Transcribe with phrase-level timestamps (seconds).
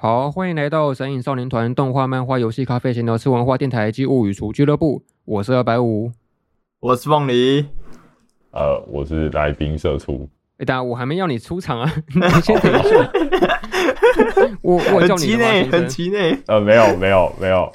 [0.00, 5.02] 好，欢迎来到神影少年团动画、漫画、游戏、咖啡闲聊、吃文化电台及物语厨俱乐部。
[5.24, 6.12] 我是二百五，
[6.78, 7.66] 我是凤梨，
[8.52, 10.28] 呃，我是来宾社畜。
[10.58, 13.10] 哎，等下我还没要你出场啊， 你先等一下。
[14.62, 15.68] 我我叫你的吗？
[15.72, 16.38] 很期内。
[16.46, 17.72] 呃，没有没有没有。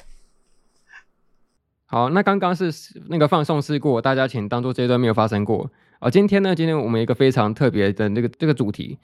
[1.84, 2.72] 好，那刚刚是
[3.10, 5.70] 那个放送事故，大家请当做这一段没有发生过。
[5.98, 8.98] 啊，今天呢，今天我们一个非常特别的那个这个主题，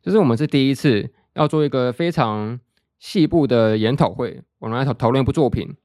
[0.00, 1.10] 就是我们是第一次。
[1.34, 2.58] 要做一个非常
[2.98, 5.76] 细部的研讨会，我们来讨讨论一部作品。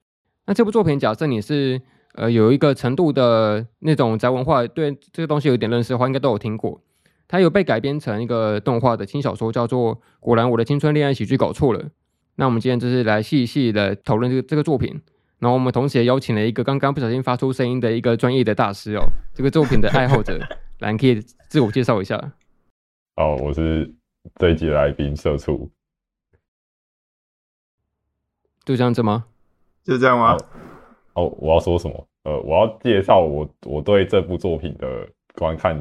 [0.45, 1.81] 那这部作品，假设你是
[2.13, 6.81] 呃有一个程度的那种宅文化，对这个东西有一点认识的话，应该都有听过。
[7.27, 11.80] 它有被改编成一个动画的轻小说，叫做《果然我的青春恋爱喜剧搞错了》。
[12.36, 15.02] 那我们今天就是来细细的讨论这个这个作品。
[15.39, 19.03] 然后我们同时也邀请了一个刚刚不小心发出声音的一个专业的大师哦，
[19.34, 20.39] 这个作品的爱好者，
[20.80, 21.20] 来你可以
[21.50, 22.16] 自我介绍一下。
[23.16, 23.94] 哦，我是。
[24.35, 25.70] 这一集来宾社畜，
[28.66, 29.25] 就这样子吗？
[29.83, 30.36] 就这样吗？
[31.13, 32.08] 哦，我要说什么？
[32.23, 35.77] 呃，我要介绍我我对这部作品的观看。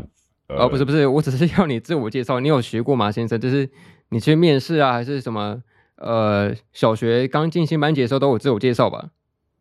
[0.49, 2.39] 呃、哦，不是不是，我只是要你自我介绍。
[2.39, 3.41] 你有学过吗，先生？
[3.41, 3.71] 就是
[4.11, 5.63] 你去面试啊，还是什么？
[5.97, 9.11] 呃，小学刚进新班级的时候都有自我介绍吧？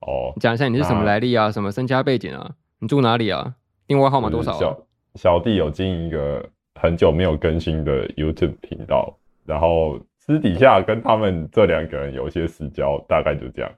[0.02, 1.50] 哦，讲一下你是什么来历啊？
[1.50, 2.56] 什么身家背景啊？
[2.80, 3.56] 你住哪里啊？
[3.88, 4.60] 电话号码多少、啊？
[4.60, 6.50] 小小弟有经营一个。
[6.84, 13.72] 很久没有更新的 YouTube 频道，然后私底下跟他们这两个人有一些私交，大概就这样。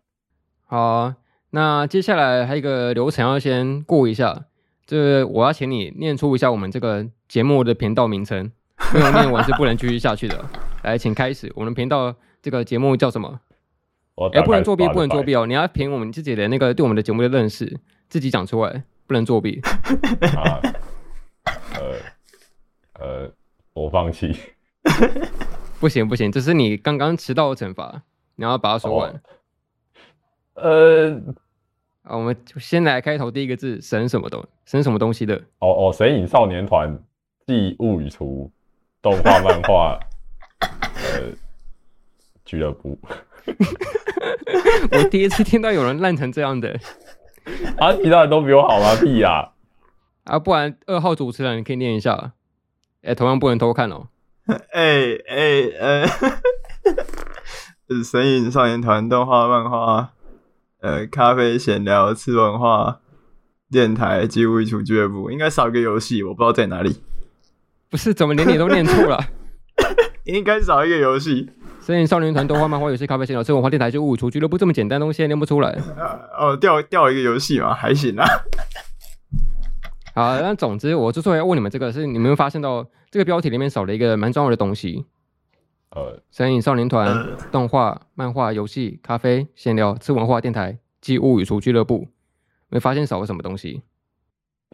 [0.66, 1.16] 好啊，
[1.52, 4.46] 那接下来还有一个流程要先过一下，
[4.88, 8.52] 就是我要请你念出一下我们这个节目的频道名称，
[8.92, 10.44] 没有念完是不能继续下去的。
[10.82, 13.40] 来，请开始，我们频道这个节目叫什么？
[14.34, 15.46] 哎、欸，不能作弊，不能作弊哦！
[15.46, 19.62] 你要凭我们自己的那个对我们的节目的认识，自己讲出来，不能作弊。
[20.36, 20.58] 啊，
[21.76, 22.15] 呃。
[23.00, 23.32] 呃，
[23.74, 24.36] 我放弃。
[25.80, 28.04] 不 行不行，这是你刚刚迟到的惩罚，
[28.36, 29.12] 你要把它说完。
[30.56, 31.22] 哦、呃，
[32.04, 35.36] 啊，我们先来开头第一个字，神什么东，神什么东西的？
[35.60, 36.98] 哦哦，神隐少年团
[37.46, 38.50] 暨物语厨
[39.02, 40.00] 动画漫画
[40.72, 41.32] 呃
[42.46, 42.98] 俱乐部。
[44.92, 46.70] 我第一次听到有人烂成这样的。
[47.78, 48.96] 啊，其他人都比我好吗？
[49.02, 49.52] 屁呀！
[50.24, 52.34] 啊，不然二号主持人你可以念一下。
[53.06, 54.08] 哎、欸，同样不能偷看哦。
[54.74, 56.08] 哎 哎哎，
[57.88, 60.12] 是 神隐少年团动画、漫画，
[60.82, 63.00] 呃，咖啡闲聊、吃文化
[63.72, 67.02] 电台及物语厨俱乐部，应该少一个游戏，我不知道在哪里。
[67.90, 69.20] 不是，怎么连你都念错了？
[70.26, 71.50] 应该少一个游戏。
[71.82, 75.78] 神隐少年团动画、漫画、游戏、咖啡闲聊、吃文化电台及物语厨俱乐部这么简单的东西还念不出来？
[76.36, 78.26] 哦，掉掉一个游戏嘛，还行啊。
[80.16, 85.06] 好，那总之，我之所以要问你们这个，是你们会发现到这个标题里面少了一个蛮重要的东西。
[85.90, 92.08] 呃，神影少年团、呃、动画、漫画、游戏、咖啡、闲聊、吃文化电台记物语厨俱乐部，
[92.70, 93.82] 没发现少了什么东西？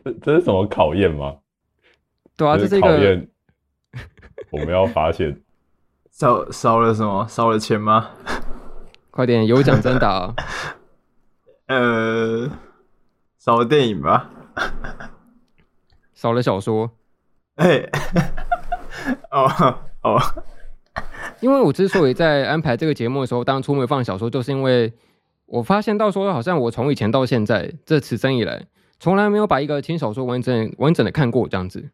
[0.06, 1.38] 这这是什么考验吗？
[2.38, 3.28] 对啊，这是一个考验。
[4.52, 5.42] 我们要发现
[6.12, 7.28] 少少了什么？
[7.28, 8.12] 少了钱吗？
[9.10, 10.36] 快点，有奖征答。
[11.66, 12.48] 呃，
[13.40, 14.30] 少了电影吧。
[16.22, 16.92] 少了小说，
[17.56, 17.90] 哎、欸，
[19.32, 19.50] 哦
[20.04, 20.22] 哦，
[21.40, 24.94] 因为我之所以在安排这个节目的时候，当初没有放小说，就是因为
[25.48, 28.68] 我发现到说，好像我从以前到现在这此生以来，
[29.00, 31.90] 从来没有把一个轻小说完整完整的看过这样子，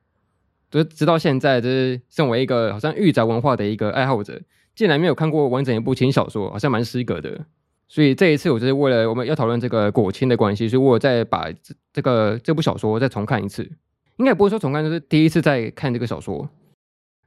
[0.69, 4.41] 就直到现在，就是身为一个好像御宅文化的一个爱好者，
[4.75, 7.45] 竟然没有看过完整一部轻小说，好像蛮失格的。
[7.87, 13.71] 所以这一次，我就是为了我们要讨论这个果亲的关系，所以我再把这这个这部小说再重看一次。
[14.17, 16.49] 应该不会说重看，就是第一次在看这个小说。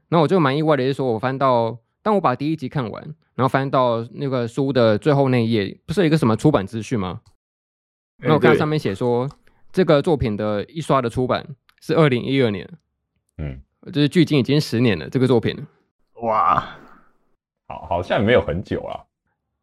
[0.09, 3.03] 然后我就蛮意外的，是说我翻到，当我把第一集看完，
[3.37, 7.21] 然后翻到那个书的最后那一页，不是有一个什么出版资讯吗？
[8.19, 9.31] 那我看到上面写说，
[9.71, 11.47] 这个作品的一刷的出版
[11.81, 12.69] 是二零一二年，
[13.39, 13.61] 嗯，
[13.93, 15.09] 就是距今已经十年了。
[15.09, 15.57] 这个作品，
[16.23, 16.77] 哇，
[17.69, 19.05] 好，好像没有很久啊，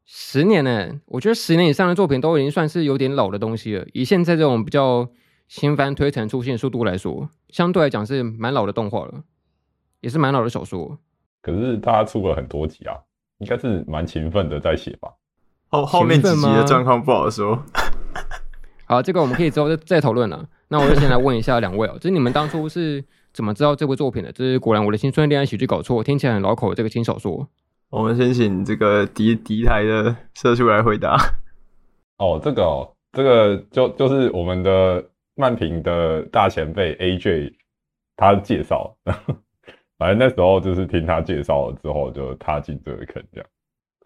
[0.06, 1.02] 十年呢？
[1.08, 3.86] 我觉得十年以上的作品都已经算是有点老的东西了。
[3.92, 5.10] 以现在这种比较。
[5.48, 9.24] 新番推陈出新速度来说，相对来讲是蛮老的动画了，
[10.02, 11.00] 也是蛮老的小说。
[11.42, 12.94] 可是他出了很多集啊，
[13.38, 15.10] 应该是蛮勤奋的在写吧？
[15.70, 17.64] 后后面几集的状况不好说。
[18.86, 20.48] 好，这个我们可以之后再再讨论了。
[20.68, 23.02] 那我就先来问一下两位哦，就是你们当初是
[23.32, 24.32] 怎么知道这部作品的？
[24.34, 27.48] 就是果然我的青春恋爱喜剧搞错，听起来很老口的这个轻小说。
[27.90, 31.16] 我们先请这个敌敌台的社畜来回答。
[32.18, 35.06] 哦，这个哦，这个就就是我们的。
[35.38, 37.54] 漫评的大前辈 AJ，
[38.16, 38.98] 他介绍，
[39.98, 43.48] 反正那时候就是听他介绍了之后，就踏进这个坑，这样。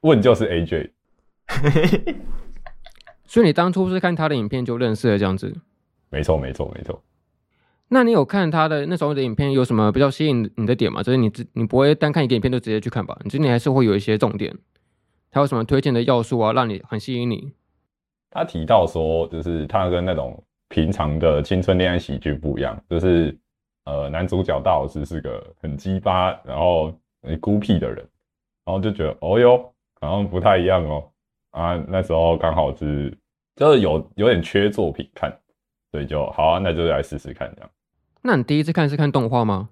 [0.01, 0.92] 问就是 AJ。
[3.25, 5.56] 所以你当初是看他的影片就认识了这样子？
[6.10, 7.01] 没错，没错，没错。
[7.88, 11.01] 那你有看他的那时候的影片有什么比较吸引你的点吗？
[11.01, 13.18] 就是你只你不会单看一个影片就直接去看吧？
[13.24, 14.54] 你今天还是会有一些重点。
[15.30, 17.54] 他有什么推荐的要素啊，让你很吸引你？
[18.30, 23.38] 他提到说，就是他跟那种平常的青春恋爱喜剧不一样，就是
[23.83, 27.97] 呃，男主角大老师是个很鸡巴，然后很孤僻的人，
[28.63, 29.57] 然后就觉得哦哟，
[30.00, 31.03] 好像不太一样哦。
[31.51, 33.13] 啊，那时候刚好是
[33.57, 35.38] 就是有有点缺作品看，
[35.91, 37.69] 所以就好啊，那就来试试看这样。
[38.21, 39.67] 那你第一次看是看动画吗？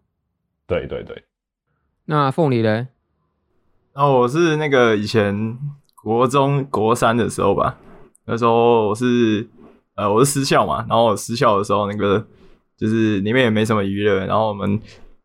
[0.68, 1.24] 对对对。
[2.04, 2.88] 那凤梨嘞？
[3.94, 5.58] 哦，我是那个以前
[5.96, 7.78] 国中国三的时候吧，
[8.26, 9.48] 那时候我是
[10.00, 12.26] 呃我是私校嘛，然后我私校的时候那个
[12.78, 14.80] 就是里面也没什么娱乐，然后我们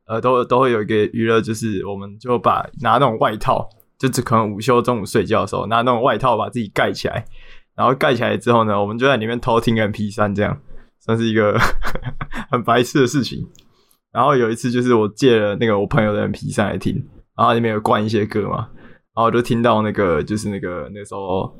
[0.06, 3.68] 呃都都会有一个娱乐，就是我们就把拿那种外套，
[3.98, 7.24] 就只可能午休中午睡觉的时候拿那种外套把自己盖起来，
[7.76, 10.60] 然后盖起来之后呢，我们就在里面偷听 MP3，这样
[11.00, 11.56] 算是一个
[12.50, 13.46] 很白痴的事情。
[14.12, 17.04] 然后有一次就是我借了那个我朋友的 MP3 来听。
[17.36, 18.68] 然后里面有灌一些歌嘛，
[19.12, 21.52] 然后我就听到那个就是那个那时候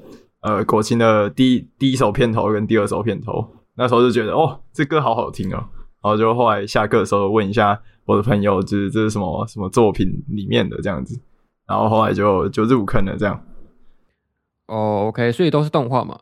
[0.45, 3.45] 呃国庆的第一第一首片头跟第二首片头，
[3.77, 11.19] 那时候就觉得哦这歌好好听哦，然后就后来下课的时候问一下我的朋友，就是这是什么什么作品里面的这样子，
[11.67, 13.43] 然后后来就就入坑了这样。
[14.67, 16.19] 哦，OK，所以都是动画嘛？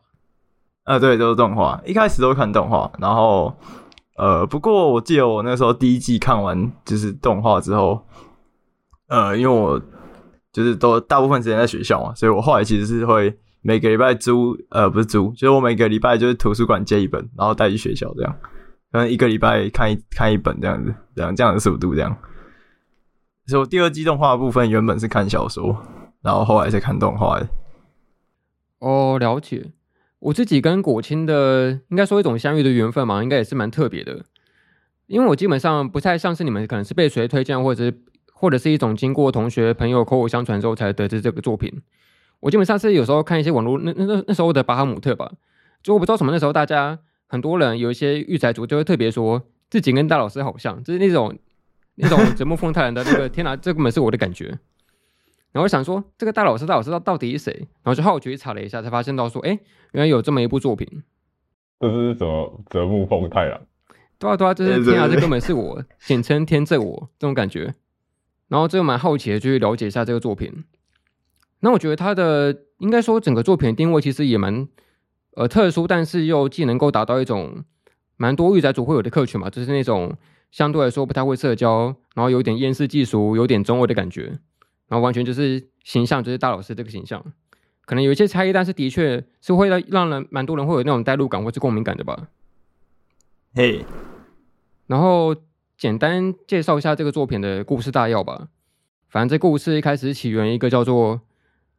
[0.85, 3.53] 啊，对，都是动画，一开始都看动画，然后
[4.17, 8.01] 呃不过我记得我那时候第一季看完就是动画之后。
[9.09, 9.79] 呃，因为我
[10.51, 18.35] 就是都大部分时间在学校嘛，所以我后来其实是会每个礼拜租，呃，不是租，就是我每个礼拜就是图书馆借一本，然后带去学校这样，
[18.91, 22.15] 可能一个礼拜看一看一本这样子，这样这样的速度这样。
[23.47, 25.75] 所以我第二季动画部分原本是看小说，
[26.21, 27.47] 然后后来才看动画的。
[28.79, 29.71] 哦，了解。
[30.19, 34.25] 我自己跟果青的，应该说一种相遇的缘分嘛，应该也是蛮特别的，
[35.07, 38.03] 因为我基本上不太像是你们，可能是被谁推荐或者是。
[38.35, 41.71] 或者是一种经过同学朋友口口相传之后才得知这个作品。
[42.43, 45.31] 我基本上是有时候看一些网络那那那那时候的巴哈姆特吧，
[45.81, 51.33] 就我不知道什么那时候大家很多人有一些育才族就会特别说自己跟大老师好像，就是那种
[51.95, 54.47] 那种泽木风太郎的那个 天哪，这根本是我的感觉。
[55.53, 57.53] 然后我想说这个大老师大老师到到底是谁？
[57.81, 59.57] 然后就好奇去查了一下，才发现到说，哎，
[59.93, 60.85] 原来有这么一部作品。
[61.79, 63.61] 这是什么泽木风太郎？
[64.19, 67.73] 对啊对啊，就是天啊，这根本是我，简称天正我这种感觉。
[68.49, 70.65] 然后这个蛮好奇的，就去了解一下这个作品。
[71.63, 74.67] 那我觉得他的应该说整个作品的定位其实也蛮
[75.35, 77.63] 呃特殊，但是又既能够达到一种
[78.17, 80.15] 蛮多御宅族会有的客群嘛，就是那种
[80.51, 84.37] 相对来说不太会社交，然后有点厌世嫉俗，有点中二的感觉，
[84.87, 87.23] 然后完全就是形象就是大老师这个形象，
[87.85, 92.27] 可能有一些差异，但是的确是会让让人蛮多人会有那种代入感或是共鸣感的吧。
[93.55, 93.85] 嘿，Hey.
[94.87, 95.35] 然后。
[95.75, 98.47] 简单介绍一下这个作品的故事大要吧。
[99.09, 101.19] 反正这故事一开始起源一个叫做“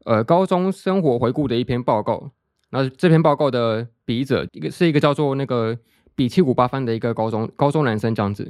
[0.05, 2.31] 呃高中生活回顾”的一篇报告。
[2.71, 5.77] 那这篇报告的笔者一个是一个叫做那个
[6.15, 8.45] 比七五八番的一个高中高中男生这样子。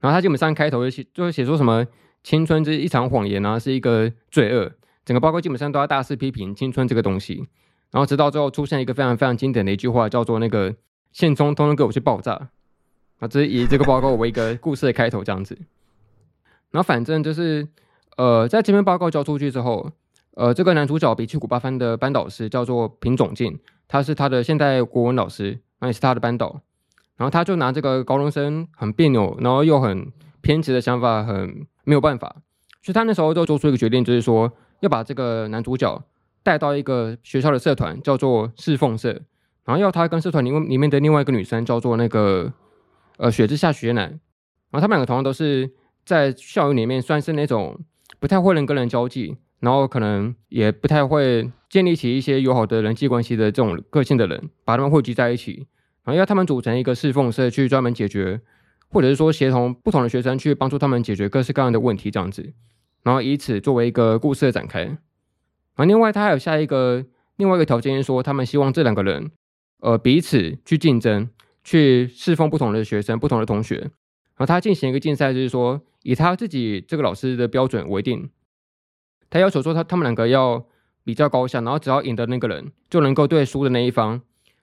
[0.00, 1.86] 然后他基本上开头就写就会写说什么
[2.22, 4.72] 青春是一场谎言啊，是一个罪恶。
[5.04, 7.46] 整个报告基本上都要大肆批评青春这个东西。
[7.90, 10.74] 然后直到最后出现一个非常非常经典的一句话，叫做那个
[11.12, 12.50] 现充通通给我去爆炸。
[13.18, 15.54] 啊，这是以这个报告为一个故事的开头这样子，
[16.70, 17.68] 然后反正就是，
[18.16, 19.92] 呃，在这篇报告交出去之后，
[20.34, 23.58] 呃，这个男主角比七五八番的班导师叫做平总进，
[23.88, 26.60] 他是他的现代国文老师，那也是他的班导，
[27.16, 32.36] 然后他就拿这个高中生很别扭，然后又很偏执的想法，很没有办法，
[32.82, 36.02] 所以他那时候就做出一个决定，就是说要把这个男主角
[36.42, 39.10] 带到一个学校的社团，叫做侍奉社，
[39.64, 42.52] 然后要他跟社团里面里面的另外一个女生叫做那个。
[43.22, 44.18] 呃，雪之下雪乃，然
[44.72, 45.70] 后他们两个同样都是
[46.06, 47.78] 在校园里面算是那种
[48.18, 55.66] 不太会人跟人交际，然后可能也不太会建立起一些友好的人际关系的这种个性的人，把他们汇集在一起，
[56.04, 58.40] 然后要他们组成一个侍奉社去专门解决，
[58.88, 62.52] 或者是说协同不同的学生去帮助他们解决各式各样的问题这样子，
[63.02, 64.80] 然后以此作为一个故事的展开。
[64.84, 64.98] 然
[65.76, 67.04] 后另外他还有下一个
[67.36, 69.30] 另外一个条件是说，他们希望这两个人
[69.80, 71.28] 呃彼此去竞争。
[71.62, 78.30] 去侍奉不同的学生、不同的同学，然后他进行一个竞赛，就是说以他自己这个老师的标准为定，
[79.30, 80.62] 他要求说他他们两个要
[81.04, 84.20] 比较高下，然后只要赢的那个人就能够对输的那一方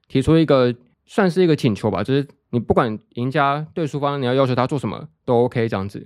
[0.07, 6.00] 提出一个算是一个请求吧，就是你不管赢家对输方，你要要求他做什么都 OK 这样子，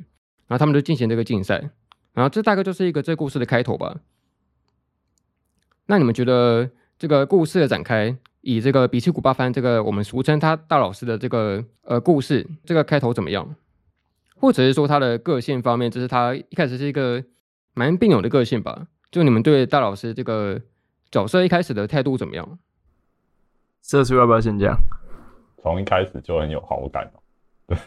[0.48, 1.72] 然后他们就进行这个竞赛，
[2.14, 3.98] 然后这大概就是一个这故事的开头吧。
[5.88, 13.56] 那你们觉得这个故事的展开，以这个比奇谷八番这个我们俗称他大老师的这个呃故事，这个开头怎么样？
[14.36, 17.24] 或者是说他的个性方面，就是他一开始是一个
[17.74, 18.88] 蛮病友的个性吧？
[19.12, 20.62] 就你们对大老师这个
[21.10, 22.60] 角色一开始的态度怎么样？
[23.82, 24.78] 社畜要不要先讲？
[25.62, 27.20] 从一开始就很有好感哦，
[27.68, 27.78] 对，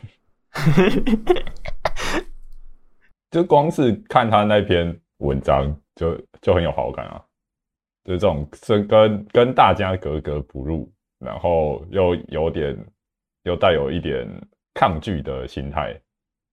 [3.30, 7.24] 就光是看他那篇文章就就很有好感啊，
[8.04, 12.76] 就这种是跟跟大家格格不入，然后又有点
[13.42, 14.28] 又带有一点
[14.72, 16.00] 抗拒的心态。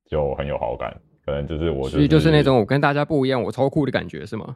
[0.10, 4.56] 就很有好感，可能就是我、就是，所以就是那种我跟大家不一样，我超酷的感觉是吗？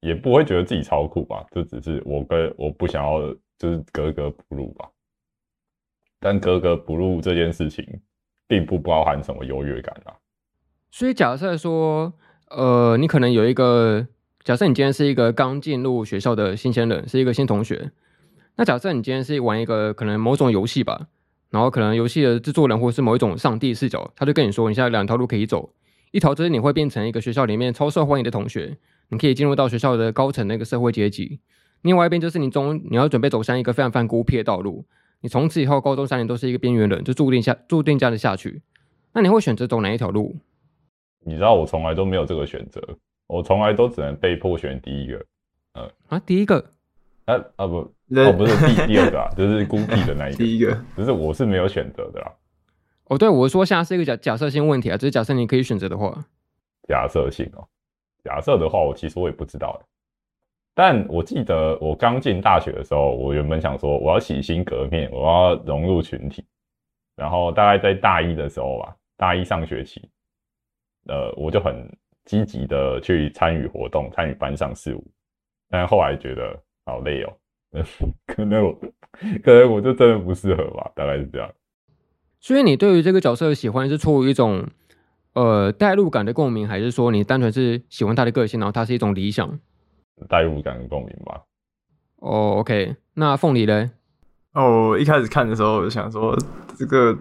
[0.00, 3.20] 也不会觉得自己超酷吧，就只是我跟我不想要
[3.58, 4.88] 就是格格不入吧。
[6.20, 7.84] 但格格不入这件事情，
[8.46, 10.14] 并不包含什么优越感啊。
[10.90, 12.12] 所以假设说，
[12.50, 14.06] 呃，你可能有一个
[14.44, 17.90] 假设，你今天是一个刚进入学校的新鲜人，是一个新同学。
[18.56, 21.08] 那假设你今天是玩一个可能某种游戏吧。
[21.48, 25.72] 然后可能游戏的制作人或是某一种上帝视角，他就跟你说，你现在两条路可以走，
[26.16, 28.78] 一条就是你会变成一个学校里面超受欢迎的同学，
[29.10, 31.38] 你可以进入到学校的高层那个社会阶级；
[31.82, 34.86] 另外一边就是你中你要准备走向一个非常非常孤僻的道路，
[35.20, 38.62] 你从此以后高中三年都是一个边缘人，就注定下注定这样的下去。
[39.12, 40.34] 那你会选择走哪一条路？
[41.22, 42.80] 你知道我从来都没有这个选择，
[43.26, 45.22] 我从来都只能被迫选第一个。
[45.74, 46.64] 呃啊，第一个。
[47.26, 50.38] 啊啊不，哦不是第第二个啊，就是孤僻的那一个。
[50.42, 52.32] 第一个，只是我是没有选择的啦。
[53.06, 56.26] 哦，对，我说现在是一个假假设性问题啊，只是假设你可以选择的话。
[56.88, 57.66] 假设性哦，
[58.22, 59.80] 假设的话，我其实我也不知道。
[60.74, 66.44] 但我记得我刚进大学的时候，我原本想说我要洗心革面，我要融入群体。
[67.16, 70.10] 然后大概在大一的时候吧，大一上学期，
[71.06, 71.88] 呃，我就很
[72.24, 75.04] 积极的去参与活动，参与班上事务。
[75.68, 76.58] 但后来觉得。
[76.88, 77.36] 好累哦，
[78.28, 78.72] 可能我
[79.42, 81.52] 可能我就真的不适合吧，大概是这样。
[82.40, 84.68] 所以你对于这个角色的喜欢是出于一种
[85.32, 89.58] 呃代入感的共鸣，还是说你单纯是喜欢他的个性，然后他是一种理想？
[90.28, 91.42] 代入感的共鸣吧。
[92.16, 93.90] 哦，OK，那凤梨嘞？
[94.52, 96.36] 哦，我一开始看的时候我就想说，
[96.78, 97.14] 这个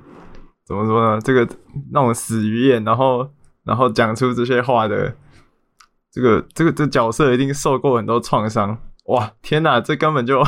[0.65, 1.19] 怎么说呢？
[1.21, 1.47] 这个
[1.91, 3.29] 那种死鱼眼，然后
[3.63, 5.13] 然后讲出这些话的
[6.11, 8.77] 这个这个这角色一定受过很多创伤。
[9.07, 10.41] 哇，天哪，这根本就，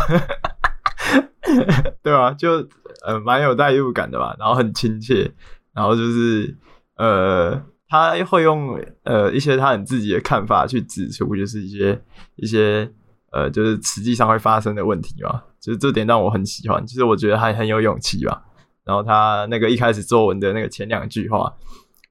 [2.01, 2.31] 对吧？
[2.31, 2.67] 就
[3.05, 5.31] 呃，蛮有代入感的吧，然后很亲切，
[5.73, 6.57] 然后就是
[6.95, 12.01] 呃，他会用呃一些他很自己的看法去指出，就是一些
[12.35, 12.91] 一些
[13.31, 15.43] 呃，就是实际上会发生的问题嘛。
[15.59, 18.41] 就是这点让我很喜欢，其实我觉得他很有勇气吧。
[18.83, 21.53] 然后他那个一开始作文的那个前两句话，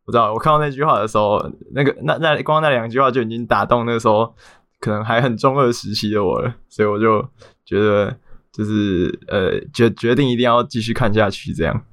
[0.04, 4.34] 我知道我看到那句话的时候，那个那那光那两句话就已经打动那时候。
[4.78, 7.26] 可能还很中二时期的我了，所以我就
[7.64, 8.14] 觉得
[8.56, 11.84] 就是呃决决定一定要继续看下去这样。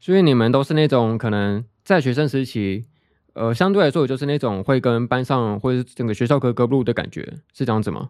[0.00, 2.86] 所以你们都是那种可能在学生时期，
[3.34, 7.20] 呃相对来说也就是那种会跟班上或者整个学校格格不入的感觉，
[7.52, 8.08] 是这样子吗？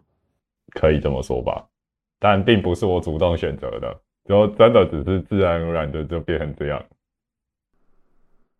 [0.71, 1.65] 可以这么说吧，
[2.17, 6.81] 但并不是我主动选择的，就真的只是自然而然的就变成这样。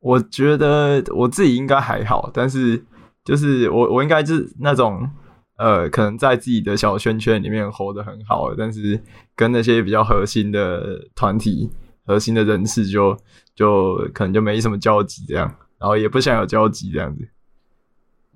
[0.01, 2.83] 我觉得我自己应该还好，但是
[3.23, 5.09] 就是我我应该是那种。
[5.57, 8.99] 呃，可能在自己的小圈圈里面活得很好，但是
[9.35, 11.69] 跟那些比较核心的团体、
[12.05, 13.17] 核心的人士就
[13.55, 15.47] 就可能就没什么交集这样，
[15.79, 17.27] 然后也不想有交集这样子。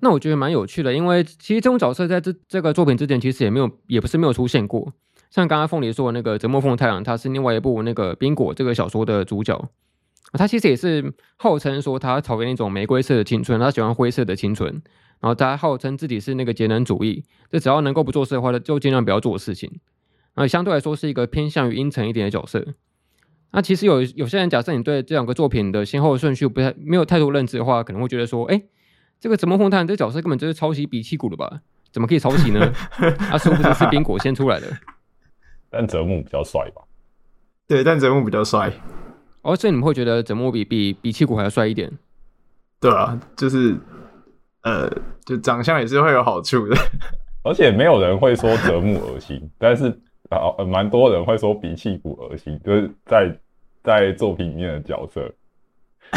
[0.00, 4.94] 那我觉得蛮有趣的，因为其实这种角色在这这个作品之前其实也没有，也不是没有出现过。
[5.30, 9.68] 像刚刚凤梨说的那个折磨凤太郎，他是另外一部那个冰果这个小说的主角，
[10.32, 14.82] 他其实也是号称说他讨厌那种玫瑰色的青春，他喜欢灰色的青春。
[15.20, 17.22] 然后他号称自己是那个节能主义，
[17.52, 19.70] 就只要能够不做事的话，就尽量不要做事情。
[20.34, 22.66] 那相对来说是一个偏向于阴沉一点的角色。
[23.52, 28.62] 那其实有有些人假设你对这两个作品的先后顺序不太没有太多认知的话，可能会觉得说，哎，
[29.18, 31.60] 这个泽莫凤太郎这个角色根本就是抄袭比奇谷的吧？
[31.92, 32.72] 怎么可以抄袭呢？
[33.18, 34.66] 他殊不知是冰果先出来的。
[35.68, 36.82] 但泽木比较帅吧？
[37.66, 38.72] 对，但泽木比较帅。
[39.42, 41.92] 哦，所以你们会觉得泽木比比比奇谷还要帅一点？
[42.80, 43.76] 对啊，就是。
[44.62, 44.90] 呃，
[45.24, 46.76] 就长相也是会有好处的，
[47.42, 49.86] 而且没有人会说折木恶心，但是
[50.28, 53.38] 啊，蛮、呃、多人会说鼻气骨恶心，就是在
[53.82, 55.32] 在作品里面的角色。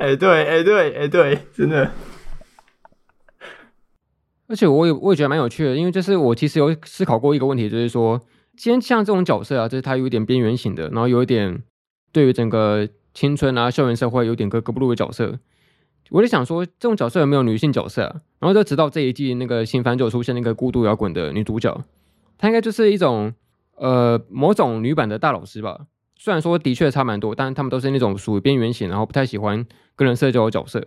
[0.00, 1.90] 哎、欸，对，哎、欸，对，哎、欸，对，真的。
[4.46, 8.20] 而且我也我也觉得蛮有趣的，因为就是我其实有思考过一个问题，就是说，
[8.56, 11.62] 既然像这种角色啊，就是他有一点边缘型的，然后有一点
[12.12, 15.38] 对于整个青春啊、校园社会有点格格不入的角色。
[16.14, 18.22] 我就想说，这种角色有没有女性角色啊？
[18.38, 21.82] 然然后就直到这一季那个新番就出现那个孤独摇滚的女主角，
[22.36, 23.32] 她应该就是一种
[23.76, 25.86] 呃某种女版的大老师吧。
[26.16, 29.66] 虽然说的确差蛮多，但是他们都是那种属于边缘型，然后不太喜欢
[29.96, 30.86] 跟人社交的角色。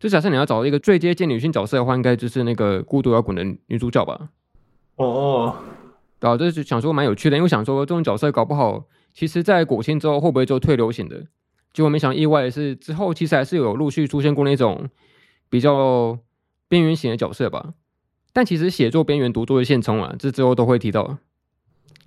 [0.00, 4.30] 就假设你要找一个最接近女性角色的话，应该就是那个孤独摇滚的女主角吧。
[4.96, 5.56] 哦哦，
[6.20, 11.26] 然后就是想说蛮有趣的，因为想说这种角色搞不好，其实在国庆之后会不会就退流行的？
[11.72, 14.88] 结果没想意外的是，之后其实还是有陆续出现过那种
[15.48, 16.18] 比较
[16.68, 17.74] 边缘型的角色吧。
[18.32, 21.18] 但其实写作边缘，读作为现充啊，这之后都会提到。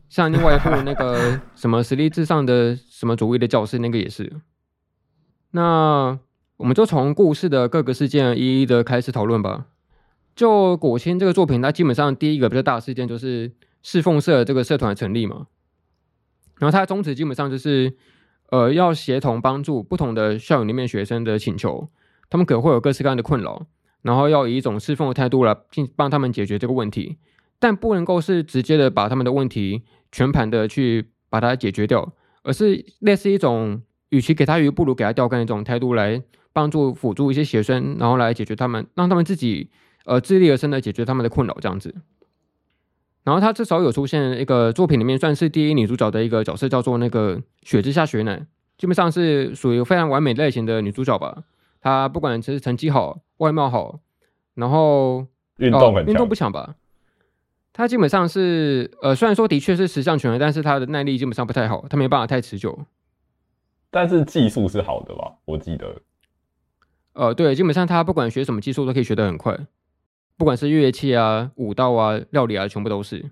[0.10, 4.32] 像另外一部那个什么实力至上的什么主义的教室，那个也是。
[5.52, 6.18] 那
[6.58, 9.66] 我们就从故事的各个事件一一的开始讨论吧。
[10.36, 15.48] 就果青这个作品，它基本上第一个比较大的事件就是侍奉社这个社团成立嘛。
[16.60, 17.96] 然后它的宗旨基本上就是，
[18.50, 21.90] 呃，要协同帮助不同的校园里面学生的请求，
[22.30, 23.66] 他们可能会有各式各样的困扰，
[24.02, 27.18] 然后要以一种侍奉的态度来进帮他们解决这个问题。
[27.58, 36.22] 但不能够是直接的把他们的问题全盘的去把它解决掉，而是类似一种，与其给他鱼，不如给他钓竿的一种态度来
[36.52, 39.70] 帮助辅助一些学生，然后来解决他们，让他们自己
[40.04, 41.96] 呃自力而生的解决他们的困扰这样子。
[43.26, 48.46] 然后他至少有出现一个作品里面算是第一女主角的一个角色，叫做那个雪之下雪乃，
[48.78, 51.44] 基本上是属于非常完美类型的女主角吧。
[51.82, 54.00] 她不管是成绩好、外貌好，
[54.54, 55.26] 然后
[55.58, 56.76] 运动运动不强吧。
[57.74, 62.78] 她基本上是，呃，虽然说的确是十项全能，但是她的耐力基本上不太好，她没办法太持久。
[63.90, 65.34] 但是技术是好的吧？
[65.46, 66.02] 我记得。
[67.14, 69.58] 呃，对，基本上他不管学什么技术都可以学得很快，
[70.38, 73.32] 不管是乐器啊、舞蹈啊、料理啊，全部都是。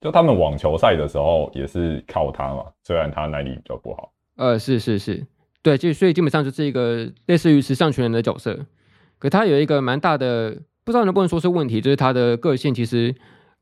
[0.00, 4.12] 就他们网球赛的时候也是靠他嘛，虽然他耐力比较不好。
[4.36, 5.26] 呃，是是是，
[5.62, 8.66] 对，就所以基本上就是一个类似于时尚全人的角色，
[9.18, 10.62] 可他有一个蛮大的。
[10.82, 13.14] 不知道能不能说是问题，就是他的个性其实，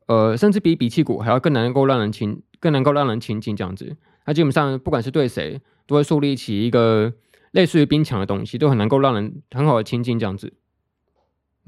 [0.07, 3.95] 呃，甚至比比气鼓还要更能够让人亲，更能够让人亲近这样子。
[4.25, 7.13] 他基本上不管是对谁，都会树立起一个
[7.51, 10.51] 类似于冰墙的东西，都很能够让人很好的亲近这样子。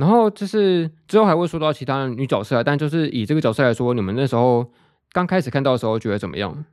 [0.01, 4.65] 然后就是之后还会说到其他女角色，但就是以这个角色来说，你们那时候
[5.11, 6.65] 刚开始看到的时候觉得怎么样？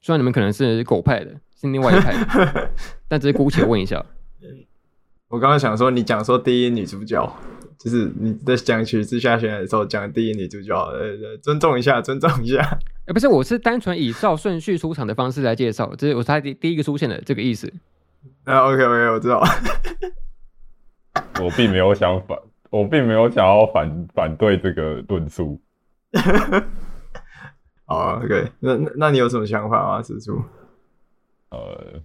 [0.00, 2.70] 虽然你们可能是狗派的，是另外一派的，
[3.08, 4.00] 但只是姑且问一下。
[5.26, 7.36] 我刚刚想说，你讲说第一女主角，
[7.76, 12.60] 就是你在讲曲之下雪乃的时候讲第一女主角，呃，尊重一下，尊重一下。
[12.60, 17.72] 哎、欸，不是，我是单纯以照顺序出场的方式来介绍，这是我是他第第一个出现的这个意思。
[18.44, 19.42] 啊，OK OK，我知道。
[21.40, 22.38] 我并没有想反，
[22.70, 25.60] 我并没有想要反反对这个论述。
[27.86, 30.02] 好，OK，那那那你有什么想法吗？
[30.02, 30.42] 师叔？
[31.50, 32.00] 呃，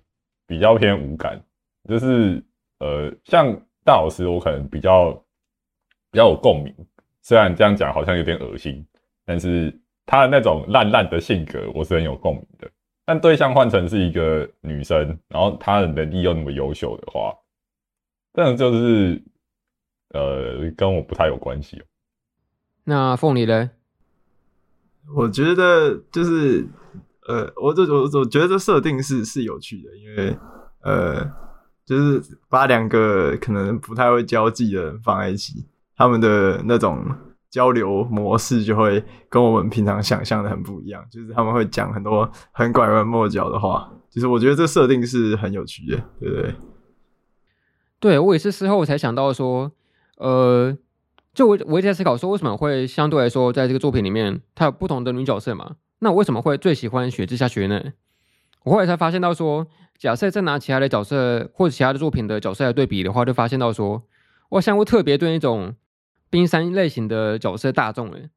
[0.46, 1.42] 比较偏无感，
[1.88, 2.44] 就是。
[2.80, 3.52] 呃，像
[3.84, 5.12] 大老师，我可能比较
[6.12, 6.72] 比较有共鸣。
[7.24, 8.86] 虽然这样讲好像有点恶心，
[9.26, 12.70] 但是他的那种烂烂的性格，我是很有共鸣的。
[13.04, 17.34] 但对象换成是一个女生，然后她的能力又那么优秀的话，
[18.38, 19.20] 这样就是
[20.10, 21.82] 呃，跟我不太有关系。
[22.84, 23.72] 那凤梨呢？
[25.16, 26.68] 我觉得就是
[27.28, 30.38] 呃，我就我我觉得这设定是是有趣的，因为
[30.84, 31.28] 呃。
[31.84, 37.02] 就是把两个可能不太会交际的人放在一起，他们的那种
[37.50, 41.02] 交流模式就会跟我们平常想象的很不一样。
[41.10, 43.90] 就是他们会讲很多很拐弯抹角的话。
[44.10, 46.54] 就是我觉得这设定是很有趣的，对不对？
[48.00, 49.72] 对，我也是事后才想到说，
[50.18, 50.78] 呃，
[51.34, 55.76] 就我我一直在思考说，为什么会相对来说在这个作品里面，它有不同的女角色嘛？
[56.00, 57.94] 那我为什么会最喜欢雪之下雪呢？
[58.64, 59.68] 我后来才发现到说。
[60.00, 64.04] 假设再拿其他的角色或者其他的作品的角色来对比的话，就发现到说，
[64.50, 65.74] 我像我特别对那种
[66.30, 68.30] 冰山类型的角色大众诶，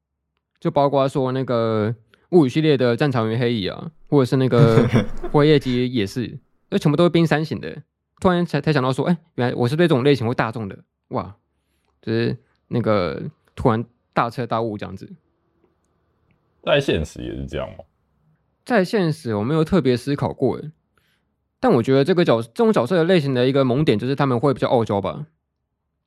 [0.58, 1.94] 就包括说那个
[2.30, 4.88] 物语系列的战场与黑蚁啊，或者是那个
[5.30, 6.38] 辉夜姬也是，
[6.70, 7.82] 那全部都是冰山型的。
[8.20, 10.78] 突然才才想到说，哎、欸，原来我是对这种类型会大众的，
[11.08, 11.34] 哇，
[12.02, 12.36] 就是
[12.68, 13.22] 那个
[13.56, 15.10] 突然大彻大悟这样子。
[16.62, 17.84] 在现实也是这样吗？
[18.64, 20.70] 在现实我没有特别思考过诶。
[21.58, 25.26] 但我觉得这个角这种角色的类型的一个萌点就是他们会比较傲娇吧，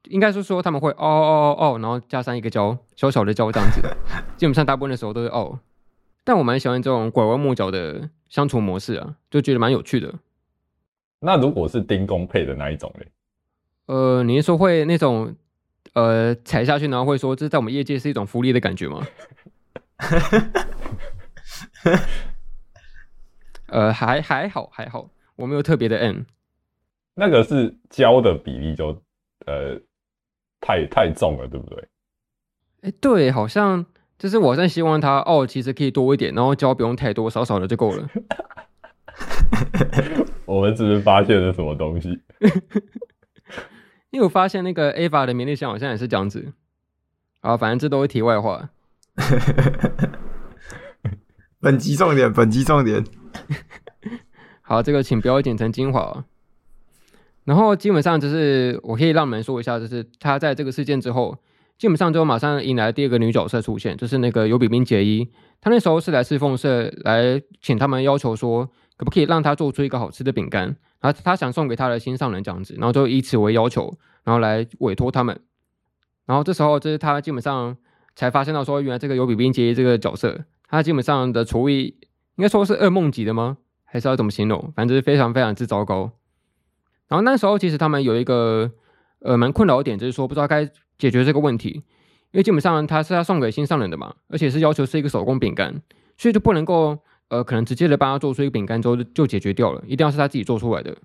[0.05, 3.81] 应该是说他们会傲傲傲傲，然后加上一个娇小小的娇这样子，
[4.37, 5.59] 基本上大部分的时候都是傲。
[6.23, 10.15] 但我蛮喜欢这种拐弯抹角的相处模式啊，就觉得蛮有趣的。
[11.23, 13.07] 那如果是丁公配的那一种嘞？
[13.85, 15.35] 呃，你是说会那种
[15.93, 19.07] 呃踩下去然后会说这在我们业界是一种福利的感觉吗？
[23.67, 25.09] 呃，还还好还好。
[25.37, 26.25] 我没有特别的 N，
[27.15, 29.01] 那个是胶的比例就
[29.45, 29.79] 呃
[30.61, 31.79] 太太重了，对不对？
[32.81, 33.85] 哎、欸，对，好像
[34.19, 38.09] 就是我在希望它哦，其实可以多一点，然后胶不用太多，少少的就够了。
[40.45, 42.19] 我们是不是发现了什么东西？
[44.11, 46.53] 因为我发现那个 Ava 的名利箱好像也是这样子。
[47.41, 48.69] 啊，反正这都是题外话。
[51.59, 53.03] 本集重点，本集重点。
[54.61, 56.25] 好，这个请不要剪成精华。
[57.45, 61.37] 然后基本上就是我可以让你们说一下，就是他在这个事件之后，
[61.77, 65.29] 基本上就马上迎来第二个女角色出现，就是那个尤比冰结衣。
[65.59, 75.39] 他那时候是来侍奉社来请他们要求说，可不可以让他做出一个好吃的饼干，然后他想送给他的心上人这样子，然后就以此为要求，然后来委托他们。
[76.25, 77.75] 然后这时候就是他基本上
[78.15, 81.95] 才发现到说，原来这个尤比冰杰这个角色，他基本上的厨艺
[82.35, 83.57] 应该说是噩梦级的吗？
[83.83, 84.71] 还是要怎么形容？
[84.75, 86.11] 反正就是非常非常之糟糕。
[87.07, 88.71] 然后那时候其实他们有一个
[89.19, 90.65] 呃蛮困扰的点，就是说不知道该
[90.97, 91.69] 解决这个问题，
[92.31, 95.81] 因为基本上他是要送给心上人的嘛，而且是要求是一个手工饼干，
[96.17, 96.97] 所以就不能够
[97.33, 100.95] 呃可能直接的帮他做出一个饼干之后就解决掉了，一定要是他自己做出来的。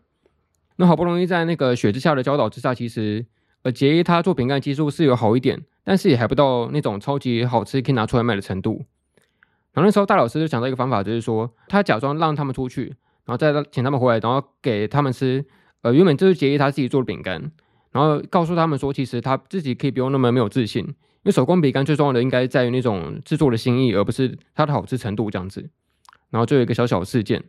[0.77, 3.25] 那好不容易在那个雪之下的教导之下，其实
[3.62, 8.85] 呃结衣他做饼干技术是有好一点，但是也还不到那种超级好吃可以拿出来卖的程度。
[9.73, 15.45] 然后那时候大老师就想到一个方法，就是说他假装让他们出去，然后再请他们回来，然后给他们吃。
[15.83, 17.41] 呃，原本就是结衣他自己做的饼干，
[17.93, 25.71] 然后告诉他们说，其实他自己可以不用那么没有自信，因为手工饼干最重要的应该在于那种制作的心意，而不是它的好吃程度这样子。
[26.31, 27.43] 然后就有一个小小的事件，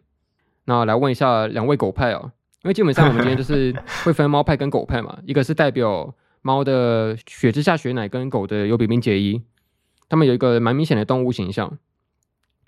[0.65, 2.31] 那来问一下两位狗派啊，
[2.63, 9.41] 因为基本上我们今天就是 会分猫派跟狗派嘛，一个是代表猫的雪之下雪乃跟狗的有比冰结衣，
[10.07, 11.77] 他们有一个蛮明显的动物形象，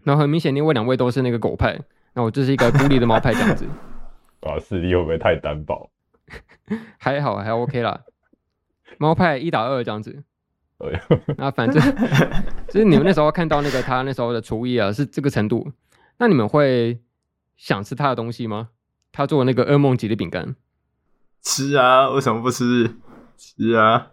[0.04, 1.80] 然后很明显另外两位都是那个狗派，
[2.14, 3.66] 那我就是一个孤立的猫派这样子。
[4.42, 5.90] 哇，视力会不会太单薄？
[6.98, 8.02] 还好，还 OK 啦。
[8.98, 10.24] 猫派一打二这样子。
[11.38, 11.80] 那反正
[12.68, 15.72] 就是你们那时候看到那个他那时候的厨艺啊，是这个程度。
[16.22, 17.00] 那你们会
[17.58, 18.70] 想吃他的东西吗？
[19.12, 20.56] 他做那个噩梦级的饼干。
[21.42, 22.96] 吃啊，为什么不吃？
[23.36, 24.12] 吃啊。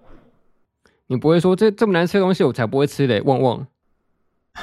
[1.09, 3.21] 你不会说这这么难吃的东西我才不会吃嘞？
[3.21, 3.67] 旺旺。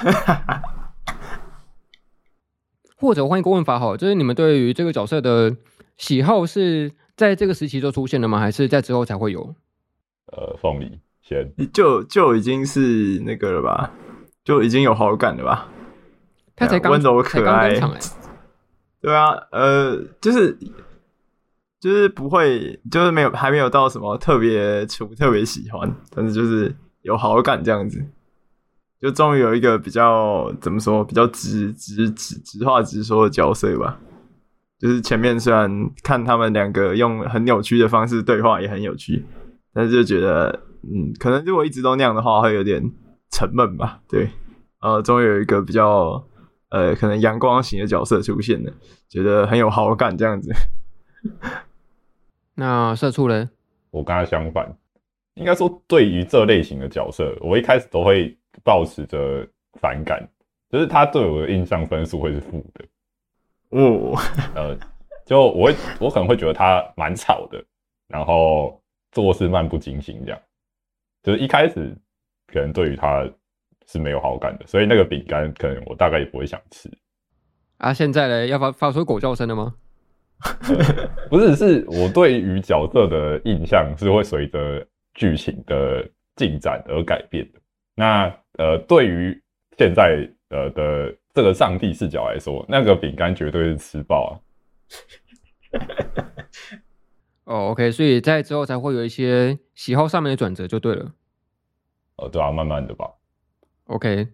[2.98, 5.56] 或者换一个问法好，就是你们对于这个角色的
[5.98, 8.40] 喜好是在这个时期就出现了吗？
[8.40, 9.54] 还是在之后才会有？
[10.36, 13.92] 呃，凤梨先就就已经是那个了吧，
[14.44, 15.70] 就已经有好感了吧？
[16.56, 17.74] 他才刚温柔可爱，
[19.02, 20.58] 对啊，呃，就是
[21.80, 28.04] 就是不会，就是没有还没有到什么特别处特别喜欢，但是就是有好感这样子。
[29.00, 34.00] 就终于有一个比较怎么说，比较直直直直话直说的角色吧。
[34.80, 35.70] 就是前面虽然
[36.02, 39.24] 看他们两个用很扭曲的方式对话也很有趣，
[39.74, 42.82] 但是就觉得，嗯，可能如果一直都那样的话，会有点
[43.32, 44.00] 沉闷吧。
[44.10, 44.32] 对，
[44.82, 46.26] 呃，终于有一个比较
[46.76, 48.72] 呃可能阳光型的角色出现了，
[49.08, 50.52] 觉得很有好感这样子。
[52.56, 53.50] 那社畜人？
[53.92, 54.76] 我跟他相反，
[55.36, 58.38] 应该说对于这类型的角色，我一开始都会。
[58.64, 59.46] 抱持着
[59.82, 60.26] 反感，
[60.70, 62.86] 就是他对我的印象分数会是负的。
[63.72, 64.18] 哦，
[64.56, 64.76] 呃，
[65.26, 67.62] 就我会，我可能会觉得他蛮吵的，
[68.08, 70.42] 然后做事漫不经心这样。
[71.22, 71.94] 就是一开始
[72.48, 73.30] 可能对于他
[73.88, 76.90] 是没有好感的，所以那个饼干可能我大概也不会想吃。
[77.78, 79.76] 啊，现在呢，要发发出狗叫声了吗？
[80.44, 87.60] 呃， 不是，是我对于角色的印象是会随着剧情的进展而改变的。
[87.96, 88.26] 那
[88.58, 89.42] 呃，对于
[89.78, 94.34] 现在呃的这个上帝视角来说，那个饼干绝对是吃爆啊！
[97.46, 101.12] 哦，OK，所以在之后才会有一些喜好上面的转折，就对了。
[102.18, 103.10] 哦，对啊，慢慢的吧。
[103.86, 104.30] OK，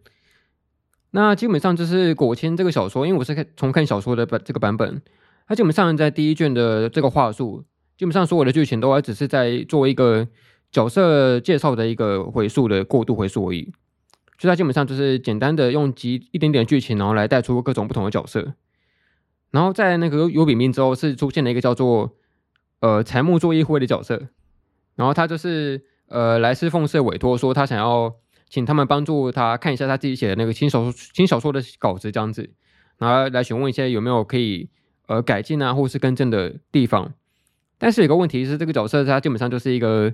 [1.12, 5.02] 那基本上就是果牵这个小说，因为我是看重看小说的版这个版本，
[5.48, 7.66] 它基本上在第一卷的这个话术，
[7.98, 10.28] 基本上所有的剧情都还只是在做一个
[10.72, 13.74] 角色介绍的一个回溯的过渡回溯而已。
[14.38, 18.54] 就它基本上就是简单的用几一点点剧情，然后来带出各种不同的角色。
[19.52, 22.16] 然后在那个尤比冰之后，是出现了一个叫做
[22.80, 24.30] 呃柴木作一辉的角色。
[24.96, 28.16] 然后他就是呃来侍奉社委托说，他想要
[28.52, 32.50] 请他们帮助他看一下他自己写的那个轻小说轻小说的稿子这样子，
[32.98, 34.68] 然后来询问一些有没有可以
[35.08, 37.14] 呃改进啊或是更正的地方。
[37.78, 40.14] 但是有个问题是，这个角色他基本上就是一个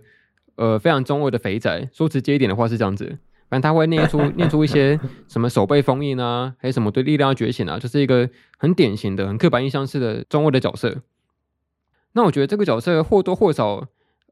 [0.55, 1.89] 呃非常中二的肥宅。
[1.91, 3.17] 说直接一点的话是这样子。
[3.49, 11.01] 反正他会念出 念出一些什么手背封印啊，还有什么对力量觉醒啊，就是一个很典型的、很刻板印象式的中二的角色。
[12.13, 13.87] 那我觉得这个角色或多或少，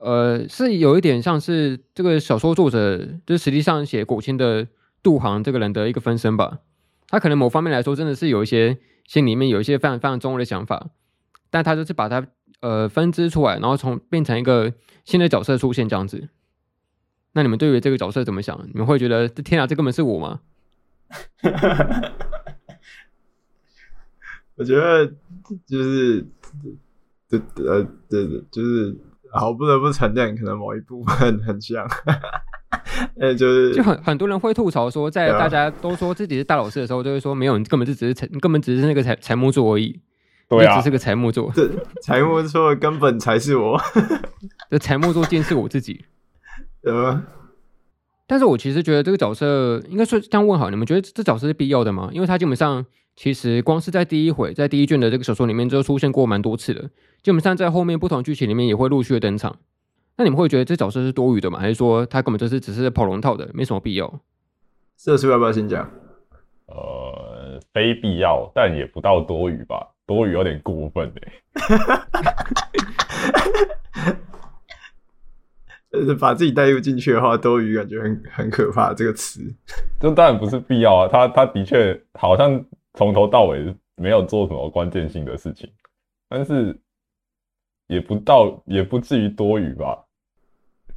[0.05, 4.67] 呃，是有一点像是这个小说作者，就是实际上写果青的
[5.01, 6.59] 杜航这个人的一个分身吧。
[7.07, 10.91] 他可能某方面来说，真的是有一些心里面有一些非常非常中二的想法，
[11.49, 12.23] 但他就是把它
[12.59, 14.71] 呃分支出来，然后从变成一个
[15.05, 16.29] 新的角色出现这样子。
[17.33, 18.63] 那你们对于这个角色怎么想？
[18.71, 20.41] 你们会觉得这天啊，这根本是我吗？
[24.55, 25.07] 我觉得
[25.65, 26.23] 就是
[27.27, 28.95] 对呃对对，就是
[29.35, 31.85] 好不得不承认，可能某一部分很像。
[33.19, 39.99] 呃，就是就很很多人会吐槽说，在大家都说自己是大老师的时候，就会说没有，你根本就只是才，根本只是那个才才木座而已。
[40.47, 41.51] 对啊，只是个才木作。
[41.55, 41.67] 对，
[42.03, 43.81] 才木座的根本才是我。
[44.69, 46.05] 这才木座竟是我自己。
[46.83, 47.23] 呃，
[48.27, 52.09] 但是我其实觉得这个角色应该说这样问好，你们觉得这角色是必要的吗？
[52.11, 56.89] 因为他基本上其实光是在第一回，在第一卷的这个小说里面就出现过蛮多次的，
[57.23, 59.57] 基本上在后面不同剧情里面也会陆续的登场。
[60.17, 61.59] 那你们会觉得这角色是多余的吗？
[61.59, 64.21] 还是说他根本就是只是跑龙套的，没什么必要？
[64.97, 65.89] 社畜要不要先讲？
[66.67, 69.91] 呃，非必要，但也不到多余吧？
[70.05, 71.31] 多余有点过分哎、
[76.01, 76.15] 欸。
[76.19, 78.93] 把自己带入进去的话，多余感觉很很可怕。
[78.93, 79.41] 这个词，
[79.99, 81.07] 这当然不是必要啊。
[81.09, 85.71] 他他的确好像从头到尾没有做什么关键性的事情，
[86.29, 86.77] 但是
[87.87, 90.03] 也不到，也不至于多余吧。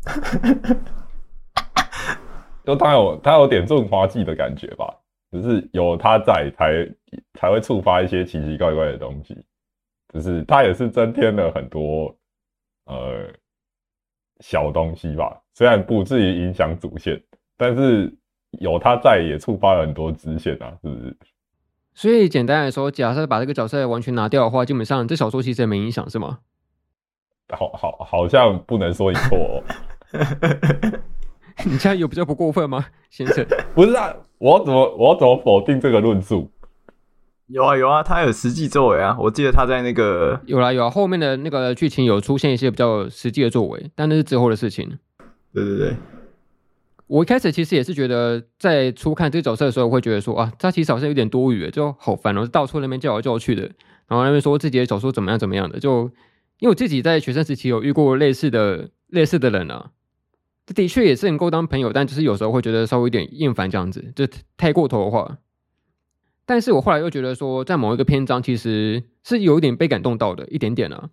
[2.64, 4.94] 就他有他有点润滑剂的感觉吧，
[5.32, 6.86] 只是有他在才
[7.34, 9.42] 才会触发一些奇奇怪怪的东西，
[10.12, 12.14] 只是他也是增添了很多
[12.84, 13.32] 呃
[14.40, 17.20] 小东西吧，虽然不至于影响主线，
[17.56, 18.14] 但是
[18.60, 21.16] 有他在也触发了很多支线啊，是不是？
[21.98, 26.38] 所以简单来说，假设把这个角色完全拿掉的话，基本上这小说其实也没影响，是吗？
[27.48, 29.64] 好好好像不能说你错哦。
[31.66, 33.44] 你这样有比较不过分吗，先生？
[33.74, 36.48] 不是啊，我怎么我怎么否定这个论述？
[37.48, 45.00] 有啊有啊，他有实际作为啊，我记得他在那个有啦有啊，后面的那个剧情有出现一些比较实际的作为，但那是之后的事情。
[45.52, 45.96] 对对对，
[47.08, 53.62] 我一开始其实也是觉得，在初看这个角色的时候，我会觉得说啊，他其实好像有点多余，就好烦哦，到处那边叫来叫去的，
[54.06, 56.10] 然后那边说自己的小说怎么样怎么样的，就。
[56.60, 59.92] 因为我自己在学生时期有遇过类似的类似的人啊，
[60.66, 65.38] 这的确也是能够当朋友，但就是有时候会觉得稍微有点厌烦这样子，就太过头的话。
[66.44, 71.10] 但是我后来又觉得说，在某一个篇章其实是有一点被感动到的，一点点啊。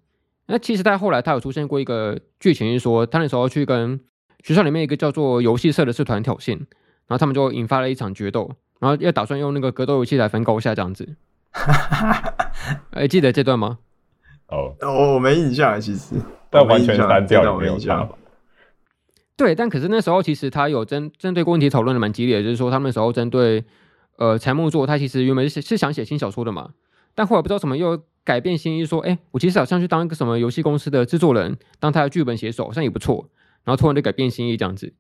[0.48, 4.00] 那其实在后来他有出现过一个剧情，是说他那时候去跟
[4.46, 11.16] 学校里面一个叫做游戏社的社团挑衅，然后他们就引发了一场决斗，然后要打算用那个格斗游戏来分高下这样子。
[12.92, 13.80] 哎，记得这段吗？
[14.50, 14.76] 哦，
[15.16, 16.14] 我没印象，其实，
[16.52, 18.08] 但完全单调也没有印象。
[19.36, 23.66] 对，但可是那时候其实他有针针对问题讨论的蛮激烈，就是说他们那时候针对
[24.18, 26.70] 呃柴木座，他其实原本是是想写新小说的嘛，
[27.16, 33.28] 但后来不知道什么又改变心意，说哎，我其实好像去当一个什么游戏公司的制作人，当他的剧本写手好像也不错，
[33.66, 34.94] 然后突然就改变心意这样子，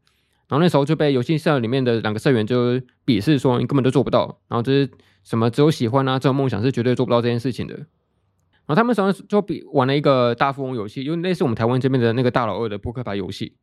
[0.49, 4.89] 然后那时候就被游戏社里面的两个社员就鄙视说你根本都做不到，然后就是
[5.23, 7.75] 什么只有喜欢啊这种梦想是绝对做不到这件事情的。
[7.75, 13.56] 然后他们手上就比玩了一个大富翁游戏，因为类似我们台湾这边的那个大老二的扑克牌游戏。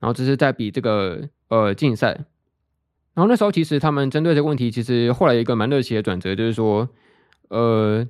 [0.00, 2.08] 然后这是在比这个呃竞赛。
[3.12, 6.88] 然后那时候其实他们针对这个问题，其实后来一个蛮热血的转折，就是说，
[7.48, 8.04] 呃，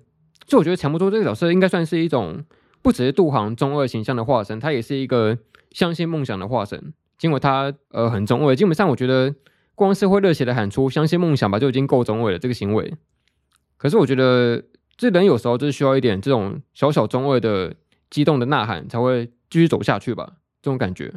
[0.47, 2.45] 就我觉得强迫说这个角色应该算是一种
[2.81, 5.37] 不只是杜航中二形象的化身，他也是一个
[5.71, 6.93] 相信梦想的化身。
[7.19, 9.35] 尽管他呃很中二，基本上我觉得
[9.75, 12.97] 光是会热血的喊出相信梦想吧，就已经够中二了这个行为。
[13.77, 14.65] 可是我觉得。
[15.01, 17.75] 这人有时候就是需要一点这种小小中二的
[18.11, 21.11] 激动的呐喊，才会继续走下去吧，这种感觉。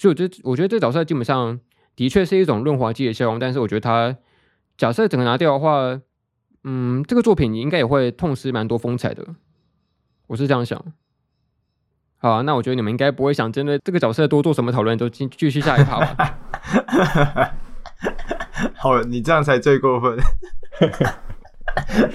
[0.00, 1.60] 所以我觉得，我觉得这角色基本上
[1.94, 4.16] 的确是一种润滑剂的效用，但是我觉得他
[4.76, 6.00] 假设整个拿掉的话，
[6.64, 9.24] 嗯，这个作品应该也会痛失蛮多风采的。
[10.26, 10.84] 我是这样想。
[12.20, 16.38] 好啊，那我觉得你们应该不会想针对这个角色多做什么讨论，就继继续下一趴吧。
[18.74, 20.18] 好了，你这样才最过分。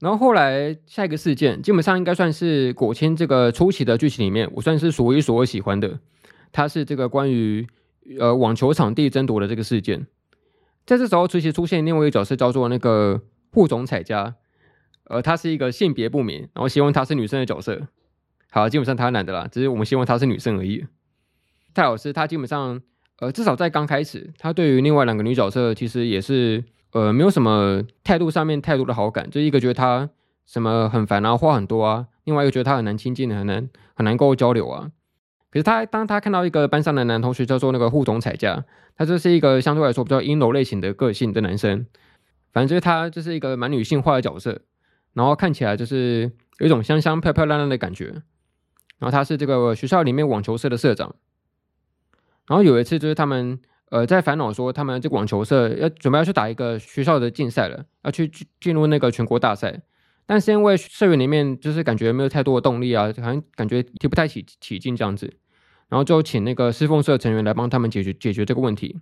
[0.00, 6.00] 然后后来下一个事件，基本上应该算是果青这个初期的剧情里面，我算是数一数二喜欢的。
[6.50, 7.64] 它是这个关于
[8.18, 10.08] 呃网球场地争夺的这个事件。
[10.84, 14.34] 在这时候，其实出现另外一个角色叫做那个户总彩佳，
[15.12, 17.86] 呃，他是一个性别不明，然后希望他是女生的角色。
[18.50, 20.84] 好，基本上他是男的啦，只是我们希望他是女生而已。
[21.74, 22.80] 蔡老师他基本上
[23.20, 26.64] 呃至少在刚开始，他对于另外两个女角色其实也是。
[26.94, 30.10] 呃，没有什么态度上面态度的好感，就一个觉得他
[30.44, 32.06] 什么很烦啊，话很多啊。
[32.24, 34.90] 另外一个觉得他很难亲近，很难很难够交流啊。
[35.50, 38.62] 可是他当他看到一个班上的男同学叫做那个护种彩家，
[38.94, 41.86] 他就是一个相对来说比较阴柔类型的个性的男生。
[42.52, 44.60] 反正就是他就是一个蛮女性化的角色，
[45.14, 48.06] 然后看起来就是有一种香香漂漂亮亮的感觉。
[48.98, 51.14] 然后他是这个学校里面网球社的社长。
[52.46, 59.82] 然后有一次就是他们呃在烦恼说他们这个网球社要准备要去打一个学校的竞赛了，要去进入那个全国大赛。
[60.24, 65.34] 但是因为社员里面就是感觉没有太多的动力啊，好像感觉提不太起起劲这样子，
[65.88, 69.00] 然后就请那个师凤社成员来帮他们解决解决这个问题。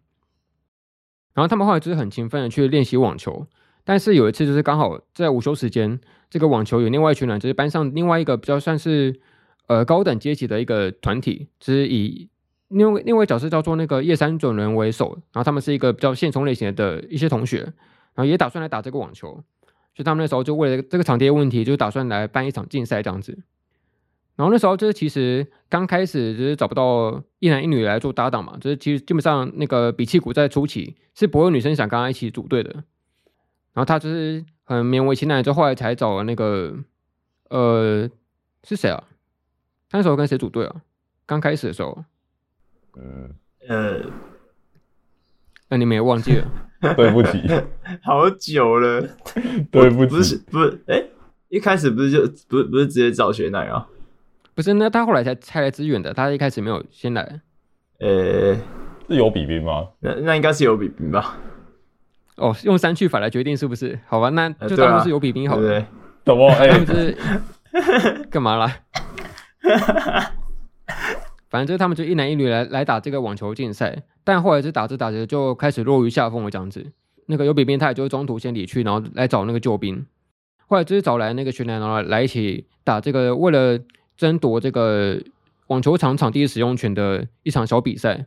[1.35, 3.47] 然后他们后来就是很勤奋的去练习网球，
[3.91, 5.99] 但是有一次就是刚好在午休时间，
[6.31, 9.19] 这个网球有另外一群人，就是班上另外一个比较算是
[9.67, 12.29] 呃高等阶级的一个团体，就是以
[12.69, 17.63] 另外另外一角色叫做那个叶山准人为首，然后他们是一个比较现充类型的一些同学，
[18.15, 19.43] 然后也打算来打这个网球。
[19.93, 23.37] 就他们那时候就为了这个场地的问题，就打算来办一场竞赛这样子。
[24.37, 32.85] 然后那时候就是其实刚开始就是找不到一男一女来做搭档嘛，就是其实基本上那个比气鼓在初期是不会有女生想跟他一起组队的。
[33.73, 36.75] 然后他就是很勉为其难，就后来才找了那个
[37.49, 38.09] 呃
[38.65, 39.03] 是谁啊？
[39.89, 40.77] 他那时候跟谁组队啊？
[41.27, 42.05] 刚开始的时候，
[42.97, 43.35] 嗯
[43.69, 44.01] 呃，
[45.69, 46.47] 那你们也忘记了。
[46.97, 47.43] 对不起，
[48.03, 49.07] 好久了。
[49.71, 51.11] 对不起，不是不是，哎、欸，
[51.49, 53.87] 一开始不是就不是不是直接找学奶啊？
[54.55, 57.41] 不是，那他后来才才来支援的，他一开始没有先来。
[57.99, 58.09] 呃、
[58.55, 58.61] 欸，
[59.09, 59.89] 是有比兵吗？
[60.01, 61.37] 那那应该是有比兵吧？
[62.41, 63.99] 哦，用删去法来决定是不是？
[64.09, 65.63] 好吧，那就当做是有比拼好了。
[65.69, 65.85] 对，
[66.25, 66.49] 怎么？
[66.59, 67.17] 哎，不是
[68.31, 68.77] 干嘛啦？
[71.51, 76.93] 反正就是他们就一男一女来来打这个网球竞赛，但后来是打着打着就开始落于下风了这样子。
[77.27, 80.07] 那个有比兵，他也就中途先离去，然后来找那个救兵。
[80.67, 83.79] 后来就是找来那个学男，然后来一起打这个为了
[84.17, 85.21] 争夺这个
[85.67, 88.27] 网球场场地使用权的一场小比赛。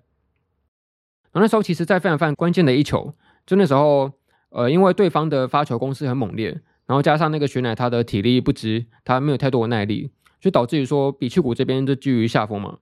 [1.32, 3.14] 然后那时候其实，在非常非常关键的一球，
[3.46, 4.12] 就那时候
[4.50, 6.50] 呃，因为对方的发球攻势很猛烈，
[6.86, 12.78] 然后加上那个学男他的体力不支，他没有太多的耐力，就导致于说比气谷这边就居于下风嘛。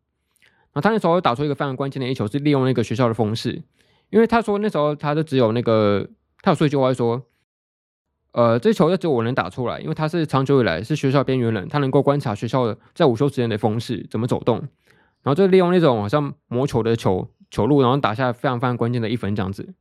[0.74, 3.62] 然后他那时候打出一个非常关键的一球，是利用那个学校的风势，
[4.10, 6.08] 因为他说那时候他就只有那个，
[6.42, 7.24] 他有说一句话说，
[8.32, 14.60] 呃，这球就只有我能打出来，因为他是长久以来是学校边缘人，他能够观察学校的在午休时间的风势怎么走动，
[15.24, 19.74] 然后就利用那种好像魔球的球球路，然后打下非常非常关键的一分这样子。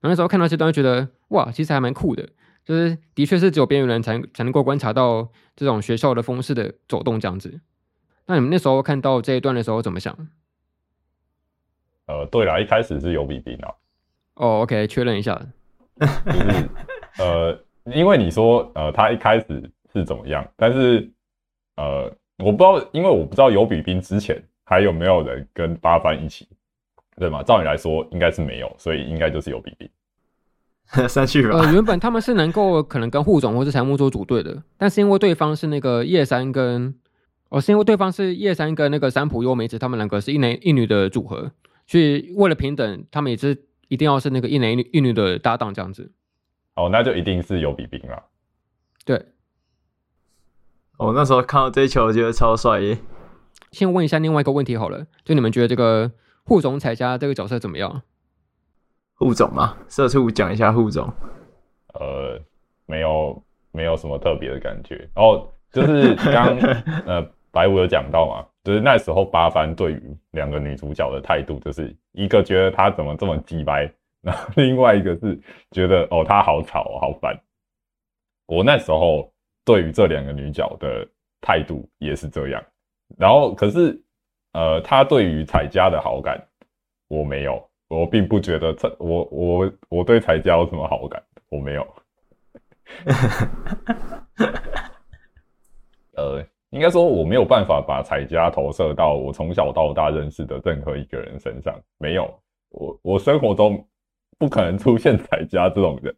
[0.00, 2.28] 然后那时候看到这段，觉得哇，其实还蛮酷的，
[2.64, 7.60] 就是的确是只有边缘人才才能够观察到这种学校的风势的走动这样子。
[8.26, 10.16] 那你们那时候看到这一段的时候怎么想？
[12.06, 13.74] 呃，对啦，一开始是有比拼啊。
[14.34, 15.40] 哦，OK，确认一下。
[15.98, 16.68] 就是
[17.18, 21.10] 呃，因为你说呃，他一开始是怎么样，但是
[21.76, 26.48] 呃，我不知道，因为我不知道有比拼之前还有没有人跟八番一起，
[27.20, 27.42] 对吗？
[27.44, 29.88] 照理来说应该是没有，所以应该就是有比拼。
[31.06, 31.56] 三去吧。
[31.56, 36.94] 呃，原本他们是能够可能跟护种或是柴木做组队的，但是因为对方是那个叶山跟。
[37.50, 41.50] 哦，是因为对方是叶山跟那个三浦优美子，他们两个是一男一女的组合，
[41.84, 46.12] 所以为了平等，他们也是一定要是那个一男一女一女的搭档这样子。
[46.76, 48.22] 哦，那就一定是有比拼了。
[49.04, 49.20] 对。
[50.98, 52.98] 哦，那时候看到这一球，我觉得超帅耶。
[53.72, 56.12] 先问一下另外一个问题好了，就你们觉得这个
[56.50, 58.02] 护总彩家这个角色怎么样？
[59.14, 61.08] 护总嘛，社畜讲一下护总。
[61.94, 62.36] 呃，
[62.86, 65.08] 没有，没有什么特别的感觉。
[65.14, 66.58] 哦，就是刚
[67.06, 67.24] 呃。
[67.52, 75.40] 白五有讲到嘛，就是那时候八番对于两个女主角的态度，就是一个觉得她怎么这么鸡掰， 然后另外一个是
[75.72, 77.36] 觉得哦她好吵好烦。
[78.46, 79.32] 我那时候
[79.64, 81.04] 对于这两个女角的
[81.40, 82.62] 态度也是这样，
[83.18, 84.00] 然后可是
[84.52, 86.40] 呃，他对于彩家的好感
[87.08, 91.86] 我没有，我并不觉得这我我我对彩家有什么好感，我没有。
[96.16, 96.44] 呃。
[96.72, 102.32] 应该说我没有办法把彩家投射到我从小到大认识的任何一个人身上，没有，
[102.68, 103.84] 我我生活中
[104.38, 106.14] 不可能出现彩家这种人，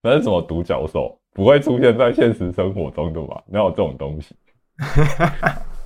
[0.00, 1.20] 那是什么独角兽？
[1.32, 3.42] 不会出现在现实生活中的吧？
[3.48, 4.36] 没有这种东西。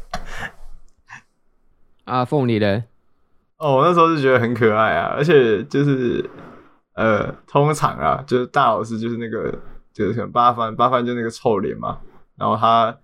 [2.12, 2.84] 阿凤你呢？
[3.56, 6.28] 哦，我那时候是觉得很可爱啊，而且就是
[6.94, 9.50] 呃，通常啊，就是大老师就是那个
[9.94, 11.98] 就是可能八幡八幡就那个臭脸嘛。
[12.36, 12.94] 然后他，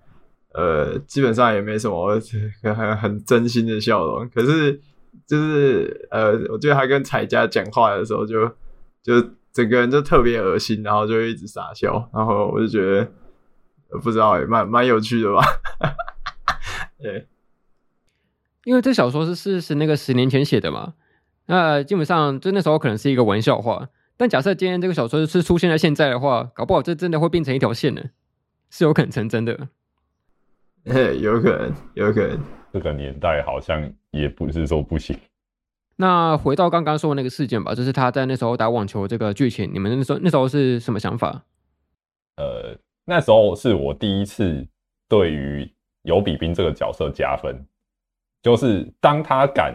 [0.52, 2.20] 呃，基本上也没什么
[2.62, 4.28] 很很真心的笑容。
[4.30, 4.80] 可是，
[5.26, 8.46] 就是呃，我觉得他跟彩家讲话的时候就，
[9.02, 9.20] 就
[9.52, 12.10] 整个人就特别恶心，然后就一直傻笑。
[12.12, 13.08] 然后我就觉得，
[14.02, 15.40] 不知道哎、欸，蛮蛮有趣的吧？
[17.00, 17.28] 对，
[18.68, 20.92] 因为这小说是是是那个十年前写的嘛，
[21.46, 23.88] 那基本上就那时候可能是一个玩笑话。
[24.18, 28.02] 但假设今天这个小说是出现在现在的话，搞不好这真的会变成一条线呢，
[28.68, 29.68] 是有可能成真的。
[30.84, 32.38] 嘿， 有可能，有可能。
[32.70, 35.18] 这个年代好像也不是说不行。
[35.96, 41.42] 那回到刚刚说的那个事件吧，就是他在那时候打网球这个剧情，你们那时候那时候是什么想法？
[42.36, 44.68] 呃，那时候是我第一次
[45.08, 47.64] 对于尤比冰这个角色加分，
[48.42, 49.74] 就是当他敢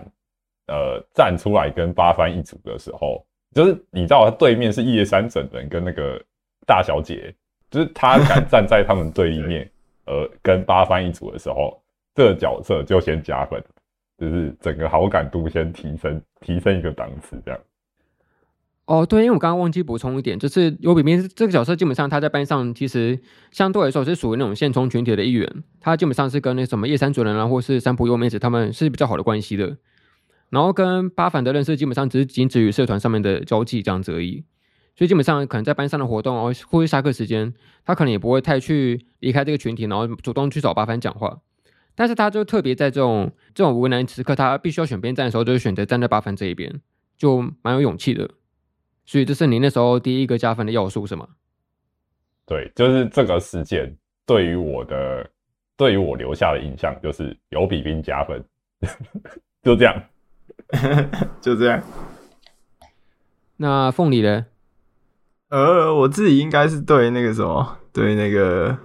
[0.68, 3.26] 呃站出来跟八番一组的时候。
[3.56, 6.20] 就是你知道，他对面是叶山整人跟那个
[6.66, 7.32] 大小姐，
[7.70, 9.70] 就是他敢 站在他们对立面，
[10.08, 11.80] 呃，跟八番一组的时候，
[12.16, 13.64] 这个角色就先加分，
[14.18, 17.60] 就是整个好感度先提升，提升一个档次这样。
[18.86, 23.18] 哦，对，因为我刚刚忘记补充一点，就是游比冰这个角色基本上他在班上其实
[23.52, 29.78] 相对来说是属于那种现充群体的一员，他基本上是跟那什么叶山主人啊，或是三浦优美子他们是比较好的关系的。
[30.50, 34.44] 然后跟八幡的认识基本上只是仅止于社团上面的交际这样子而已，
[34.98, 37.54] 所以基本上可能在班上的活动哦，或者下课时间，
[37.86, 41.40] 他可能也不会太去离开这个群体，然后主动去找八幡讲话。
[41.96, 46.82] 但是他就特别在这种这种为难时刻，他必须要选边站的时候，就是选择站在八幡这一边，
[47.18, 48.30] 就蛮有勇气的。
[49.06, 51.28] 所以这是你那时候第一个加分的要素是吗？
[52.46, 55.30] 对，就是这个事件对于我的
[55.78, 58.44] 对于我留下的印象就是有比冰加分，
[59.64, 60.04] 就这样。
[61.42, 61.82] 就这样。
[63.58, 64.46] 那凤梨呢？
[65.50, 68.76] 呃，我自己应该是对那个什么，对那个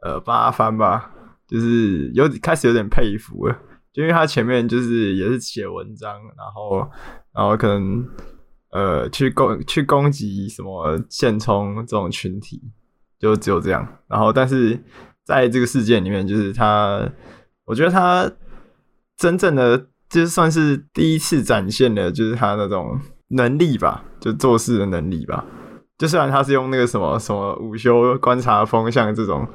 [0.00, 1.12] 呃八番吧，
[1.46, 3.58] 就是有开始有点佩服了，
[3.92, 6.90] 就因为他前面就是也是写文章，然后
[7.34, 8.08] 然后可能
[8.70, 12.62] 呃去攻去攻击什么现充这种群体，
[13.18, 13.86] 就只有这样。
[14.08, 14.78] 然后但是
[15.24, 17.10] 在这个事件里面，就是他，
[17.64, 18.30] 我觉得他
[19.16, 19.86] 真正的。
[20.10, 22.98] 就算是第一次展现的，就是他那种
[23.28, 25.44] 能力吧，就做事的能力吧。
[25.98, 29.46] 就虽然他是用那个什么什么午休观察风向这种，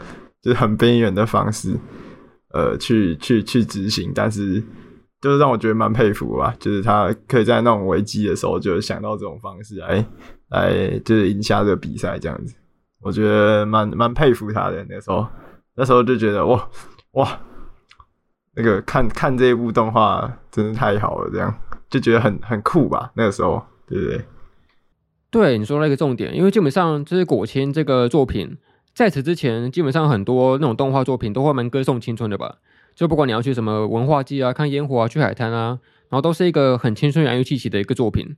[0.44, 1.76] 就是很边缘的方式，
[2.54, 4.64] 呃，去去去执行，但是
[5.24, 6.54] 就是让我觉得蛮佩服吧。
[6.60, 10.06] 就是他可以在那种危机的时候，就想到这种方式来
[10.50, 12.54] 来，就是赢下这个比赛这样子。
[13.02, 14.86] 我觉得蛮蛮佩服他的。
[14.90, 15.26] 那时候，
[15.76, 16.70] 那时候就觉得哇
[17.14, 17.40] 哇。
[18.56, 21.52] 那个看看这一部动画真是太好了，这样
[21.90, 23.12] 就觉得很很酷吧？
[23.16, 24.22] 那个时候，对不对？
[25.32, 28.56] 对，你说了一个重点，因为基本上就是果青这个作品，
[28.94, 32.58] 在此之前，基本上很多那种动画作品都会蛮歌颂青春的吧？
[32.96, 35.80] 就不管你要去什么文化祭啊、看烟火啊、去海滩啊，
[36.10, 38.36] 然后都是一个很青春洋溢气息的一个作品。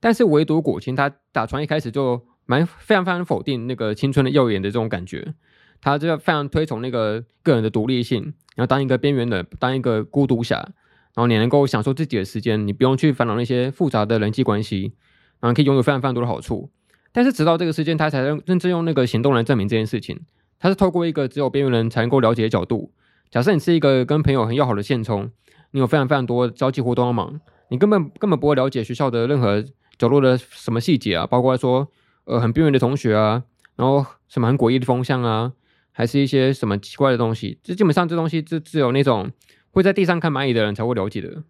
[0.00, 5.34] 但是唯独古琴，他打从一开始就蛮非常非常否定那个青春的耀眼的这种感觉。
[5.82, 8.22] 他就要非常推崇那个个人的独立性，
[8.54, 14.92] 然后当一个边缘的，当一个孤独侠，然后你能够享受自己的时间，你不用去烦恼那些复杂的人际关系，
[15.40, 16.70] 然后可以拥有非常非常多的好处。
[17.12, 20.20] 但是直到这个事件，他才认真用那个行动来证明这件事情。
[20.58, 22.92] 他是透过一个只有边缘人才能够了解的角度。
[23.30, 25.30] 假设你是一个跟朋友很要好的现充，
[25.70, 29.64] 你有非常非常多交际活动要忙，你根本根本不会了解学校的任何
[29.98, 31.88] 角落的什么细节啊，包括说
[32.24, 33.44] 呃很边缘的同学啊，
[33.76, 35.52] 然后什么很诡异的风向啊。
[35.92, 39.30] 还是一些什么奇怪的东西，这基本上这东西只只有那种
[39.72, 41.42] 会在地上看蚂蚁的人才会了解的，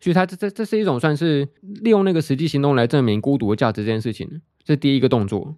[0.00, 5.54] 所以他这这这是一种算是利用那个实际行动来证明孤独的价值这件事情，这是第一个动作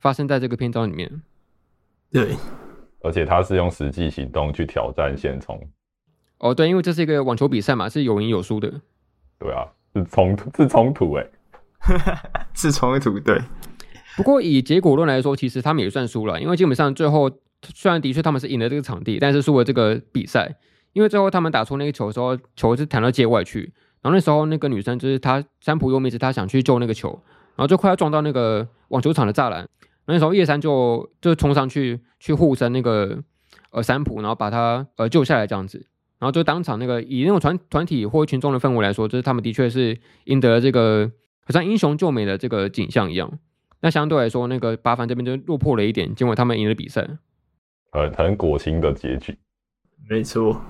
[0.00, 1.22] 发生在这个篇章里面。
[2.10, 2.36] 对，
[3.02, 5.60] 而且他是用实际行动去挑战现充。
[6.38, 8.80] 哦，对，因为这是一个网球比赛嘛，是有赢有输的。
[9.38, 11.26] 对啊，是冲突，是冲突，哎，
[12.54, 13.40] 是冲突，对。
[14.16, 17.30] 不过以结果论来说，其实他们也算输了，因为基本上最后。
[17.74, 20.54] 虽然的确他们是赢了这个场地，但是输了这个比赛，
[20.92, 27.20] 因为最后他们打出那个球的时候，球是弹到界外去，然后那时候那个女生就是她三浦优美子，她想去救那个球，
[27.56, 29.68] 然后就快要撞到那个网球场的栅栏，
[30.08, 33.22] 那时候叶山就就冲上去去护身那个
[33.70, 35.86] 呃三浦，然后把他呃救下来这样子，
[36.18, 41.10] 然后就当场那个以那种团团体或群众的氛围来说，就是他们的确是赢得了这个
[41.44, 43.38] 好像英雄救美的这个景象一样。
[43.80, 47.06] 那相对来说，那个八番这边就落魄了一点，结果他们赢了比赛。
[47.92, 49.38] 很很果青的结局，
[50.08, 50.60] 没错。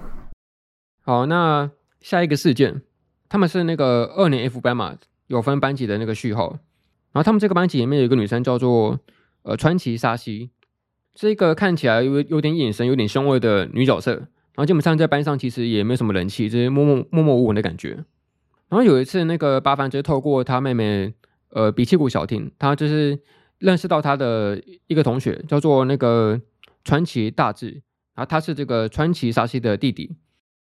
[1.00, 1.70] 好，那
[2.00, 2.82] 下一个事件，
[3.28, 6.58] 他们是那个二年 F 班嘛，有分班级的那个序号。
[7.12, 9.00] 然后他们这个班级里面有一个女生叫做
[9.48, 10.50] 呃川崎沙希，
[11.16, 14.12] 是一个看起来有有点眼神、有点凶恶的女角色。
[14.12, 18.04] 然后基本上在班上其实也没什么人气，就是默默默默无闻的感觉。
[18.68, 21.14] 然后有一次，那个八幡就透过他妹妹
[21.50, 23.18] 呃比气谷小町，他就是
[23.58, 26.40] 认识到他的一个同学叫做那个。
[26.84, 27.82] 川崎大志，
[28.14, 30.16] 然后他是这个川崎沙希的弟弟。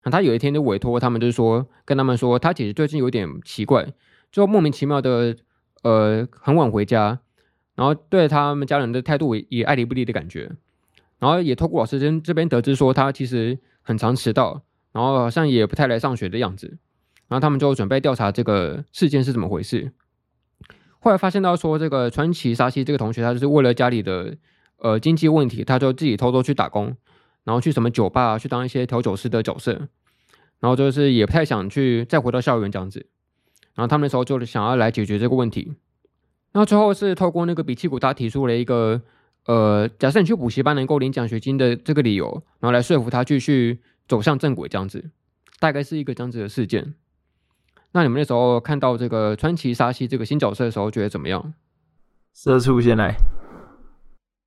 [0.03, 3.93] 那他有一天就委托他们，就是说跟他们说，他其实最近有点奇怪，
[4.31, 5.35] 就莫名其妙的
[5.83, 7.19] 呃很晚回家，
[7.75, 10.51] 然后对他们家人的态度也爱理不理的感觉。
[11.19, 14.61] 然后也透过老师这这边得知说，他其实很常迟到，
[14.91, 16.77] 然后好像也不太来上学的样子。
[17.27, 19.91] 然后他们就准备调查这个事件是怎么回事。
[20.99, 24.35] 后来发现到说，这个川崎沙希这个同学，他就是为了家里的
[24.77, 26.95] 呃经济问题，他就自己偷偷去打工，
[27.43, 29.73] 然后去什么酒吧去当一些调酒师的角色，
[30.59, 33.07] 然后就是也不太想去再回到校园这样子。
[33.73, 35.73] 然后他们那时候就想要来解决这个问题。
[36.55, 39.01] 然后最后是透过那个比奇谷，他提出了一个。
[39.47, 45.11] 呃，假设你去补习班能够领奖学金的这个理由，然后来说服他继续走向正轨，这样子，
[45.59, 46.95] 大概是一个这样子的事件。
[47.91, 51.53] 那你们那时候看到这个川崎沙希这个新角色的时候，觉得怎么样？
[52.33, 53.15] 社畜先来，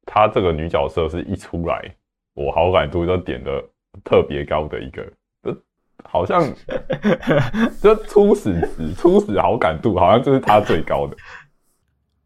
[0.04, 1.94] 她这个女角色是一出来，
[2.34, 3.62] 我好感度就点的
[4.02, 5.06] 特别高的一个，
[6.02, 6.42] 好像
[7.80, 11.16] 这初始值、初始好感度好像就是她最高的。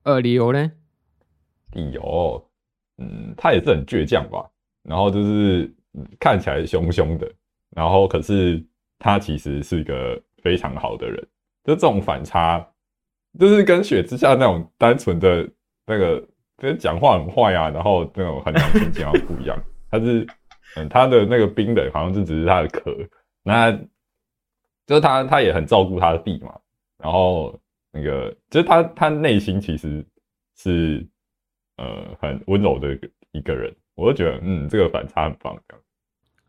[0.04, 0.72] 呃，理由呢？
[1.72, 2.48] 理由。
[2.98, 4.48] 嗯，他也是很倔强吧，
[4.82, 5.72] 然后就是
[6.20, 7.30] 看起来凶凶的，
[7.70, 8.64] 然后可是
[8.98, 11.16] 他其实是一个非常好的人，
[11.64, 12.64] 就这种反差，
[13.40, 15.48] 就是跟雪之下那种单纯的
[15.86, 16.20] 那个，
[16.58, 19.58] 就是讲话很坏啊，然后那种很难听讲话不一样。
[19.90, 20.26] 他是，
[20.76, 22.94] 嗯，他的那个冰冷好像就只是他的壳，
[23.42, 23.72] 那
[24.86, 26.54] 就是他他也很照顾他的弟嘛，
[26.98, 27.58] 然后
[27.92, 30.04] 那个就是他他内心其实
[30.56, 31.06] 是。
[31.78, 32.96] 呃，很温柔的
[33.32, 35.56] 一个人，我就觉得，嗯，这个反差很棒。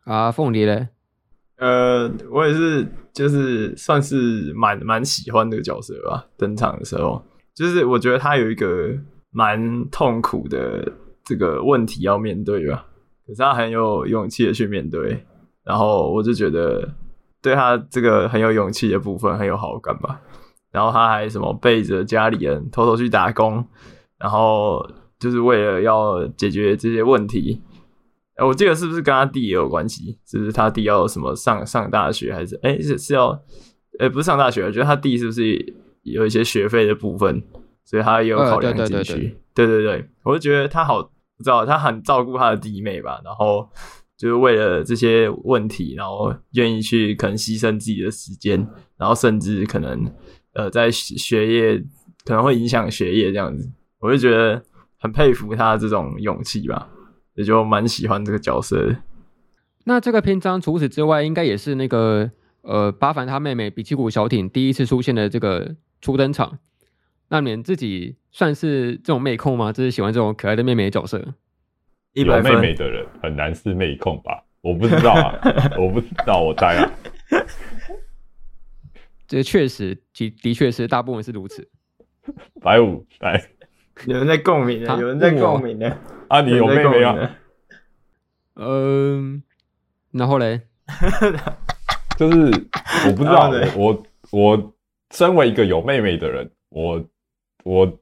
[0.03, 0.89] 啊，凤梨嘞？
[1.55, 6.27] 呃，我也是，就是算是蛮蛮喜欢这个角色吧。
[6.37, 7.23] 登场的时候，
[7.55, 8.93] 就是我觉得他有一个
[9.31, 10.91] 蛮痛苦的
[11.23, 12.85] 这个问题要面对吧，
[13.25, 15.25] 可是他很有勇气的去面对，
[15.63, 16.87] 然后我就觉得
[17.41, 20.21] 对他这个很有勇气的部分很有好感吧。
[20.73, 23.65] 然后他还什么背着家里人偷偷去打工，
[24.17, 24.85] 然后。
[25.19, 27.61] 就是为了要解决这些问题，
[28.35, 30.19] 欸，我记得是不是跟他弟也有关系？
[30.25, 33.29] 是不是他弟要什么上上大学，还是哎、欸、是是要，
[33.99, 34.65] 哎、欸、不是上大学？
[34.65, 37.41] 我觉得他弟是不是有一些学费的部分，
[37.85, 38.93] 所以他也有考量进去。
[38.93, 39.03] 呃、
[39.53, 43.65] 对，对，对，对，对对对，我就觉得他好，不知道他很照顾他的弟妹吧，然后
[44.17, 48.59] 就是为了这些问题，然后愿意去可能牺牲自己的时间，
[48.97, 50.03] 然后甚至可能
[50.53, 51.83] 呃在学业
[52.25, 54.63] 可能会影响学业这样子，我就觉得。
[55.03, 56.87] 很佩服他这种勇气吧，
[57.35, 58.95] 也就蛮喜欢这个角色的。
[59.83, 62.31] 那这个篇章除此之外，应该也是那个
[62.61, 66.57] 呃巴凡他妹妹比奇古小艇第一次出现的这个初登场。
[67.27, 69.73] 那你们自己算是这种妹控吗？
[69.73, 71.21] 就是喜欢这种可爱的妹妹的角色？
[72.13, 74.41] 有妹妹的人很难是妹控吧？
[74.61, 75.37] 我不知道啊，
[75.77, 76.89] 我不知道，我猜啊。
[79.33, 81.67] 这确实，的的确是大部分是如此。
[82.61, 83.43] 百五来。
[84.05, 85.97] 有人在共鸣呢，有人在共鸣呢。
[86.27, 87.35] 啊，你有妹妹啊？
[88.53, 89.41] 嗯，
[90.11, 90.61] 然后嘞，
[92.15, 92.37] 就是
[93.07, 94.75] 我不知道，我我
[95.09, 97.03] 身为一个有妹妹的人，我
[97.63, 97.99] 我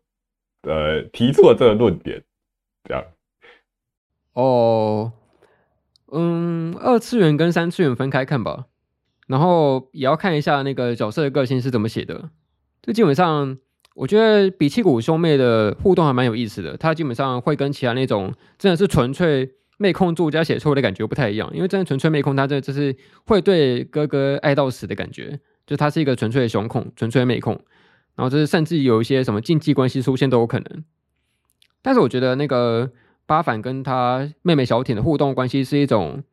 [0.64, 2.22] 呃提出了这个论点，
[2.84, 3.06] 这样。
[4.34, 5.14] 哦，
[6.12, 8.66] 嗯，二次元跟三次元分开看吧，
[9.32, 12.30] 然后也要看一下那个角色的个性是怎么写的，
[12.84, 13.58] 就基本上。
[13.94, 27.54] 我觉得比奇谷兄妹的互动还蛮有意思的，他基本上会跟其他那种真的是纯粹妹控作家写错的感觉不太一样，因为真的纯粹妹控，他这就是会对哥哥爱到死的感觉，就他是一个纯粹的兄控，纯粹的妹控，
[28.16, 30.86] 然后就是甚至有一些什么禁忌关系出现都有可能。
[31.82, 32.90] 但是我觉得那个
[33.26, 36.24] 八反跟他妹妹小艇的互动关系是一种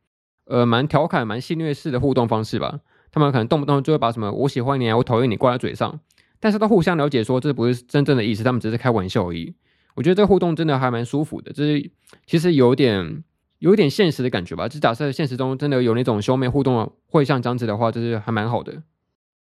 [0.45, 2.79] 呃蛮调侃、蛮戏谑式的互动方式吧，
[3.11, 5.99] 他们可能动不动就会把什么我喜欢你啊，我讨厌你挂在嘴上。
[6.39, 9.53] 但是都互相了解，说这不是真正的意思，他们只是开玩笑而已。
[9.95, 11.91] 我觉得这个互动真的还蛮舒服的，就是
[12.25, 13.23] 其实有点
[13.57, 14.67] 有一点现实的感觉吧。
[14.69, 18.81] 就假设现实中真的有那种兄妹互动会像这样子的话，就是还蛮好的。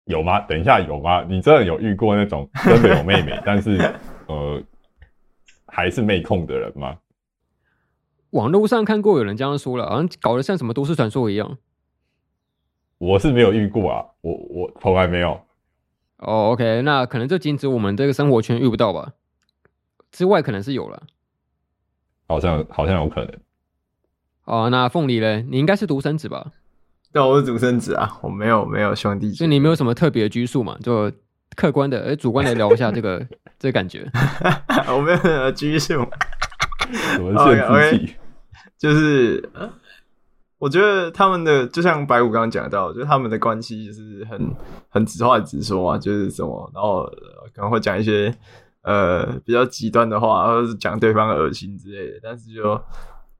[0.04, 0.38] 有吗？
[0.42, 1.24] 等一下有吗？
[1.24, 3.76] 你真的有遇过那种真的有妹妹， 但是
[4.28, 4.62] 呃
[5.66, 6.96] 还是妹控的人吗？
[8.30, 11.58] 网络上看过有人这样说了，好像搞得像什么都市传说一样。
[13.04, 15.32] 我是没有遇过啊，我我从来没有。
[16.18, 19.12] 哦、oh，OK，那可能就仅止我们这个生活圈遇不到吧，
[20.10, 21.02] 之外可能是有了，
[22.26, 23.30] 好像好像有可能。
[24.44, 26.52] 哦、oh，那凤梨嘞，你应该是独生子吧？
[27.12, 30.78] 对，我是独生子啊，我没有没有兄弟，所以你没有什么特别的拘束嘛？
[30.82, 31.12] 就
[31.56, 33.18] 客观的，哎，主观的聊一下这个
[33.60, 34.10] 这个感觉。
[34.88, 36.06] 我没有什么拘束，
[36.90, 38.16] 什么限制器？
[38.78, 39.50] 就是，
[40.64, 44.50] 我觉得他们的就像白骨刚刚讲到，就是他们的关系就是很
[44.88, 47.04] 很直话直说嘛，就是什么，然后
[47.54, 48.34] 可能会讲一些
[48.80, 52.80] 呃比较极端的话，或者是讲对方恶心之类的，但是就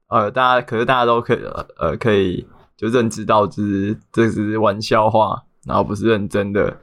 [0.07, 1.39] 呃大家可是大家都可以
[1.79, 2.47] 呃可以
[2.77, 6.77] 就认知到，就是这是玩笑话，然后不是认真的。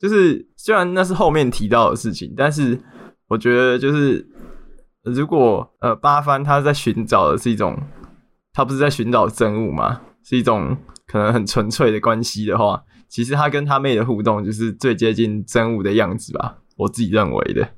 [0.00, 2.76] 就是虽然那是后面提到的事情，但是
[3.28, 4.26] 我觉得就是
[5.04, 7.80] 如果呃八幡他在寻找的是一种，
[8.56, 10.74] 他不是在寻找真物吗，是一种
[11.06, 17.68] 可能很纯粹的关系的话，其实他跟他妹的互动就是最接近真物的样子吧，我自己认为的。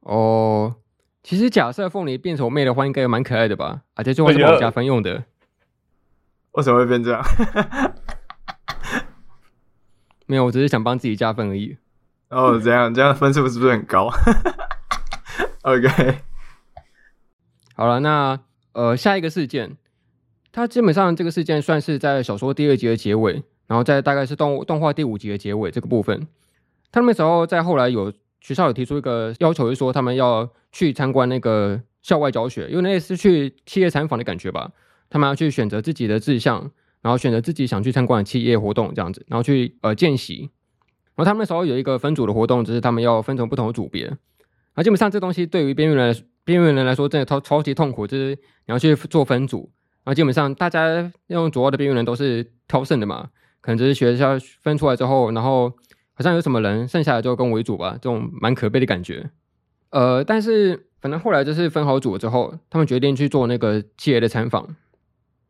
[0.00, 0.76] 哦，
[1.22, 3.82] 其实假设凤梨变成我妹的话，应该也蛮可爱的吧？
[3.94, 5.24] 而且最后是帮我加分用的。
[6.52, 7.22] 为什么会变这样？
[10.24, 11.76] 没有，我只是想帮自己加分而已。
[12.30, 14.10] 哦，这样这样分数是不是很高？
[15.64, 16.22] OK，
[17.76, 18.40] 好了，那
[18.72, 19.76] 呃下一个事件，
[20.52, 26.26] 它基本上这个事件算是在小说第二集的结尾，然后在大概是动动画第五集的结尾这个部分。
[26.92, 34.70] 他们那时候在后来有学校有提出一个要求，就是说他们要去参观那个校外教学，因为那是去企业参访的感觉吧，
[35.10, 36.70] 他们要去选择自己的志向。
[37.02, 40.48] 然后选择自己想去参观的企业活动这样子，然后去呃见习。
[41.16, 44.06] 然后他们那时候有一个分组的活动，就是他们要分成不同的组别。
[44.74, 49.68] 啊，基本上这东西对于边缘人边缘人来说，真的超超级痛苦，就是你要去做分组。
[50.04, 53.30] 然后基本上大家用主要的边缘人都是挑剩的嘛，
[53.60, 55.70] 可能只是学校分出来之后，然后
[56.14, 59.30] 好像有什么人剩下来就跟我一组吧，这种蛮可悲的感觉。
[59.90, 64.74] 呃，但是反正后来就是分好组之后，他们决定去做那个企业的参访。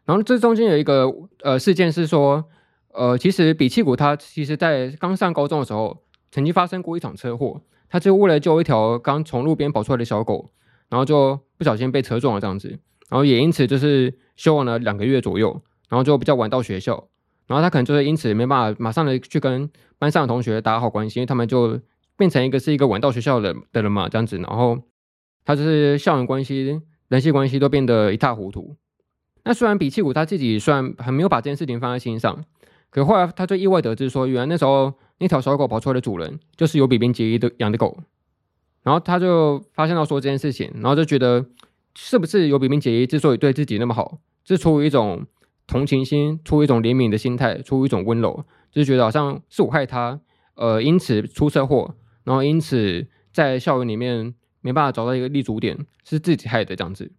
[0.05, 1.09] 然后这中间有一个
[1.42, 2.44] 呃事件是说，
[2.92, 10.50] 呃，其实比契古他其实在刚上高中的时候，曾经发生过一场车祸，他就为了救一条刚从路边跑出来的小狗，
[10.88, 17.09] 然后就不小心被车撞了这样子，然后也因此就是休完了两个月左右，然后就比较晚到学校，
[17.46, 21.80] 然后他可能就是因此没办法马上的去跟班上的同学打好关系，因为他们就
[22.16, 24.78] 变成一个是一个晚到学校的的人嘛这样子，然后
[25.44, 28.76] 他就是校园关系、人际关系都变得一塌糊涂。
[29.44, 32.44] 那虽然比契古他自己虽然还没有把这件事情放在心上，
[32.90, 37.98] 可后来他就意外得知说，原来那时候那条小狗跑出来的主人就是由比滨结衣的养的狗，
[38.82, 41.44] 然后他就发现到说这件事情，然后就觉得
[41.95, 45.26] 是不是有比滨结衣之所以对自己那么好，是出于一种
[45.66, 50.20] 同情心，出于一种怜悯的心态，出于一种温柔，就是觉得好像是我害他，
[50.55, 57.12] 呃，因此出车祸，然后因此在校园里面没办法找到一个立足点，是自己害的这样子。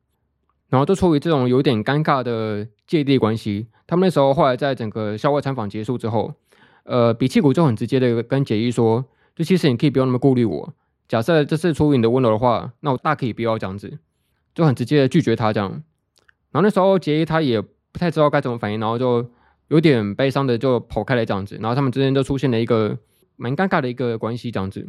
[0.69, 6.34] 然后就出于这种有点尴尬的芥蒂关系，他们那时候后来在整个校外参访结束之后，
[6.84, 9.05] 呃，比契古就很直接的跟解衣说，
[9.36, 10.74] 就其实你可以不用那么顾虑我，
[11.07, 13.99] 假设这是出于你的温柔的话，那我大可以不要这样子，
[14.53, 15.69] 就很直接的拒绝他这样。
[16.51, 19.31] 然后那时候杰伊他也不太知道该怎么反应，然后就
[19.69, 22.97] 有点悲伤的就跑开了这样子，然后他们之间就出现了一个
[23.35, 24.81] 蛮尴尬的一个关系这样子。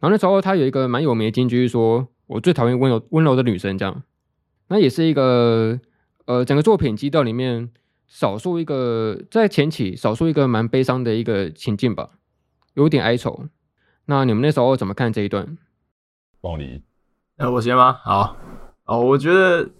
[0.00, 4.02] 然后那时候他有一个蛮有名的金句说，我最讨厌温柔温柔的女生这样。
[4.68, 5.80] 那也是一个，
[6.26, 7.70] 呃，整个作品基调里面
[8.06, 12.10] 少数一个在前期少数一个蛮悲伤的一个情境吧，
[12.74, 13.46] 有点哀愁。
[14.06, 15.56] 那你们那时候怎么看这一段？
[16.40, 16.82] 凤梨，
[17.36, 17.92] 那我先吗？
[18.04, 18.36] 好，
[18.88, 19.70] 哦，我觉得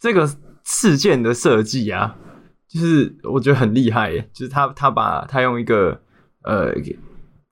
[0.00, 0.26] 这个
[0.64, 2.16] 事件的设计啊，
[2.66, 6.00] 就是我觉得很厉害，就是他他把他用一个
[6.44, 6.72] 呃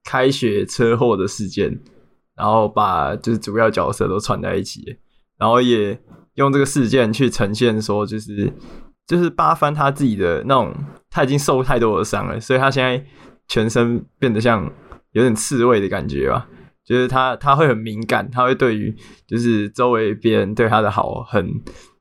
[0.03, 1.79] 开学车祸的事件，
[2.35, 4.97] 然后把就是主要角色都串在一起，
[5.37, 6.01] 然后也。
[6.35, 8.53] 用这个事件去呈现说，就是
[9.07, 10.75] 就是八幡他自己的那种，
[11.09, 13.07] 他已经受太多的伤了，所以他现在
[13.47, 14.69] 全身变得像
[15.13, 16.49] 有点刺猬的感觉吧。
[16.85, 18.95] 就是他他会很敏感，他会对于
[19.27, 21.49] 就是周围别人对他的好很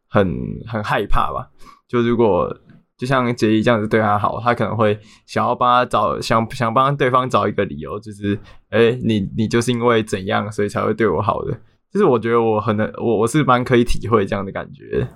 [0.07, 1.49] 很很害怕吧。
[1.87, 2.55] 就如果
[2.97, 8.37] 就像杰伊这样子对他好，他可能会想要帮他找想想帮对方找一个理由，就是
[8.69, 11.51] 哎、你你就是因为怎样，所以才会对我好的。
[11.91, 15.07] 就是我觉得我很能，我我是蛮可以体会这样的感觉。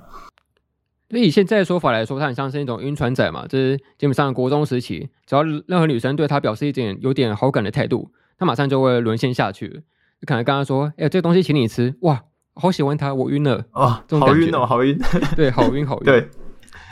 [1.09, 9.83] 所以现在的说法来说，他很像是一种晕船仔嘛，就是基本上国中时期，只要任何女生对他表示一点有点好感的态度，他马上就会沦陷下去。
[10.19, 12.23] 就可能跟他说：“哎、欸，这个东西请你吃，哇，
[12.55, 14.99] 好喜欢他，我晕了哦，这种感觉好晕哦，好晕，
[15.35, 16.29] 对，好晕好 晕。”对，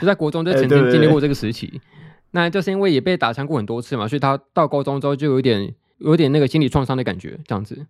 [0.00, 1.80] 就在国中就曾经经历过这个时期，
[2.30, 7.74] 那就是因为也被打枪过很多次嘛，所以他到高中之后就有点有点那个心理创伤的感觉，这样子。
[7.74, 7.86] 然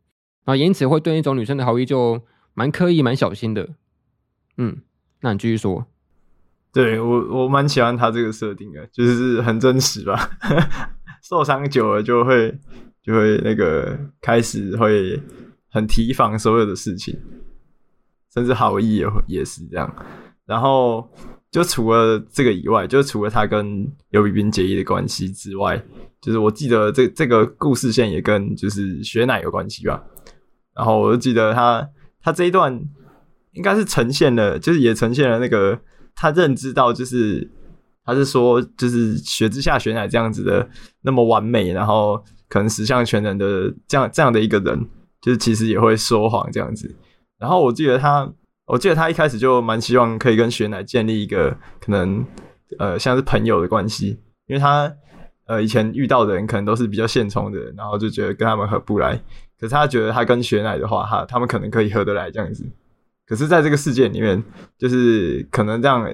[0.46, 2.22] 后因此会对那种女生的好意就
[2.54, 3.68] 蛮刻意、蛮小心的。
[4.56, 4.78] 嗯，
[5.20, 5.84] 那你继续说。
[6.72, 10.30] 对，我，我蛮喜欢他这个设定的，就是很真实吧。
[11.20, 12.56] 受伤久了就会
[13.06, 15.20] 就会那个开始会
[15.70, 17.16] 很提防所有的事情，
[18.34, 19.94] 甚至好意也也是这样。
[20.44, 21.08] 然后
[21.50, 25.80] 就除了这个以外，就除了他跟游比冰结义的关系之外，
[26.20, 30.02] 就是我记得这这个故事线也跟就是雪乃有关系吧。
[30.74, 31.88] 然后我就记得他
[32.20, 32.76] 他这一段
[33.52, 35.80] 应该是呈现了，就是也呈现了那个
[36.14, 37.48] 他认知到就是。
[38.08, 40.70] 他是说，就是雪之下雪乃这样子的
[41.02, 44.86] 那么完美，然后可能十项全能的这样这样的一个人，
[45.20, 46.94] 就是其实也会说谎这样子。
[47.38, 48.32] 然后我记得他，
[48.66, 52.24] 我记得他一开始就蛮希望可以跟雪乃建立一个可能
[52.78, 54.92] 呃像是朋友的关系，因为他
[55.46, 59.16] 呃以前遇到的人可能都是比较现充的人，然后就觉得跟他们合不来。
[59.58, 62.64] 可是他觉得他跟雪乃的话，他他们可能可以合得来这样子。
[63.26, 64.42] 可是在这个世界里面，
[64.78, 66.06] 就是可能这样。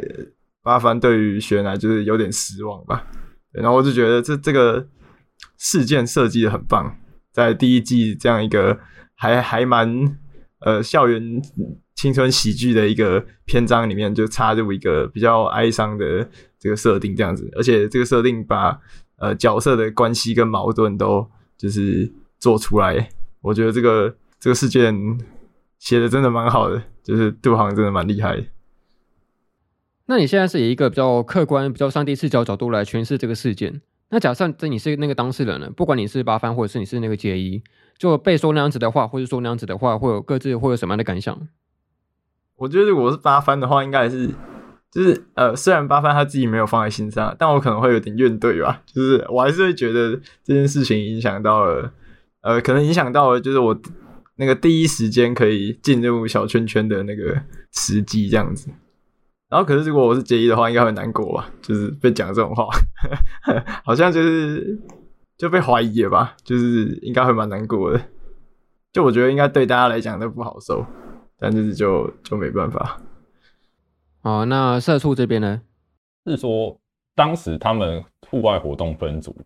[0.64, 3.04] 八幡对于雪乃就是有点失望吧，
[3.50, 4.86] 然后我就觉得这这个
[5.62, 6.98] 事件设计的很棒，
[7.30, 8.80] 在第一季这样一个
[9.14, 10.18] 还还蛮
[10.58, 11.40] 呃校园
[11.94, 18.76] 青春喜剧的一个篇章里面，就插入一个比较哀伤的这个设定这样子，而且这个设定把
[19.18, 23.08] 呃角色的关系跟矛盾都就是做出来，
[23.40, 24.92] 我觉得这个这个事件
[25.78, 28.46] 写的真的蛮好的，就是杜航真的蛮厉害。
[30.06, 33.80] 那你现在是以一个比较客观、比较上帝视角角度来诠释这个事件。
[34.12, 35.70] 那假设这你是那个当事人呢？
[35.74, 37.62] 不管你是八幡，或者是你是那个结衣，
[37.96, 41.48] 就被说那样子的话，或者说那样子的话，会有各自会有什么样的感想？
[42.56, 44.28] 我觉得如果是八幡的话，应该是
[44.90, 48.82] 就是呃，虽然八幡他自己没有放在心上，但我可能会有点怨怼吧。
[48.84, 51.90] 就是我还是会觉得这件事情影响到了，
[52.42, 53.80] 呃，可能影响到了，就是我
[54.36, 57.42] 那个第一时间可以进入小圈圈的那个
[57.72, 58.68] 时机，这样子。
[59.52, 61.50] 然后，可是如果我是结衣的话，应该会难过吧？
[61.60, 62.66] 就是被讲这种话，
[63.84, 64.80] 好像就是
[65.36, 66.34] 就被怀疑了吧？
[66.42, 68.00] 就是应该会蛮难过的。
[68.92, 70.82] 就我觉得应该对大家来讲都不好受，
[71.38, 72.98] 但就是就就没办法。
[74.22, 75.60] 哦，那社畜这边呢？
[76.24, 76.80] 是说
[77.14, 79.36] 当时他们户外活动分组，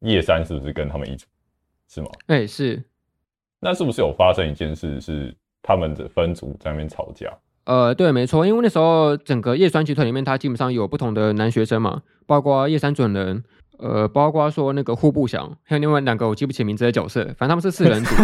[0.00, 1.24] 叶山是不是跟他们一组？
[1.88, 2.08] 是吗？
[2.26, 2.84] 哎、欸，是。
[3.60, 7.34] 那是不是有发生一件事，是他们的分组在那边吵架？
[7.66, 13.42] 呃，对，没错，因为那时候整个叶酸集团里面，它基本上有不同的男学生嘛，包括叶山准人，
[13.78, 18.14] 呃，包括说那个户部祥，还有另外两个我记不起名字的角色，反正他们是四人组，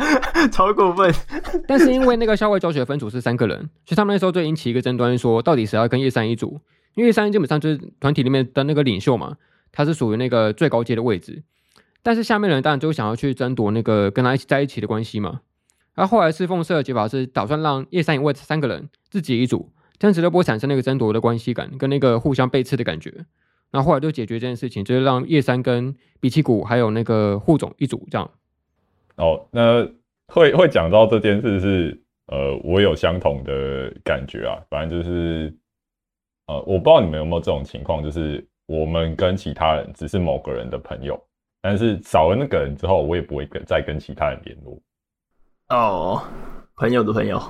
[0.50, 1.14] 超过分。
[1.68, 6.58] 但是因为那个校外教学分组是三个人，所以他们那时候就引起一个争端，说到底谁要跟叶山一组？
[6.94, 9.36] 因为叶山基本上就是团体里面的那个领袖嘛，
[9.72, 11.42] 他是属于那个最高阶的位置，
[12.02, 15.40] 但是下面的人当然就想要去争夺那个跟他一起在一起的关系嘛。
[15.96, 23.12] 而后来侍奉社的解法是打算让叶山以外三个人自己一组，这样子就不会产生那个争夺的关系感跟那个互相背刺的感觉。
[23.72, 28.30] 然后来就解决这件事情，就是让叶山跟比奇谷还有那个护总一组这样。
[29.16, 29.84] 哦，那
[30.28, 34.62] 会会讲到这件事是呃，我有相同的感觉啊。
[34.70, 35.52] 反正就是
[36.46, 41.20] 呃，我不知道你们有没有这种情况，就是我们跟其他人只是某个人的朋友，
[41.60, 44.78] 但是少了那个人之后，我也不会跟再跟其他人联络。
[45.68, 46.22] 哦，
[46.76, 47.42] 朋友的朋友，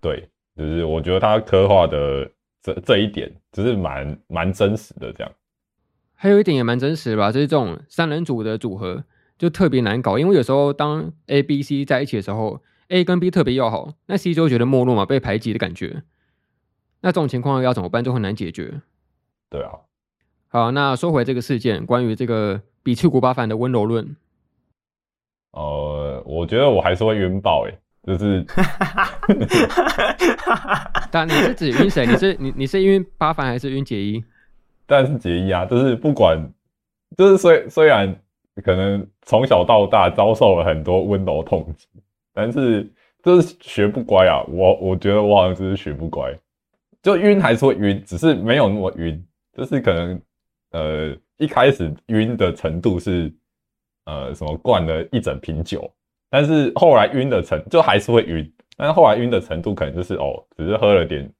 [0.00, 2.30] 对，就是我觉得他刻画的
[2.62, 5.30] 这这一点，就是蛮蛮真实的这样。
[6.14, 9.04] 还有一点也蛮真实的吧，就是这种三人组的组合
[9.36, 16.02] 就特别难搞，因为有时候当 A、B、C 在一起的时候，A 跟 B 特别要好，那 C 就会觉得没落嘛，被排挤的感觉。
[17.02, 18.80] 那这种情况要怎么办，就很难解决。
[19.50, 19.70] 对啊。
[20.48, 24.16] 好，那说回这个事件，关于这个比丘古巴凡的温柔论。
[25.52, 27.74] 呃，我觉得我还是会晕爆诶，
[28.06, 28.46] 就是，
[31.10, 32.06] 但你是指晕谁？
[32.06, 34.22] 你是你你是晕八幡还是晕结衣？
[34.86, 36.38] 当然是结衣啊，就是不管，
[37.16, 38.14] 就是虽虽然
[38.62, 41.88] 可能从小到大遭受了很多温柔痛击，
[42.32, 42.88] 但是
[43.22, 44.44] 就是学不乖啊。
[44.48, 46.32] 我我觉得我好像就是学不乖，
[47.02, 49.20] 就晕还是会晕，只是没有那么晕，
[49.52, 50.20] 就是可能
[50.70, 53.32] 呃一开始晕的程度是。
[54.04, 55.90] 呃，什么灌了一整瓶酒，
[56.28, 61.30] 但是后来晕的程就还是会晕，但是后来晕的程度可能就是哦，只是喝了点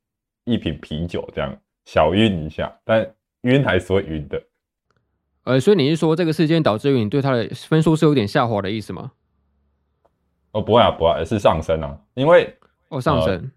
[0.45, 1.57] 一瓶啤酒这样
[1.87, 3.09] 小晕一下，但
[3.43, 4.43] 晕还是会晕的。
[5.45, 9.13] 呃，所以你是说这个事件导致于你对他的分数是有点下滑的意思吗？
[10.53, 12.55] 哦，不会啊，不会啊，是上升啊，因为
[12.89, 13.51] 哦上升，呃、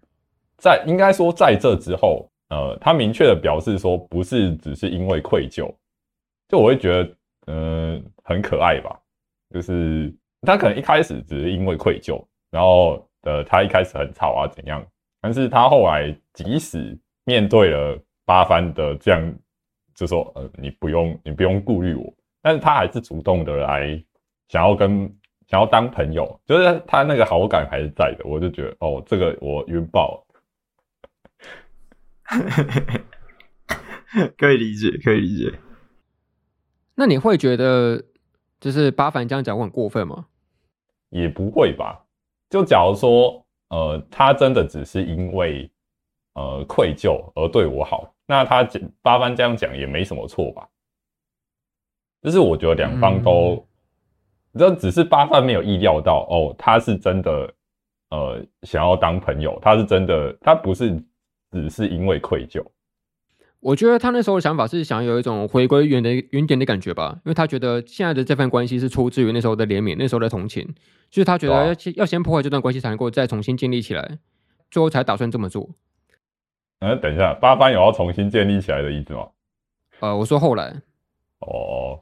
[0.56, 5.70] 在应该说在这之后，呃，他明确的表示说不是只是因为愧疚，
[6.48, 8.98] 就我会觉得嗯、呃、很可爱吧。
[9.50, 10.12] 就是
[10.42, 12.20] 他可能一开始只是因为愧疚，
[12.50, 14.84] 然后呃，他一开始很吵啊怎样，
[15.20, 19.34] 但是他后来即使面对了八番的这样，
[19.94, 22.12] 就说呃，你不用你不用顾虑我，
[22.42, 24.02] 但是他还是主动的来
[24.48, 25.08] 想要跟
[25.46, 30.24] 想要当朋友，就是他那个好感还是在的，我就觉得哦，这个我晕爆了。
[34.36, 35.52] 可以理解，可以理解。
[36.94, 38.02] 那你会觉得
[38.64, 40.24] 就是八凡这样讲我很过分吗？
[41.10, 42.02] 也不会吧。
[42.48, 45.70] 就假如说，呃，他真的只是因为
[46.32, 48.66] 呃愧疚而对我好，那他
[49.02, 50.66] 八凡这样讲也没什么错吧？
[52.22, 53.62] 就是我觉得两方都，
[54.54, 57.54] 这、嗯、只是八凡没有意料到哦，他是真的
[58.08, 60.98] 呃想要当朋友，他是真的，他不是
[61.50, 62.64] 只是因为愧疚。
[63.64, 70.62] 我觉得他那时候的想法是想有一种回归原的原点的感觉吧，因为他觉得现在的这份关系是出自于那时候的怜悯，那时候的同情，
[71.10, 74.18] 就是他觉得要先要先破坏这段关系才能够再重新建立起来，
[74.70, 75.70] 最后才打算这么做。
[76.80, 79.28] 嗯，等一下，八幡有要重新建立起来的意思吗？
[80.00, 80.82] 呃，我说后来。
[81.38, 82.00] 哦。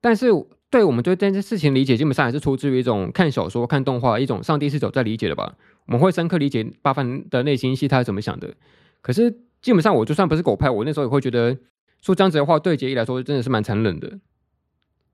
[0.00, 0.28] 但是
[0.70, 5.56] 对我们对这件事情理解，基本上还是出自于一种看小说、看动画一种上帝视角在理解的吧。
[5.86, 8.54] 我们会深刻理解八幡的内心戏，他是怎么想的。
[9.02, 9.40] 可是。
[9.66, 11.58] 基本上，我就算不是狗派，我那时候也会觉得
[12.00, 14.20] 说这样子的话，对杰伊来说真的是蛮残忍的，因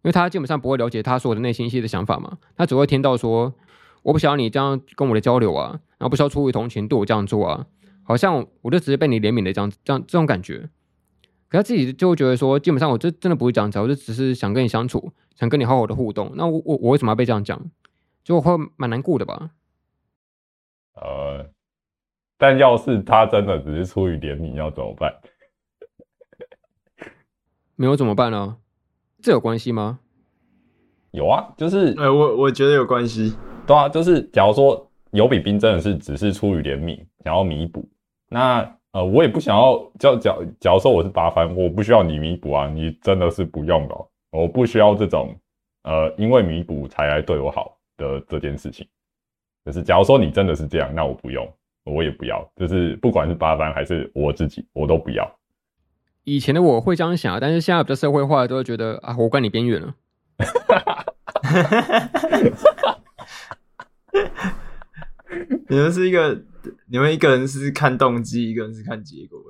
[0.03, 3.55] 为他基本上不会了解他所有的内心戏的想法嘛，他只会听到说
[4.03, 7.67] 我不想要你这样跟我的交流啊，然后不需要出于同情对我这样做啊，
[8.03, 10.69] 好像我就只是被你怜悯的这样这样这种感觉，
[11.49, 17.59] 可他自己就会觉得说，基本上我这真的不会这样子，我就只是想跟你相处，想跟你好好的互动，那我我我为什么要被这样讲？
[18.23, 19.53] 就会蛮难过的吧？
[20.97, 21.51] 呃。
[22.43, 25.15] 但要是他真的只是出于怜悯，要怎么办？
[27.79, 28.57] 没有怎么办呢？
[29.23, 30.01] 这有关系吗？
[31.13, 33.37] 有啊，就是，呃，我我觉得有关系。
[33.65, 37.89] 对啊，就是假如说有比冰真的是只是出于怜悯，想要弥补，
[38.29, 39.79] 那呃，我也不想要。
[40.01, 45.33] 假假假如说我是八番，我不需要你弥补啊，你真的是不用了，我不需要这种
[45.85, 48.85] 呃，因为弥补才来对我好的这件事情。
[49.65, 51.49] 就是假如说你真的是这样，那我不用。
[51.85, 55.39] 我也不要，就是不管是八班还是我自己，我都不要。
[56.25, 59.95] 以前的我会这样想，但是现在比较社会化，都会觉得啊，我管你边缘了。
[65.69, 66.45] 你们是一个，
[66.87, 69.41] 你们一个人是看动机，一个人是看结果。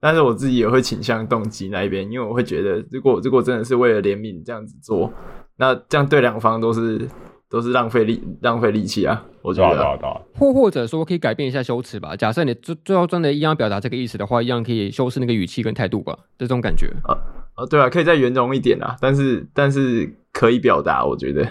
[0.00, 5.12] 但是我自己也会倾向动机那一边，因为我会觉得，如果如果真的是为了怜悯这样子做，
[5.56, 7.08] 那这样对两方都是。
[7.52, 9.22] 都是浪费力浪费力气啊！
[9.42, 12.16] 我觉得，或或者说可以改变一下修辞吧。
[12.16, 16.86] 假设你最最后真的一样表达这个意思的话，一样可以修饰那个语气跟态度吧，这种感觉。
[17.04, 17.12] 啊
[17.54, 18.96] 啊，对啊，可以再圆融一点啊。
[19.02, 21.46] 但是但是可以表达，我觉得。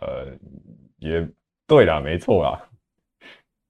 [0.00, 0.36] 呃，
[0.98, 1.28] 也
[1.68, 2.60] 对啦，没错啦。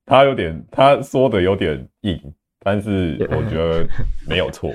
[0.07, 2.19] 他有点他说的有点硬，
[2.59, 3.87] 但是我觉得
[4.27, 4.73] 没有错。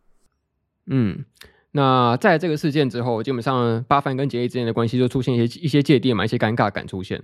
[0.84, 1.24] 嗯。
[1.72, 7.22] 那在这个事件之后，基本上八幡跟杰伊之间的关系就出现一些一些芥蒂嘛，一些尴尬感出现。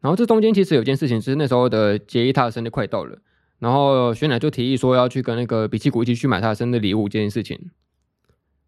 [0.00, 3.18] 然后这中间其实有件事情，就是那时候的杰伊他的生日快到了，
[3.60, 7.56] 然后雪乃就提议说要去跟那个比奇谷一起去买他的生日礼物这件事情。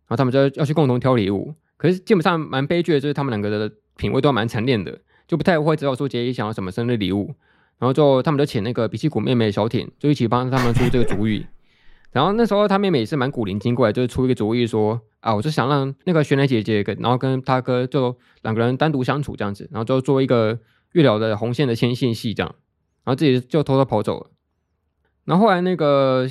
[0.06, 7.34] 然后他们就要去共同挑礼物，可是基本上蛮悲剧的，就是他们两个的品味都蛮残念的，就不太会知道说杰伊想要什么生日礼物。
[7.78, 11.44] 然后就他们就请那个比奇谷妹妹小挺，就一起帮他们出这个主意。
[12.14, 20.56] 然后那时候他妹妹也是蛮古灵精怪，就是出一个主意说啊，我就想让那个雪乃姐姐跟然后跟他哥就两个人单独相处这样子，然后就做一个
[20.92, 22.54] 月老的红线的牵线戏这样，
[23.02, 24.30] 然后自己就偷偷跑走了。
[25.24, 26.24] 然后后来那个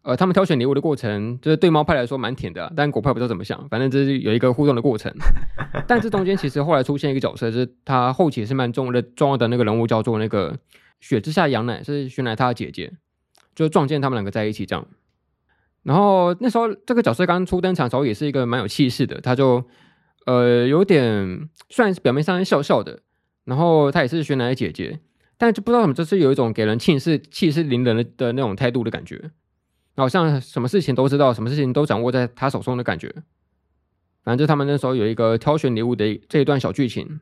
[0.00, 5.12] 呃，他们挑选礼物的过程，就是对猫派来说蛮甜的啊，但狗派不知道怎么想，反正就是有一个互动的过程。
[5.86, 10.56] 但这中间其实后来出现一个角色，就是他后期是蛮重要的重要的那个人物，叫做那个
[11.00, 12.92] 雪之下羊奶，是雪乃她的姐姐，
[13.54, 14.86] 就撞见他们两个在一起这样。
[15.88, 19.18] 然后那时候这个角色刚出登场的时候，也是一个蛮有气势的。
[19.22, 19.64] 他就
[20.26, 23.00] 呃有点算是表面上笑笑的，
[23.46, 25.00] 然后他也是雪乃的姐姐，
[25.38, 29.30] 但就不知道怎么，就是有一种给人气势气势凌人的的那种态度的感觉，
[29.96, 33.10] 好像什么事情都知道，什么事情都掌握在他手中的感觉。
[34.22, 37.18] 反正就他们那时候有一个挑选礼物的这一段小剧情，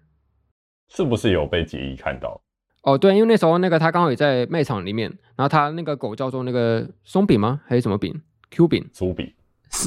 [0.88, 2.40] 是不是有被杰伊看到？
[2.82, 7.60] 哦，对，因为那时候那个他刚好也在卖场里面，然后他那个狗叫做那个松饼吗？
[7.66, 8.20] 还是什么饼
[8.56, 9.30] ？Q 饼，酥饼，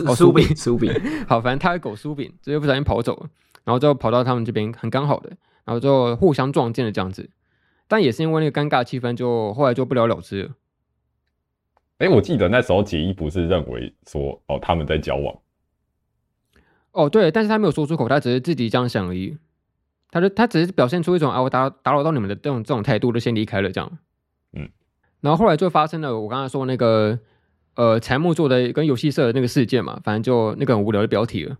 [0.05, 0.93] 哦，酥饼，酥饼，
[1.27, 3.29] 好，反正他的狗酥饼，直接不小心跑走了，
[3.63, 5.31] 然后就跑到他们这边，很刚好的，
[5.65, 7.27] 然后就互相撞见了这样子，
[7.87, 10.49] 但也是因为那个尴尬气氛，就后来就不了了之了。
[11.97, 15.35] 哎、欸，我记得那时候杰伊不是认为说，哦，他们在交往，
[16.91, 19.35] 哦，对，但是他没有说出口，他只是自己这样想而已，
[20.11, 23.97] 他就他只是表现出一种啊，我打打扰到你们的这种这种态度，就先离开了这样，
[24.53, 24.69] 嗯，
[25.21, 27.17] 然后后来就发生了我刚才说那个。
[27.79, 31.57] 呃，柴木做的跟游戏社的那个事件嘛，反正就那个很无聊的标题了。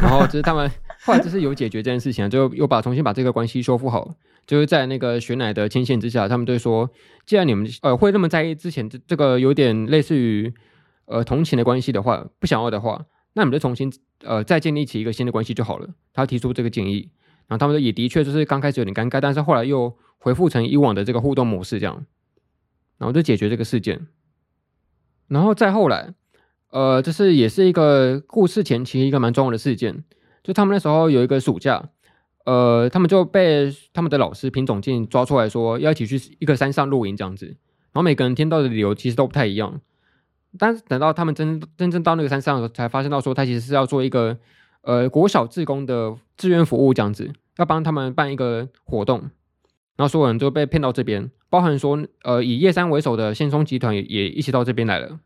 [0.00, 0.70] 然后就是他们
[1.04, 4.14] 后来就是有解决这件事情，就又把重新把这个关系修复好。
[4.46, 6.88] 就是在那个雪乃的牵线之下，他们就说，
[7.26, 10.50] 既然你们呃会那么在意之前这这个有点类似于
[11.04, 13.04] 呃同情的关系的话，不想要的话，
[13.34, 13.92] 那你们就重新
[14.24, 15.90] 呃再建立起一个新的关系就好了。
[16.14, 17.10] 他提出这个建议，
[17.46, 22.06] 然后他们也的确就是刚开始有点尴尬，但是后来又恢复成以往的这个互动模式这样，
[22.96, 24.06] 然后就解决这个事件。
[25.28, 26.12] 然后再后来，
[26.70, 30.04] 呃，这是也是一个故事前期一个蛮重要的事件，
[30.42, 31.90] 就他们那时候有一个暑假。
[32.44, 39.82] 呃，他们就被他们的老师品种进抓出来说要一起去一个山上露营这样子，然后每个人听到的理由其实都不太一样。
[40.58, 44.38] 但是等到他们真真正到那个山上的时候，才发现到说他其实是要做一个
[44.80, 49.28] 呃国小志工的志愿服务这样子，要帮他们办一个活动，
[49.98, 55.08] 然后所有人就被骗到这边，包含说呃以叶山为首的先松集团也一起到这边来了。
[55.08, 55.18] 然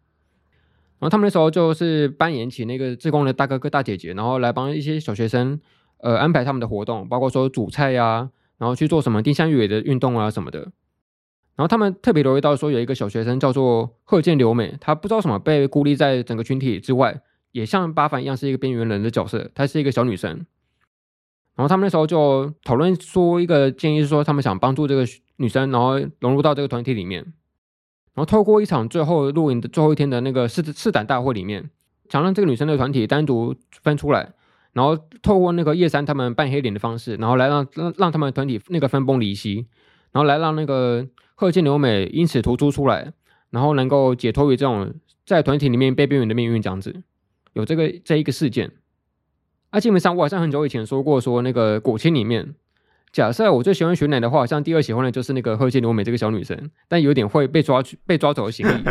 [1.03, 5.61] 后他们那时候就是扮演起那个志工的大哥哥大姐姐，然后来帮一些小学生。
[6.05, 10.59] 呃，安排他们的活动，包括说煮菜呀、然后去做什么定向越野的运动啊什么的。
[11.55, 17.21] 然后他们特别留意到说，有一个小学生叫做贺建留美，他不知道什么被孤立在整个群体之外，
[17.53, 19.49] 也像八凡一样是一个边缘人的角色。
[19.55, 20.45] 她是一个小女生。
[21.55, 25.05] 然后他们那时候就讨论说一个建议，是说他们想帮助这个
[25.37, 27.23] 女生，然后融入到这个团体里面。
[28.15, 31.71] 然后透过一场最后露营的最后一天的那个试试胆大会里面，
[32.09, 34.33] 想让这个女生的团体单独分出来。
[34.73, 39.67] 然后透过那个叶山他们扮黑脸的方式，然后来让让让他们团体那个分崩离析，
[40.13, 43.13] 然后来让那个贺见留美因此突出出来，
[43.51, 44.95] 然后能够解脱于这种
[45.27, 47.03] 在团体里面被边缘的命运这样子，
[47.53, 48.73] 有这个这一个事件。
[49.73, 52.55] 啊，基本上我好像很久以前说过，说那个果青里面，
[53.11, 58.85] 假设我最喜欢雪乃的话，好像第二喜欢的就是那个贺见留美这个小女生，但有点会被抓去被抓走的嫌疑。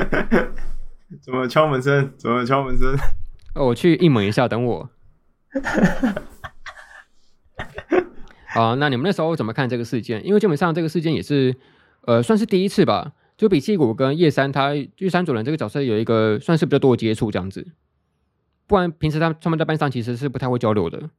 [1.21, 2.11] 怎么敲门声？
[2.17, 2.95] 怎么敲门声？
[3.53, 4.89] 哦，我去应门一下，等我。
[8.55, 10.25] 啊，那你们那时候怎么看这个事件？
[10.25, 11.55] 因为基本上这个事件也是，
[12.07, 13.11] 呃，算是第一次吧。
[13.37, 17.67] 就比气谷跟叶山他玉山主人这个角色有一个算是比较多的接触这样子，
[18.71, 21.09] 不然平时他他们在班上其实是不太会交流的。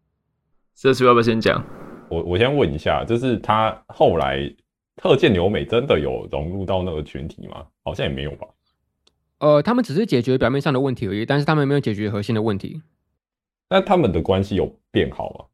[0.75, 1.63] 这是要不要先讲？
[2.09, 4.51] 我我先问一下，就是他后来
[4.97, 7.67] 特见留美真的有融入到那个群体吗？
[7.85, 8.47] 好像也没有吧。
[9.41, 12.81] 呃，他们只是解决表面上的问题而已，但是他们没有解决核心的问题。
[13.69, 15.45] 那他们的关系有变好吗？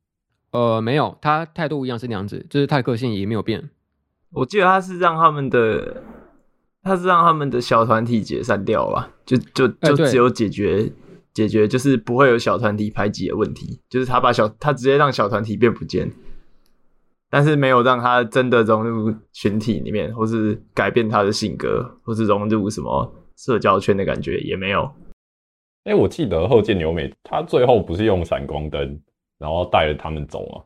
[0.52, 3.70] 呃，没有，他态度一样是那样子，就是他的个性也没有变。
[4.30, 6.00] 我记得他是让他们的，
[6.80, 10.92] 他是让他们的小团体解散掉吧，就就就只有解决、欸、
[11.38, 16.10] 解决，就是不会有小团体排挤的问题，就是他把小他直接让小团体变不见，
[17.30, 24.82] 但是没有让他真的融入群体里面，或是改变他的性格，或是融入什么社交圈的感觉也没有。
[25.84, 29.00] 哎、欸，我记得后见牛美，他最后不是用闪光灯，
[29.38, 30.64] 然后带着他们走吗？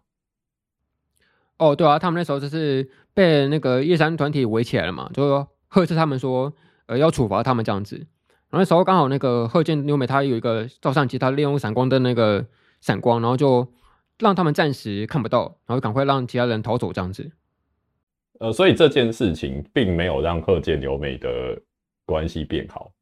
[1.59, 6.53] 哦，对啊，他们那时候就是被那个夜山团体围起来了嘛，就说呵斥他们说，
[6.87, 8.07] 呃，要处罚他们这样子。
[8.53, 12.45] 然后那时候刚好那个贺见留美他有一个照相机，他利用闪光灯那个
[12.83, 13.67] 闪光，然后就
[14.19, 17.33] 让他们暂时看不到，然后赶快让其他人逃走这样子。
[18.41, 21.63] 呃，所以这件事情并没有让贺见留美的
[22.05, 22.93] 关系变好。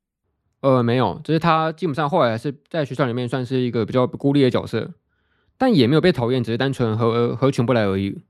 [0.60, 4.92] 呃，没有，就是他基本上后来还是在学校里面算是一个比较孤立的角色，
[5.58, 8.20] 但也没有被讨厌，只是单纯合合群不来而已。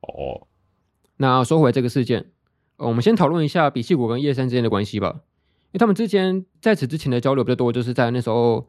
[0.00, 0.48] 哦，
[1.18, 2.32] 那说回这个事件，
[2.78, 5.20] 呃，我们先讨论一下比气谷跟叶山之间的关系吧，因
[5.72, 8.68] 因为他们之间在此之前的交流比较多，就是在那时候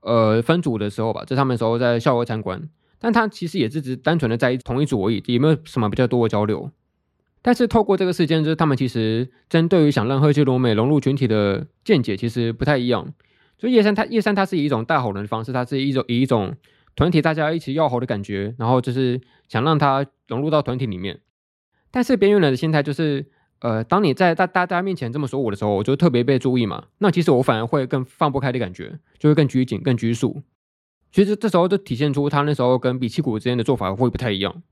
[0.00, 6.70] 呃分组的时候吧，在他们时候在校外参观，但他其实也是只单纯的在同一组而已，也没有什么比较多的交流。
[7.40, 13.12] 但是透过这个事件，就是他们其实针对于想让贺见留美融入群体的见解，其实不太一样。
[13.58, 16.54] 所以叶山他叶山他是以一种大好人的方式，他是一种以一种
[16.94, 21.20] 团体大家一起要好的感觉，然后就是想让他融入到团体里面。
[21.90, 23.26] 但是边缘人的心态就是，
[23.62, 26.84] 呃，当你在大大家面前这么说我的时候，我就特别被注意嘛。
[26.98, 30.42] 那其实我反而会更放不开的感觉，就会更拘谨、更拘束。
[31.10, 34.62] 其实这时候就体现出他那时候跟比奇谷之间的做法会不太一样。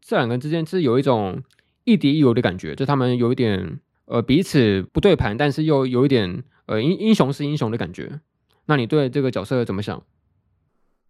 [0.00, 1.42] 这两个人之间是有一种。
[1.84, 8.20] 亦敌亦友的感觉，就他们有一点呃彼此不对盘，但是又有一点呃英英雄是英雄的感觉。
[8.66, 10.02] 那你对这个角色怎么想？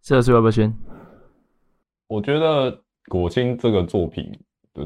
[0.01, 0.73] 这是要不要先？
[2.07, 4.31] 我觉得果青这个作品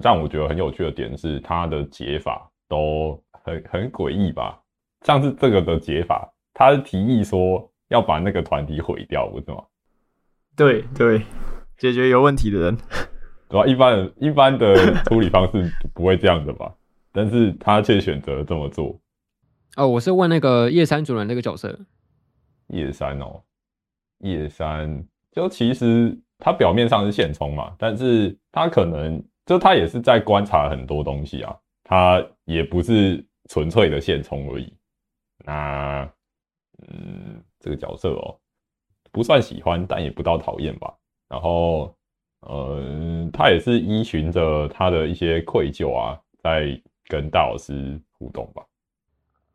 [0.01, 4.59] 让我觉得很有趣的点是，他的解法都很很诡异吧。
[5.01, 9.63] 像是这个的解法，他是提议说要把那个团体毁掉，不是吗？
[10.55, 11.21] 对对，
[11.77, 12.77] 解决有问题的人。
[13.49, 13.67] 对吧？
[13.67, 16.73] 一般人一般的处理方式不会这样的吧？
[17.11, 18.99] 但是他却选择这么做。
[19.75, 21.79] 哦，我是问那个叶山主人那个角色。
[22.67, 23.43] 叶山哦，
[24.19, 34.73] 叶山就其实他表面上是现充嘛，但是他可能就他也是在观察很多东西啊，他也不是纯粹的现充而已。
[35.45, 36.09] 那
[36.87, 38.39] 嗯，这个角色哦，
[39.11, 40.93] 不算喜欢，但也不到讨厌吧。
[41.27, 41.95] 然后
[42.41, 48.65] 呃，他也是依循着他的一些愧疚啊，在跟大老师互动吧。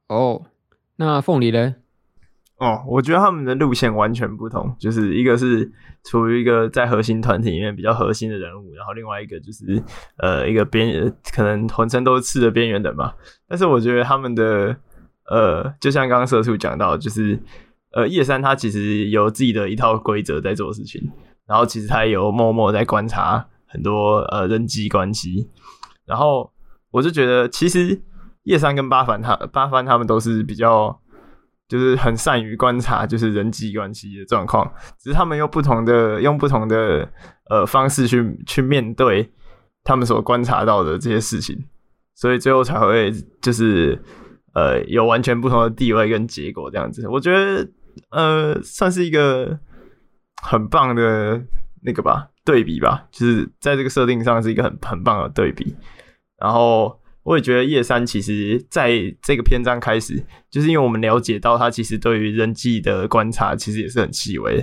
[0.09, 0.43] 哦，
[0.97, 1.75] 那凤梨呢？
[2.59, 5.71] 哦，我觉得他们的路线完全不同，就是一个是
[6.03, 9.81] 处于一个在核心团体里面比较核心的人物，然后另外一个就是
[10.17, 13.13] 呃一个边缘，可能浑身都是刺的边缘人嘛。
[13.47, 14.77] 但是我觉得他们的
[15.31, 17.41] 呃，就像刚刚社畜讲到，就是
[17.93, 21.01] 呃叶山他其实有自己的一套规则在做事情，
[21.47, 25.49] 然后其实他有默默在观察很多呃人际关系，
[26.05, 26.51] 然后
[26.91, 28.03] 我就觉得其实
[28.43, 31.01] 叶山跟八幡他八幡他们都是比较。
[31.69, 37.07] 就是很善于观察，就是人际关系的状况，只是他们用不同的用不同的
[37.51, 39.31] 呃方式去去面对
[39.85, 41.63] 他们所观察到的这些事情，
[42.15, 43.13] 所以最后才会
[43.43, 44.03] 就是
[44.55, 47.07] 呃有完全不同的地位跟结果这样子。
[47.07, 47.69] 我觉得
[48.11, 49.59] 呃算是一个
[50.43, 51.43] 很棒的
[51.83, 55.77] 那个吧对比吧，就是在这个设定上是一个很很棒的对比，
[56.39, 56.99] 然后。
[57.29, 64.57] 我也觉得叶山其实在这个篇章开始，就是因为我们了解到他其实对于人际的观察其实也是很细微，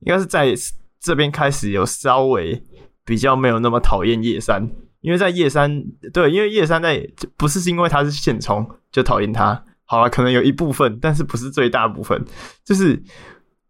[0.00, 0.52] 应该是在
[0.98, 2.60] 这边开始有稍微
[3.04, 4.68] 比较没有那么讨厌叶山，
[5.00, 12.20] 因为在叶山对，因为叶山在不是因为他是现充就讨厌他，好了，可能有一部分，但是不是最大部分，
[12.64, 13.00] 就是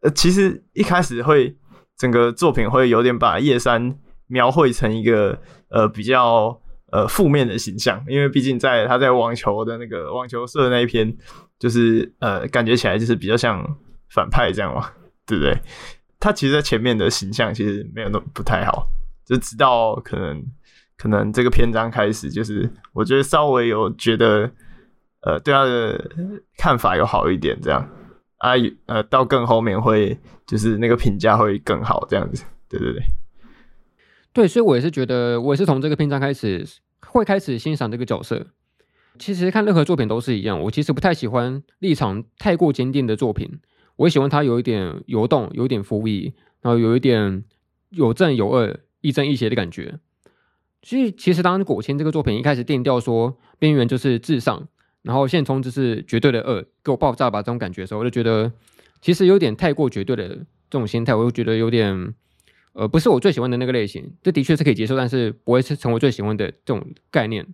[0.01, 1.55] 呃，其实一开始会
[1.99, 5.39] 整个作品会有点把叶山描绘成一个
[5.69, 6.59] 呃比较。
[6.91, 11.15] 呃，负面的形象，因为毕竟在他在网球的那个网球社那一篇，
[11.59, 13.63] 就是呃，感觉起来就是比较像
[14.09, 14.91] 反派这样嘛，
[15.27, 15.55] 对不对？
[16.19, 18.89] 他其实，在前面的形象其实没有那么不太好，
[19.27, 20.43] 就直到可能
[20.97, 24.51] 可能这个篇章开始，就是我觉得稍微有觉得
[25.21, 26.11] 呃，对他的
[26.57, 27.87] 看法有好一点这样
[28.39, 28.53] 啊，
[28.87, 33.03] 呃，到更后面会就是那个评价会更好这样子，对对对。
[34.39, 36.65] 对，所以我也是觉得，我也是从这个篇章开始
[37.01, 38.47] 会开始欣赏这个角色。
[39.19, 43.59] 其实看任何作品都是一样，我其实不太喜欢立场太过坚定的作品，
[43.97, 46.33] 我也喜欢它有一点游动，有一点浮移，
[46.63, 47.43] 然后有一点
[47.91, 49.99] 有正有恶，亦正亦邪的感觉。
[50.85, 54.69] 所以其实当果青这个作品一开始定调说边缘就是至上，
[55.03, 58.53] 然后现充就是绝对的恶，给我爆炸吧这种感觉的时候，我就觉得
[59.01, 62.15] 其实有点太过绝对的这种心态，我就觉得有点。
[62.73, 67.47] 呃，不是我最喜欢的那个类型，这的确是可以接受，但是不会是成为最喜欢的这种概念。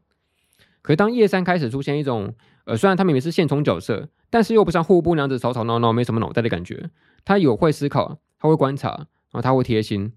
[0.82, 2.34] 可是当叶三开始出现一种，
[2.64, 6.90] 呃，虽然他明明是现充角色，但是又不像户部那样子吵吵闹闹、没什么脑袋的感觉。
[7.24, 10.12] 他有会思考，他会观察，然后他会贴心，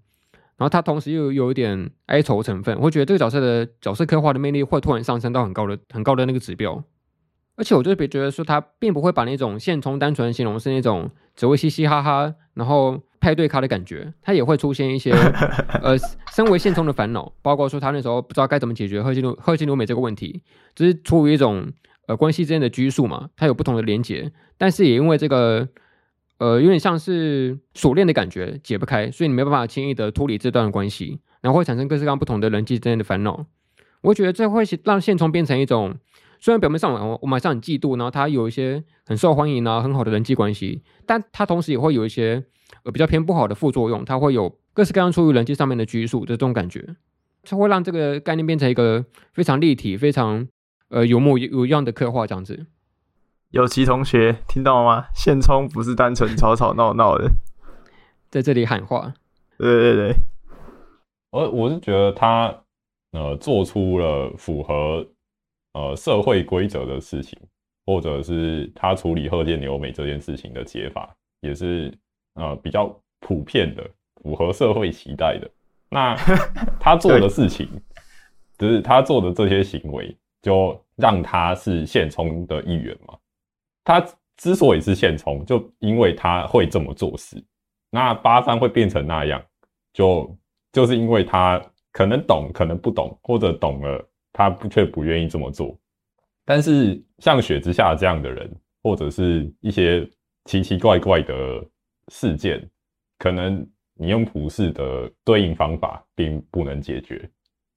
[0.56, 6.84] 然后他同时又有一点哀愁成分，会觉得这个角色的角色刻画的魅力会突然上升到很高的、很高的那个指标。
[7.56, 15.12] 而且我就别觉得说他并不会把那种现充单纯形容是那种只会嘻嘻哈哈，然后派对咖的感觉，他也会出现一些
[15.82, 15.96] 呃，
[16.34, 20.42] 身为现充的烦恼，包括说他那时候不知道该怎么解决贺金贺金留美这个问题，
[20.74, 21.72] 只是出于一种
[22.06, 25.68] 呃关系之间的拘束嘛，他有不同的连结，但是也因为这个
[26.38, 33.46] 呃有点像是锁链的感觉解不开，所以你没办法轻易的脱离这段关系，然后会产生各式各样不同的人际之间的烦恼。
[34.02, 35.96] 我觉得这会让现充变成一种。
[36.40, 42.44] 虽然表面上我我们好像很嫉妒，然后他有一些很受欢迎啊很好的人际关系，但他同时也会有一些
[42.84, 46.96] 呃比较偏不好的副作用，它会有各式各样出于人际上面的拘束的这种感觉，
[47.42, 50.46] 它会让这个概念变成一个非常立体、非常
[50.88, 52.66] 呃有模有样的刻画这样子。
[53.50, 55.06] 有其同学听到吗？
[55.14, 57.30] 现充不是单纯吵吵闹闹的，
[58.30, 59.14] 在这里喊话。
[59.56, 60.14] 对对对，
[61.30, 62.62] 我我是觉得他
[63.12, 65.06] 呃做出了符合。
[65.74, 67.38] 呃，社会规则的事情，
[67.86, 71.92] 或者是他处理贺建留美这件事情的解法，也是
[72.38, 72.88] 呃比较
[73.20, 73.84] 普遍的，
[74.22, 75.50] 符合社会期待的。
[75.90, 76.16] 那
[76.80, 77.68] 他做的事情，
[78.56, 83.14] 对就是他做的这些行为，就让他是现充的一员嘛。
[83.84, 84.02] 他
[84.36, 87.36] 之所以是现充，就因为他会这么做事。
[87.90, 89.42] 那八三会变成那样，
[89.92, 90.34] 就
[90.72, 91.60] 就是因为他
[91.92, 94.04] 可能懂，可能不懂，或者懂了。
[94.30, 95.76] 他不却不愿意这么做，
[96.44, 98.48] 但是像雪之下这样的人，
[98.84, 100.08] 或者是一些
[100.44, 101.34] 奇奇怪怪的
[102.08, 102.68] 事件，
[103.18, 107.28] 可能你用普世的对应方法并不能解决，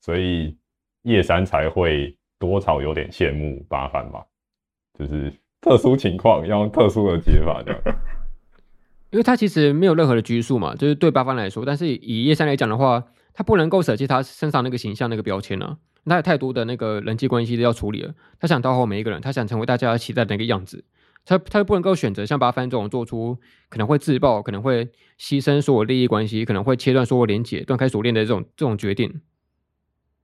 [0.02, 0.58] 所以
[1.04, 4.26] 叶山才会多少有点羡慕八番吧，
[4.98, 7.82] 就是特殊情况要用特殊的解法这样。
[9.12, 13.04] 因为他其实没有任何的拘束嘛，就是对八方来说，但是以叶山来讲的话，
[13.34, 20.86] 他不能够舍弃他身上那个形象那个标签了，他有太多的那个人际关系要处理了，他想讨好每一个人，他想成为大家期待的那个样子，
[21.26, 23.38] 他他又不能够选择像八幡这种做出
[23.70, 24.86] 可能会自爆、可能会
[25.20, 29.22] 牺牲所有利益关系、可能会切断所有连结、断开锁链的这种这种决定。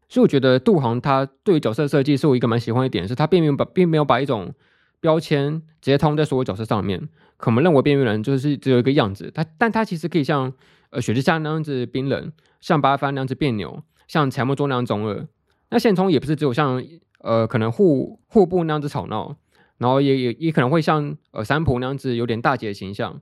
[0.09, 4.53] 所以我觉得杜航他对于角色设计是我一个蛮喜欢的点，是他并没有把并没有把一种
[4.99, 7.09] 标签直接套在所有角色上面。
[7.35, 10.51] 可能认为边缘人就是只有一个样子，他但他其实可以像
[10.89, 15.27] 呃雪之下那样子冰冷，像八幡那样子别扭，像柴木中那样中二。
[15.69, 16.83] 那现充也不是只有像
[17.19, 19.35] 呃可能户户部那样子吵闹，
[19.77, 23.21] 然后也也也可能会像呃三浦那样子有点大姐的形象，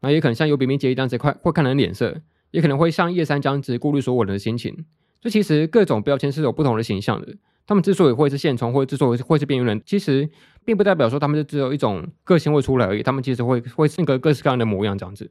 [0.00, 4.84] 那也可能像有比明结衣这样子快会看人脸色，也可能会像叶山这样子顾虑所有人的心情。
[5.20, 7.34] 就其实各种标签是有不同的形象的。
[7.66, 10.28] 他们之所以会是现充，或者之所以会是边缘人，其实
[10.66, 13.02] 并不代表说他们就只有一种个性会出来而已。
[13.02, 15.30] 他们其实会会是那个各式各样的模样这样子。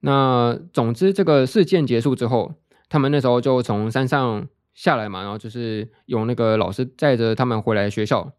[0.00, 2.54] 那总之，这个事件结束之后，
[2.88, 8.32] 他们那时候就从山上下来嘛，然后就是有那个老师载着他们回来学校。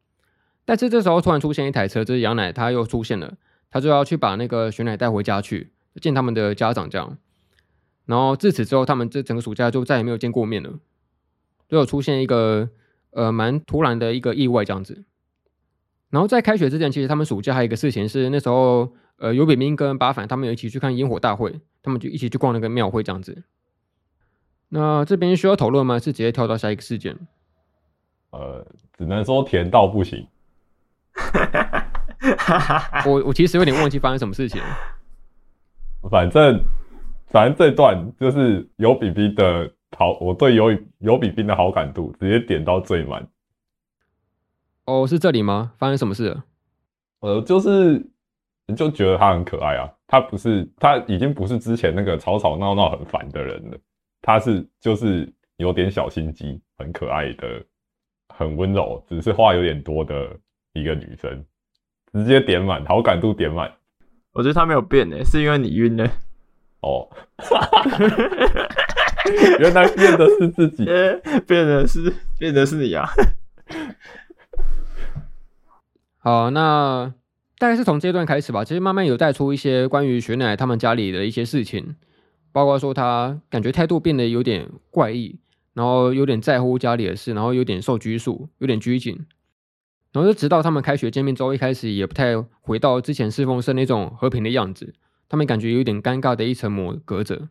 [0.68, 3.34] 但是这时候突然出现一台车，就是杨奶他又出现了，
[3.72, 7.18] 他就要去把那个雪奶带回家去见他们的家长这样。
[8.06, 10.74] 然后自此之后，他们这整个暑假就再也没有见过面了，
[11.68, 12.70] 就有出现一个。
[13.12, 15.04] 呃，蛮突然的一个意外这样子。
[16.12, 23.44] 然后在开学之前，其实他们暑假还有一个事情是，那时候呃，尤炳斌跟八凡他们有一起去看烟火大会，他们就一起去逛那个庙会这样子。
[24.70, 25.98] 那这边需要讨论吗？
[25.98, 27.18] 是直接跳到下一个事件？
[28.30, 30.28] 呃，只能说甜到不行。
[33.06, 34.62] 我我其实有点忘记发生什么事情。
[36.10, 36.64] 反正
[37.28, 39.72] 反正这段就是尤比比的。
[39.98, 40.70] 好，我对尤
[41.00, 43.26] 尤比比的好感度直接点到最满。
[44.86, 45.72] 哦，是这里吗？
[45.78, 46.44] 发生什么事了？
[47.22, 48.06] 呃，就是
[48.76, 49.90] 就觉得他很可爱啊。
[50.06, 53.78] 他不是，他已经不是之前那个吵吵闹闹很烦的人了。
[54.22, 57.64] 他是就是有点小心机，很可爱的，
[58.36, 60.38] 很温柔，只是话有点多的
[60.80, 61.46] 一个女生。
[62.14, 63.72] 直接点满，好感度点满。
[64.34, 66.10] 我觉得他没有变诶，是因为你晕了。
[66.82, 67.08] 哦。
[69.60, 70.86] 原来变的是自己，
[71.46, 73.06] 变的是变的是你啊！
[76.18, 77.14] 好，那
[77.58, 78.64] 大概是从这段开始吧。
[78.64, 81.96] 其实慢慢有带出一些关于雪乃他们家里的一些事情，
[82.54, 85.38] 包括说他感觉态度变得有点怪异，
[85.74, 89.26] 然后有点在乎家里的事，然后有点受拘束，有点拘谨。
[90.18, 94.96] 然后就直到他们开学见面之后，一开始也不太回到之前侍奉社那种和平的样子，
[95.30, 97.50] 他们感觉有点尴尬的一层膜隔着。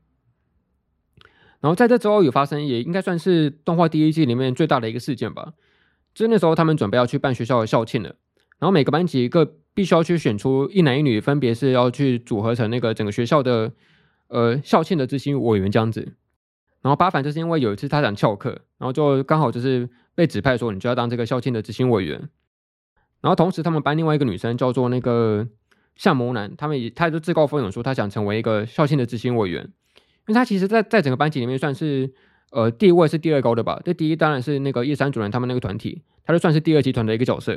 [1.61, 5.53] 然后在这之后有发生，也应该算是动画第一季里面最大的一个事件吧。
[6.13, 8.17] 就那时候他们准备要去办学校的校庆了，
[8.59, 13.71] 然后每个班级各必须要去选出一男一女，分别是要去组合成那个整个学校的
[14.27, 16.15] 呃校庆的执行委员这样子。
[16.83, 22.29] 然后八凡就是因为有一次他想翘课，然后就刚好就是被指派说你就要当这个校庆的执行委员。
[23.27, 25.45] 然后同时他们班另外一个女生叫做那个
[25.97, 29.65] 向谋男，他们也他就自告奋勇说他想成为一个校庆的执行委员。
[29.65, 32.15] 因为他其实在，在整个班级里面算是，
[32.53, 33.83] 呃，地位是第二高的吧。
[33.85, 37.55] 这第一当然是那个叶山主任他们那个团体，他就算是第二集团的一个角色。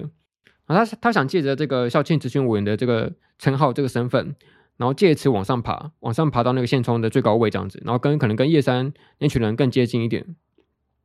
[0.65, 4.35] 然后他他想借着这个校庆执行委员的这个称号、这个身份，
[4.77, 10.25] 然后借此往上爬，往上爬到那个现充的最高位这样子，然后跟可能跟叶山那群人更接近一点。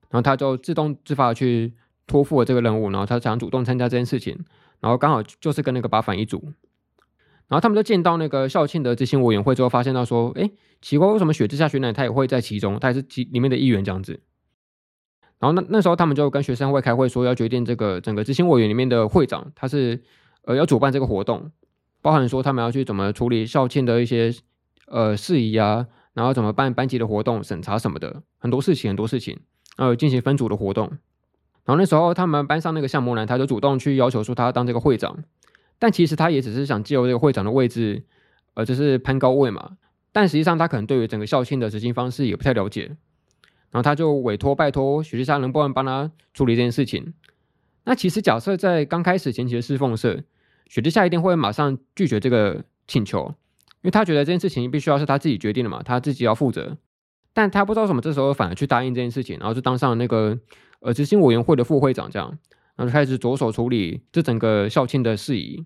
[0.08, 1.74] 然后他就自动自发的去
[2.06, 4.38] 托付了这个任务，然后他想主动参加这件事情，
[4.80, 6.52] 然后刚好就是跟那个八反一组。
[7.46, 10.50] 然后他们就见到那个校庆的执行委员会之后，发现到说，哎，
[10.80, 14.20] 奇怪，为什么雪之下雪乃他也会在其中，他也是其里面的一员这样子。
[15.38, 20.02] 然后那那时候他们就跟学生会开会说，要决定这个整个执行委员里面的会长，他是
[20.44, 21.50] 呃要主办这个活动，
[22.00, 24.32] 包含说他们要去怎么处理校庆的一些
[24.86, 29.38] 呃事宜啊，然后怎么办班级的活动审查什么的，很多事情很多事情，
[29.76, 30.90] 呃进行分组的活动。
[31.64, 35.24] 然后那时候他们班上那个向木兰，他就主动去要求说他当这个会长。
[35.78, 38.04] 但其实他也只是想借由这个会长的位置，
[38.54, 39.76] 呃，就是攀高位嘛。
[40.12, 42.96] 但实际上他可能对于整个校庆的执行方式也不太了解，
[43.70, 47.12] 然后他就委托拜托雪之下能不能帮他处理这件事情。
[47.84, 50.22] 那其实假设在刚开始前期的侍奉社，
[50.68, 53.34] 雪之下一定会马上拒绝这个请求，
[53.82, 56.78] 因为他觉得这件事情必须要是他自己决定的嘛，他自己要负责。
[57.32, 60.38] 但他不知道什么这时候反而去答应这件事情，然后就当上了那个
[60.84, 62.38] 呃执行委员会的副会长这样。
[62.76, 65.64] 然后就开始着手处理这整个校庆的事宜。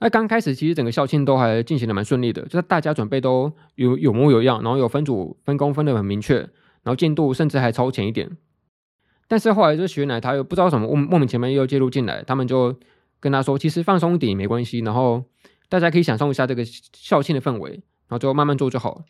[0.00, 8.36] 那刚开始其实整个校庆都还进行的蛮顺利的，就是大家准备都有有模有样，然后有分组分工分的很明确，然后进度甚至还超前一点。
[9.28, 12.76] 但是后来这学奶他又不知道什么莫莫名其妙又介入进来，他们就
[13.20, 15.22] 跟他说，其实放松一点也没关系，然后
[15.68, 19.04] 大家可以享受一下这个校庆的氛围，然后就慢慢做就好。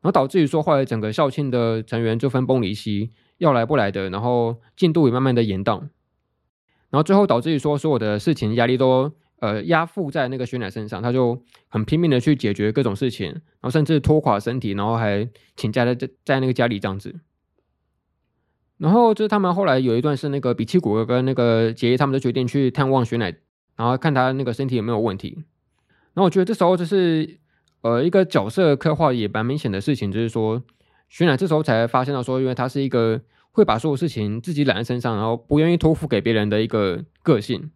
[0.00, 5.80] 然后导致于说，后来整个校庆的成员就分崩离析，要来不来的，然后进度也慢慢的延宕，
[6.90, 9.10] 然后最后导致于说，所有的事情压力都
[9.40, 15.94] 呃压负在那个雪乃身上，他就很拼命的去解决各种事情，然后甚至拖垮身体，然后还请假在
[16.24, 17.14] 在那个家里这样子。
[18.78, 23.34] 然后就是他们后来有一段是那个比奇谷跟那个结衣他们都决定去探望雪乃，
[23.76, 25.42] 然后看他那个身体有没有问题。
[26.14, 27.38] 然后我觉得这时候就是
[27.82, 30.62] 呃一个角色刻画也蛮明显的事情，就是说
[31.08, 33.20] 雪乃这时候才发现到说，因为他是一个
[33.50, 37.70] 会把所有事情自己揽在身上，然后不愿意托付给别人的一个个性。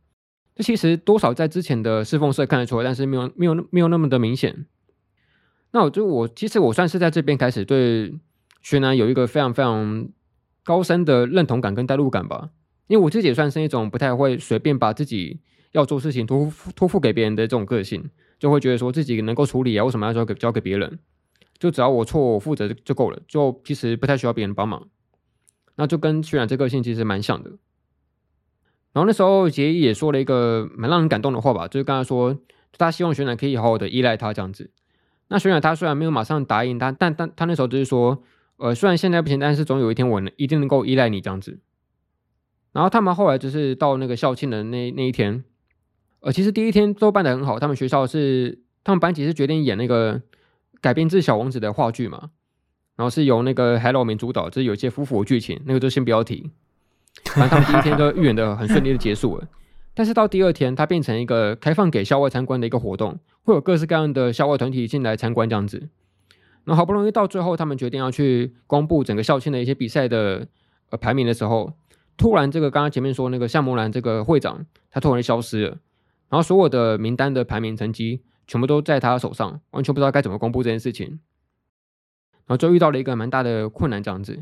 [0.55, 4.67] 这其实多少在之前的侍奉社看得出来，但是没有没有没有那么的明显。
[5.73, 8.15] 那我就我其实我算是在这边开始对
[8.61, 10.09] 雪乃有一个非常非常。
[10.65, 12.51] 高深的认同感跟代入感吧，
[12.87, 15.41] 因为我自己也算是一种不太会随便把自己
[15.73, 21.01] 要做事情托付托付给别人的这种个性，就会觉得说自己能够处理啊，为什么要交给交给别人？
[21.63, 24.89] 就只要我错我负责就够了，就其实不太需要别人帮忙。
[25.77, 27.51] 那就跟雪乃这个性其实蛮像的。
[28.93, 32.37] 然后那时候结衣也说了一个蛮让人感动的话吧，就是刚才说
[32.77, 34.71] 他希望雪乃可以好好的依赖他这样子。
[35.29, 38.23] 那雪乃他虽然没有马上答应他，但但他那时候就是说。
[38.59, 41.59] 呃，虽然现在不行，但是总有一天我能一定能够依赖你这样子。
[42.71, 45.43] 然后他们后来就是到那个校庆的那那一天，
[46.21, 47.59] 呃，其实第一天都办得很好。
[47.59, 50.23] 他们学校是他们班级是决定演那个
[50.83, 52.31] 改编自小王子的话剧嘛，
[52.97, 56.51] 然后是由那个海老名主导，就是有一些夫妇剧情，那个就先不要提。
[57.27, 59.47] 反正他们第一天都预演的很顺利的结束了，
[59.95, 65.89] 但是到第二天，它变成一个开放给校外参观的一个活动，会有各式各样的校外团体进来参观这样子。
[66.65, 70.47] 那好不容易到最后，他们决定要去公布整个校庆的一些比赛的
[70.91, 71.73] 呃排名的时候，
[72.17, 75.71] 突然这个刚刚前面说那个夏木兰这个会长，他突然消失了，
[76.29, 84.35] 然后所有的名单的排名成绩全部都在他手上，完全不知道该怎么公布这件事情，然后就遇到了一个蛮大的困难这样子，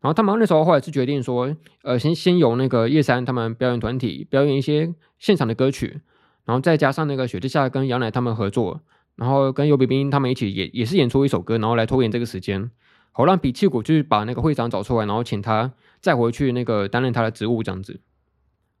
[0.00, 6.00] 然后他们那时候后来是决定说，呃，先先由那个叶山他们表演团体表演一些现场的歌曲，
[6.44, 8.82] 然后再加上那个雪之下跟羊奶他们合作。
[9.16, 12.70] 然后跟尤比冰他们一起也也是演出一首歌，然后来拖延这个时间，
[13.12, 15.72] 好让比契谷去把那个会长找出来，然后请他
[16.02, 18.00] 再回去那个担任他的职务这样子。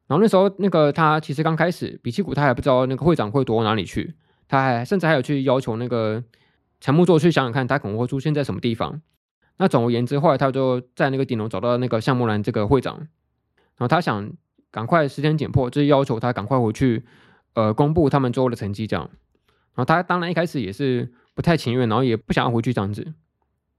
[0.06, 4.14] 然后那时候那个他其实刚开始，比奇谷他还不知道那个会长会躲到哪里去，
[4.48, 6.22] 他还甚至还有去要求那个
[6.80, 9.00] 陈木座去想想看他可能会出现在什么地方。
[9.58, 13.08] 那总而言之，后来他就在那个顶楼找到那个项木兰这个会长，然
[13.78, 14.30] 后他想
[14.70, 17.04] 赶快时间紧迫，就是要求他赶快回去，
[17.54, 19.08] 呃，公布他们最后的成绩这样。
[19.74, 23.02] 然后他当然一开始也是不太情愿，然后也不想要回去这样子，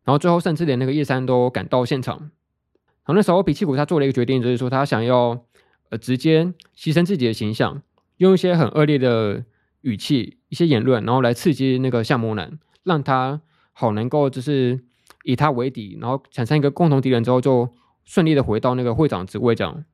[0.04, 2.18] 然后最后甚至连那个叶山都赶到现场。
[2.18, 5.46] 然后那时候比奇谷他做了一个决定，就是说他想要
[5.90, 6.46] 呃直接
[6.76, 7.82] 牺牲自己的形象，
[8.18, 9.44] 用一些很恶劣的
[9.82, 13.42] 语气、一些言论，然后来刺激那个夏目男，让他
[13.74, 14.80] 好能够就是
[15.24, 17.70] 以他为敌，然后产生一个共同敌人之后，就
[18.06, 19.86] 顺利的回到那个会长职位这样。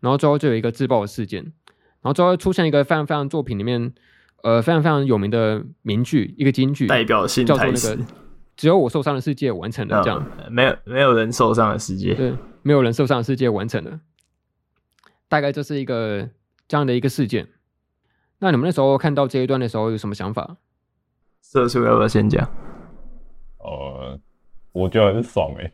[0.00, 3.92] 然后最后就有一个自爆的事件，然后最后出现一个非常非常作品里面。
[4.42, 7.98] 呃，非常非常有名的名句，一个金句，代表性叫做那个
[8.54, 12.32] “只有我受伤的世界完成了”，这样、嗯、没有没有人受伤的世界，对，
[12.62, 13.98] 没有人受伤的世界完成了，
[15.28, 16.28] 大概这是一个
[16.68, 17.46] 这样的一个事件。
[18.38, 20.56] 那你们那时候看到这一段的时候有什么想法？
[21.42, 22.48] 社畜要不要先讲？
[23.58, 24.18] 呃，
[24.72, 25.72] 我觉得很爽哎、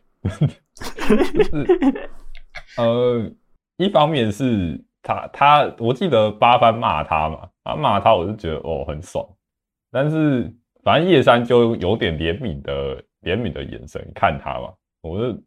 [2.77, 3.31] 欸，呃，
[3.77, 7.49] 一方面是他他，我记得八番骂他嘛。
[7.65, 9.25] 他骂他，我就觉得哦很爽，
[9.89, 10.53] 但是
[10.83, 15.41] 反正叶山就有点怜悯的怜悯的眼神看他嘛，我就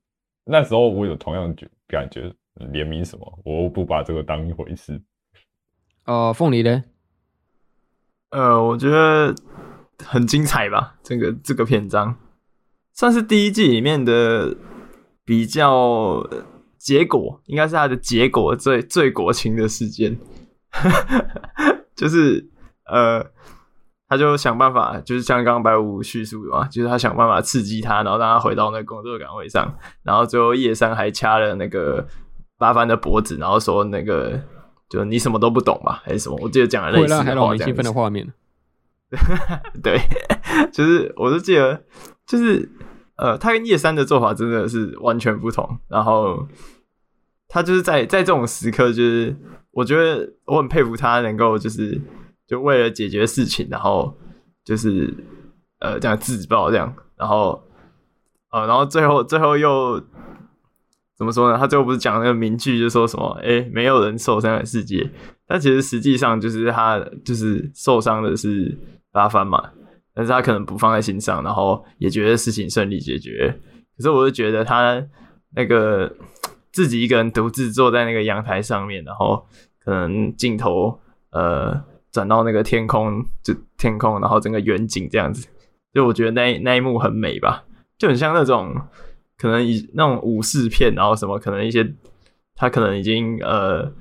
[0.44, 2.32] 那时候我有同样觉感觉
[2.72, 5.02] 怜悯什么，我不把这个当一回事。
[6.06, 6.84] 哦、呃，凤梨呢？
[8.30, 9.34] 呃，我觉得
[10.04, 12.16] 很精彩吧，这个这个篇章
[12.92, 14.56] 算是第一季里面的
[15.24, 16.28] 比较
[16.78, 20.18] 结果，应该是他的结果最最国情的事件。
[21.96, 22.50] 就是
[22.84, 23.24] 呃，
[24.08, 32.06] 他就想办法，就是像刚刚白五叙述的嘛，就是他想办法刺激他，然后让他回到那个工作岗位上，然后最后叶山还掐了那个
[32.58, 34.40] 八番的脖子，然后说那个
[34.88, 36.38] 就你什么都不懂吧，还是什么？
[36.42, 38.32] 我记得讲了类似的话，还让我兴奋的画面。
[39.82, 40.00] 对，
[40.72, 41.84] 就是我就记得，
[42.26, 42.68] 就是
[43.16, 46.46] 呃，他跟叶山的做法真的是完全不同，然后
[47.48, 49.36] 他就是在在这种时刻就是。
[49.76, 52.00] 我觉得我很佩服他，能够就是
[52.46, 54.16] 就为了解决事情，然后
[54.64, 55.14] 就是
[55.80, 57.62] 呃这样自爆这样，然后
[58.52, 60.02] 呃然后最后最后又
[61.16, 61.56] 怎么说呢？
[61.56, 63.26] 他最后不是讲那个名句，就说什么？
[63.40, 65.10] 哎、欸，没有人受伤的世界。
[65.46, 68.76] 但其实实际上就是他就是受伤的是
[69.12, 69.70] 八幡嘛，
[70.14, 73.48] 但是他可能不放在心上，然后也觉得事情顺利解决。
[73.96, 75.02] 可是我就觉得他
[75.54, 76.14] 那个
[76.70, 79.46] 自己一个人独自坐在那个阳台上面，然后
[79.82, 81.82] 可能镜头呃
[82.12, 85.48] 转到那个天空，就天空，然后整个远景这样子，
[85.94, 87.64] 就我觉得那那一幕很美吧，
[87.96, 88.74] 就很像那种。
[89.38, 91.94] 可能以那种武士片，然后什么可能一些
[92.54, 93.92] 他可能已经呃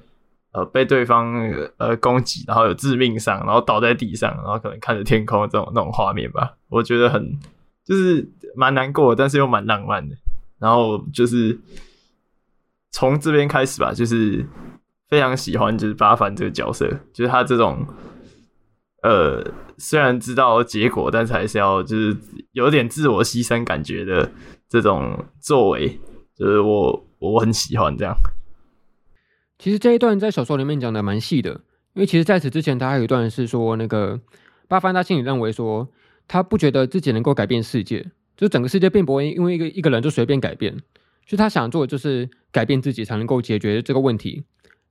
[0.53, 1.33] 呃被对方
[1.77, 7.37] 呃攻击，然后有致命伤，然后倒在地上，然后可能看着天空这种那种画面吧，我觉得很
[7.83, 8.25] 就是
[8.55, 10.15] 蛮难过，但是又蛮浪漫的。
[10.57, 11.59] 然后就是
[12.91, 14.45] 从这边开始吧，就是
[15.09, 17.85] 非常喜欢就是八幡这个角色，就是他这种
[19.03, 19.45] 呃
[19.77, 22.17] 虽然知道结果，但是还是要就是
[22.53, 24.31] 有点自我牺牲感觉的。
[24.81, 25.97] 这种作为，
[26.37, 28.13] 就是我我很喜欢这样。
[29.57, 31.61] 其实这一段在小说里面讲的蛮细的，
[31.93, 34.19] 因为其实在此之前，他还有一段是说，那个
[34.67, 35.87] 八幡他心里认为说，
[36.27, 40.77] 他不觉得自己能够改变世界，就整个世界并不会因为一个一个人就随便改变，
[41.25, 44.43] 就他想做的就是改变自己才能够解决这个问题。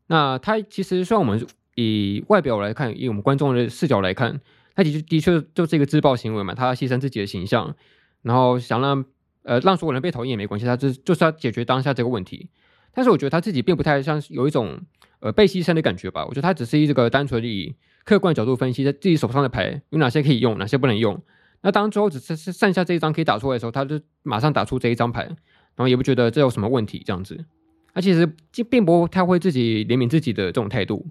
[0.06, 4.40] 那他其实虽然我们以外表来看，以我们观众的视角来看，
[4.74, 7.76] 他的确的确就是一个自爆行为嘛，他牺牲自己的形象，
[8.22, 9.04] 然后想让。
[9.44, 12.50] 呃，让所有人被讨厌也没关系，他就是就是要解决当下这个问题。
[12.92, 14.80] 但是我觉得他自己并不太像有一种
[15.20, 16.24] 呃被牺牲的感觉吧。
[16.26, 21.20] 我觉得他只是一这个单纯以客观角度分析，在自己手上的牌有哪些可以用，哪些不能用。
[21.62, 25.36] 那当最后只是剩下这一张可以打出来的时候，他就马上打出这一张牌，然
[25.78, 27.44] 后也不觉得这有什么问题这样子。
[27.92, 28.26] 他其实
[28.68, 31.06] 并不太会自己怜悯自己的这种态度。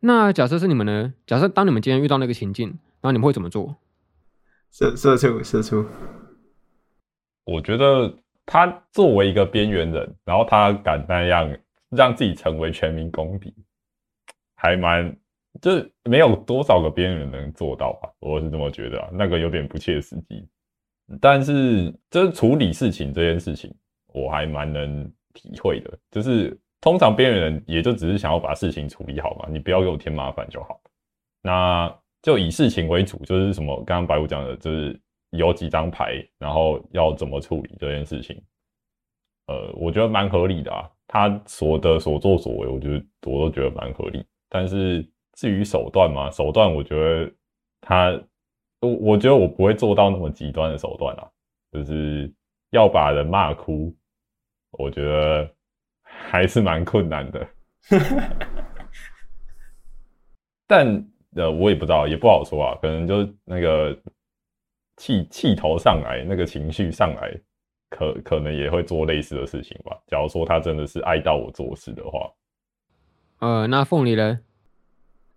[0.00, 1.12] 那假设是你们呢？
[1.26, 3.76] 假设当你们今天遇到那个情境，然后你们会怎么做？
[4.72, 5.84] 射射出射出。
[7.44, 8.12] 我觉得
[8.46, 11.50] 他作为一个边缘人，然后他敢那样
[11.88, 13.52] 让自己成为全民公敌，
[14.56, 15.16] 还蛮
[15.60, 18.08] 就是没有多少个边缘人能做到吧？
[18.20, 20.46] 我是这么觉得啊，那个有点不切实际。
[21.20, 23.74] 但是就是处理事情这件事情，
[24.12, 25.98] 我还蛮能体会的。
[26.10, 30.80] 就是通常边缘人也就只是想要把事情处理好嘛，你不要给我添麻烦就好。
[31.42, 31.92] 那
[32.22, 35.00] 就以事情为主，就是什么刚刚白虎讲的，就是。
[35.30, 38.42] 有几张牌，然后要怎么处理这件事情？
[39.46, 40.90] 呃，我觉得蛮合理的啊。
[41.06, 44.24] 他所的所作所为，我觉得我都觉得蛮合理。
[44.48, 47.32] 但是至于手段嘛，手段我觉得
[47.80, 48.10] 他，
[48.80, 51.28] 我我觉得我不会做到那么极端的手段啊，
[51.72, 52.32] 就是
[52.70, 53.94] 要把人骂哭，
[54.72, 55.50] 我觉得
[56.02, 57.48] 还是蛮困难的。
[60.66, 60.86] 但
[61.34, 63.96] 呃，我也不知道，也不好说啊，可能就那个。
[65.00, 67.34] 气气头上来，那个情绪上来，
[67.88, 69.96] 可可能也会做类似的事情吧。
[70.06, 72.30] 假如说他真的是爱到我做事的话，
[73.38, 74.40] 呃，那凤梨呢？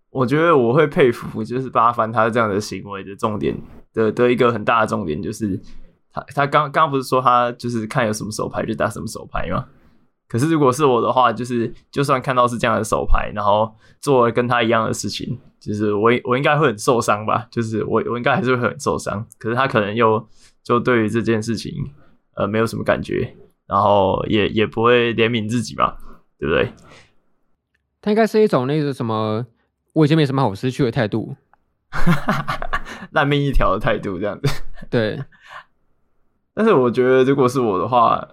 [0.10, 3.56] 我觉得我会佩服，就是八番他这样的行为的重点
[3.94, 5.58] 的的一个很大的重点，就是
[6.12, 9.66] 他他刚刚不是说他就是看有什么手牌就打什么手牌吗？
[10.28, 17.48] 可是如果是我的话，就是就算看到是这样的手牌，然后做了跟他一样的事情，就是我我应该会很受伤吧？
[17.50, 19.26] 就是我我应该还是会很受伤。
[19.38, 20.28] 可是他可能又
[20.62, 21.74] 就对于这件事情
[22.36, 23.34] 呃没有什么感觉，
[23.66, 25.96] 然后也也不会怜悯自己嘛，
[26.38, 26.74] 对不对？
[28.02, 29.46] 他应该是一种那个什么
[29.94, 31.38] 我已经没什么好失去的态度，
[33.12, 34.64] 烂命一条的态度这样子。
[34.90, 35.24] 对。
[36.54, 38.28] 但是我觉得如果是我的话。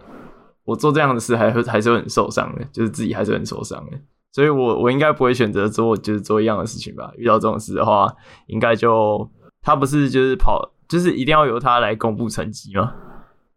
[0.64, 3.98] 我做这样的事还会还是会很受伤的，就是自己还是很受伤的，
[4.32, 7.12] 所以我我应该不会选择做就是做一样的事情吧。
[7.16, 8.12] 遇到这种事的话，
[8.46, 9.30] 应该就
[9.62, 12.92] 他不是就是跑，就是一定要由他来公布成绩吗？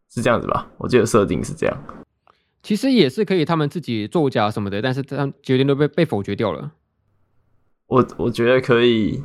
[0.09, 0.67] 是这样子吧？
[0.77, 1.77] 我记得设定是这样。
[2.61, 6.71] 其实也是可以他们自己作假什么的，但是他决定都被被否决掉了。
[7.87, 9.21] 我我觉得可以，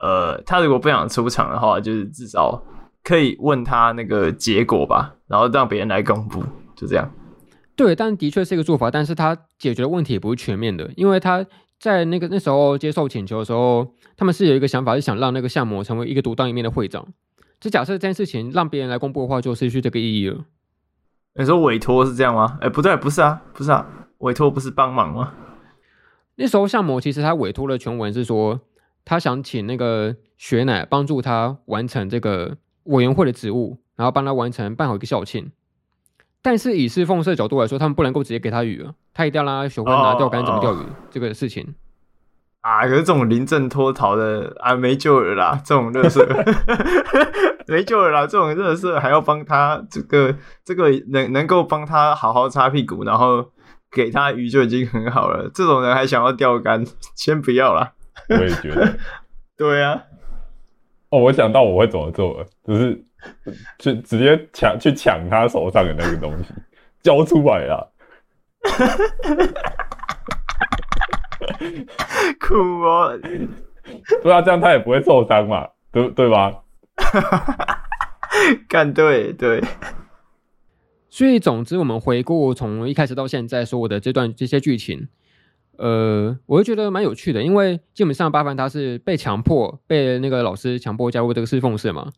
[0.00, 2.62] 呃，他如果不想出场的话，就是至少
[3.04, 6.42] 可以问他那个结果吧，然后让别人来公布。
[6.74, 7.10] 就这样，
[7.78, 11.46] 对，但的确是一个做法，但是他解决的问题也不是全面的，因为他
[11.78, 17.06] 在那个那时候接受请求的时候，他们是有一个想法，是想让那个项目成为一个独当一面的会长。
[17.60, 20.44] 就假设这件事情让别人来公布的话，就失去这个意义了。
[21.36, 22.58] 你说委托是这样吗？
[22.60, 23.86] 哎，不对，不是啊，不是啊，
[24.18, 25.34] 委托不是帮忙吗？
[26.34, 28.60] 那时候项目其实他委托的全文是说，
[29.04, 35.52] 他想请那个雪乃帮助他完成这个委员会的职务，然后帮他完成办好一个校庆。
[36.42, 40.78] 但是以侍奉社角度来说，他们不能够直接给他鱼，他一定要让他学会拿钓竿怎么钓鱼
[41.10, 41.74] 这个事情。
[42.60, 45.60] 啊，可是这种临阵脱逃的啊，没救了啦！
[45.64, 46.26] 这种乐色
[47.68, 48.20] 没救了啦！
[48.26, 50.34] 这种乐色还要帮他这个
[50.64, 53.52] 这个能能够帮他好好擦屁股，然后
[53.90, 55.48] 给他鱼就已经很好了。
[55.54, 56.84] 这种人还想要钓竿，
[57.14, 57.92] 先不要啦。
[58.28, 58.98] 我也觉得，
[59.56, 60.02] 对啊。
[61.10, 63.04] 哦，我想到我会怎么做了，就是
[63.78, 66.52] 去直接抢去抢他手上的那个东西，
[67.02, 67.92] 交出来了。
[72.40, 73.18] 酷哦！
[74.22, 76.62] 对啊，这样他也不会受伤嘛，对对吧？
[78.68, 79.62] 干对对。
[81.10, 85.08] 所以总之，我们回顾从一开始到现在所有的这段这些剧情，
[85.78, 92.12] 呃，我会觉得蛮有趣的，因为基本上八幡他是被强迫被那个老师强迫加入这个侍奉社嘛，然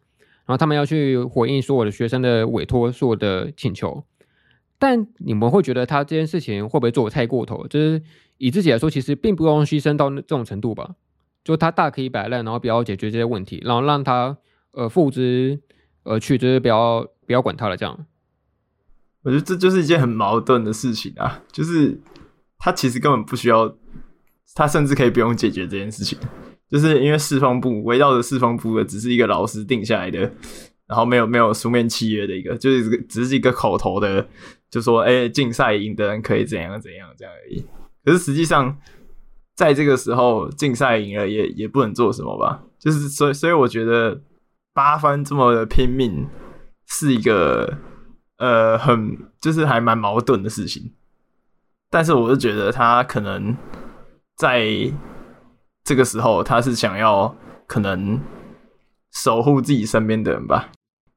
[0.51, 4.05] 然后他们要去回应所有的学生的委托，所有的请求。
[4.81, 7.64] 但你们会觉得他这件事情会不会做得太过头？
[7.68, 8.02] 就是
[8.39, 10.97] 以自己来说，其实并不用牺牲到这种程度吧？
[11.44, 14.36] 就他大可以摆烂，然后不要解决这些问题，然后让他
[14.72, 15.60] 呃付之
[16.02, 17.77] 而去，就是不要不要管他了。
[17.77, 18.06] 这样，
[19.22, 21.44] 我觉得这就是一件很矛盾的事情啊！
[21.52, 22.01] 就是
[22.59, 23.72] 他其实根本不需要，
[24.56, 26.18] 他甚至可以不用解决这件事情，
[26.71, 30.21] 就是因为四方部围绕着四方部的只是一个老师定下来的，
[30.87, 34.27] 然后没有没有书面契约的一个，就是只是一个口头的。
[34.71, 37.61] 就说，哎、竞赛赢的人可以怎样怎样这样而已。
[38.05, 38.79] 可是实际上，
[39.57, 42.63] 在这个时候，竞赛赢了也也不能做什么吧？
[42.79, 44.23] 就是所以，所以我觉得
[44.73, 46.25] 八番这么的拼命，
[46.87, 47.79] 是一个
[48.39, 50.93] 呃很就是还蛮矛盾的事情。
[51.91, 53.57] 但是，我就觉得他可能
[54.37, 54.69] 在
[55.91, 57.35] 这个时候，他是想要
[57.67, 58.21] 可能
[59.11, 60.71] 守护自己身边的人吧。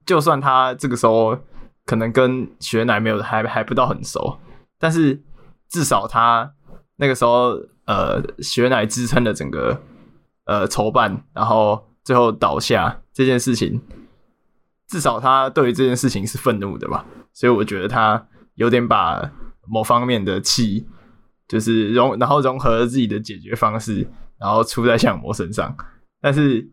[0.03, 1.37] 就算他这个时候。
[1.85, 4.39] 可能跟雪乃没有还还不到很熟，
[4.79, 5.21] 但是
[5.67, 6.49] 至少他
[6.95, 9.77] 那个时候呃雪乃支撑了整个
[10.45, 13.81] 呃筹办，然后最后倒下这件事情，
[14.87, 19.29] 至少他对于这件事情是愤怒的吧，所以我觉得他有点把
[19.67, 20.87] 某方面的气
[21.49, 24.07] 就是融，然后融合了自己的解决方式，
[24.39, 25.75] 然后出在相模身上，
[26.21, 26.67] 但是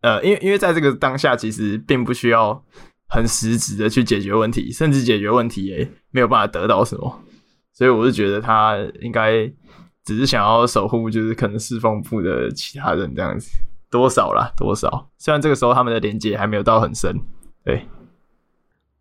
[0.00, 2.64] 呃因为因为在这个当下其实并不需要。
[3.06, 7.22] 很实质的去解决问题，甚至解决问题也没有办法得到什么，
[7.72, 9.46] 所以我是觉得他应该
[10.04, 13.50] 只是想要守护，就是可能侍奉部的其他人这样子，
[13.88, 15.08] 多少啦，多少。
[15.18, 17.14] 虽然这个时候他们的连接还没有到很深，
[17.62, 17.86] 对。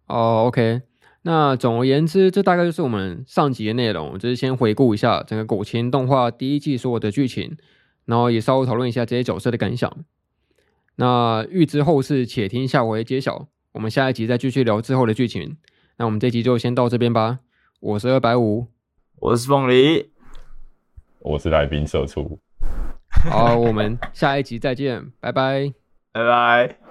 [0.07, 0.81] 哦，OK，
[1.25, 7.55] 那总而言之，这大概就是我们上集的内容，就是先回顾一下整个《狗琴》动画第一季所有的剧情，
[8.05, 9.91] 然后也稍微讨论一下这些角色的感想。
[10.97, 13.47] 那预知后事，且听下回揭晓。
[13.71, 15.57] 我们下一集再继续聊之后的剧情。
[15.97, 17.39] 那我们这集就先到这边吧。
[17.79, 18.67] 我是二百五，
[19.19, 20.11] 我是凤梨，
[21.19, 22.39] 我是来宾社畜。
[23.29, 25.73] 好，我们下一集再见，拜拜，
[26.11, 26.82] 拜拜。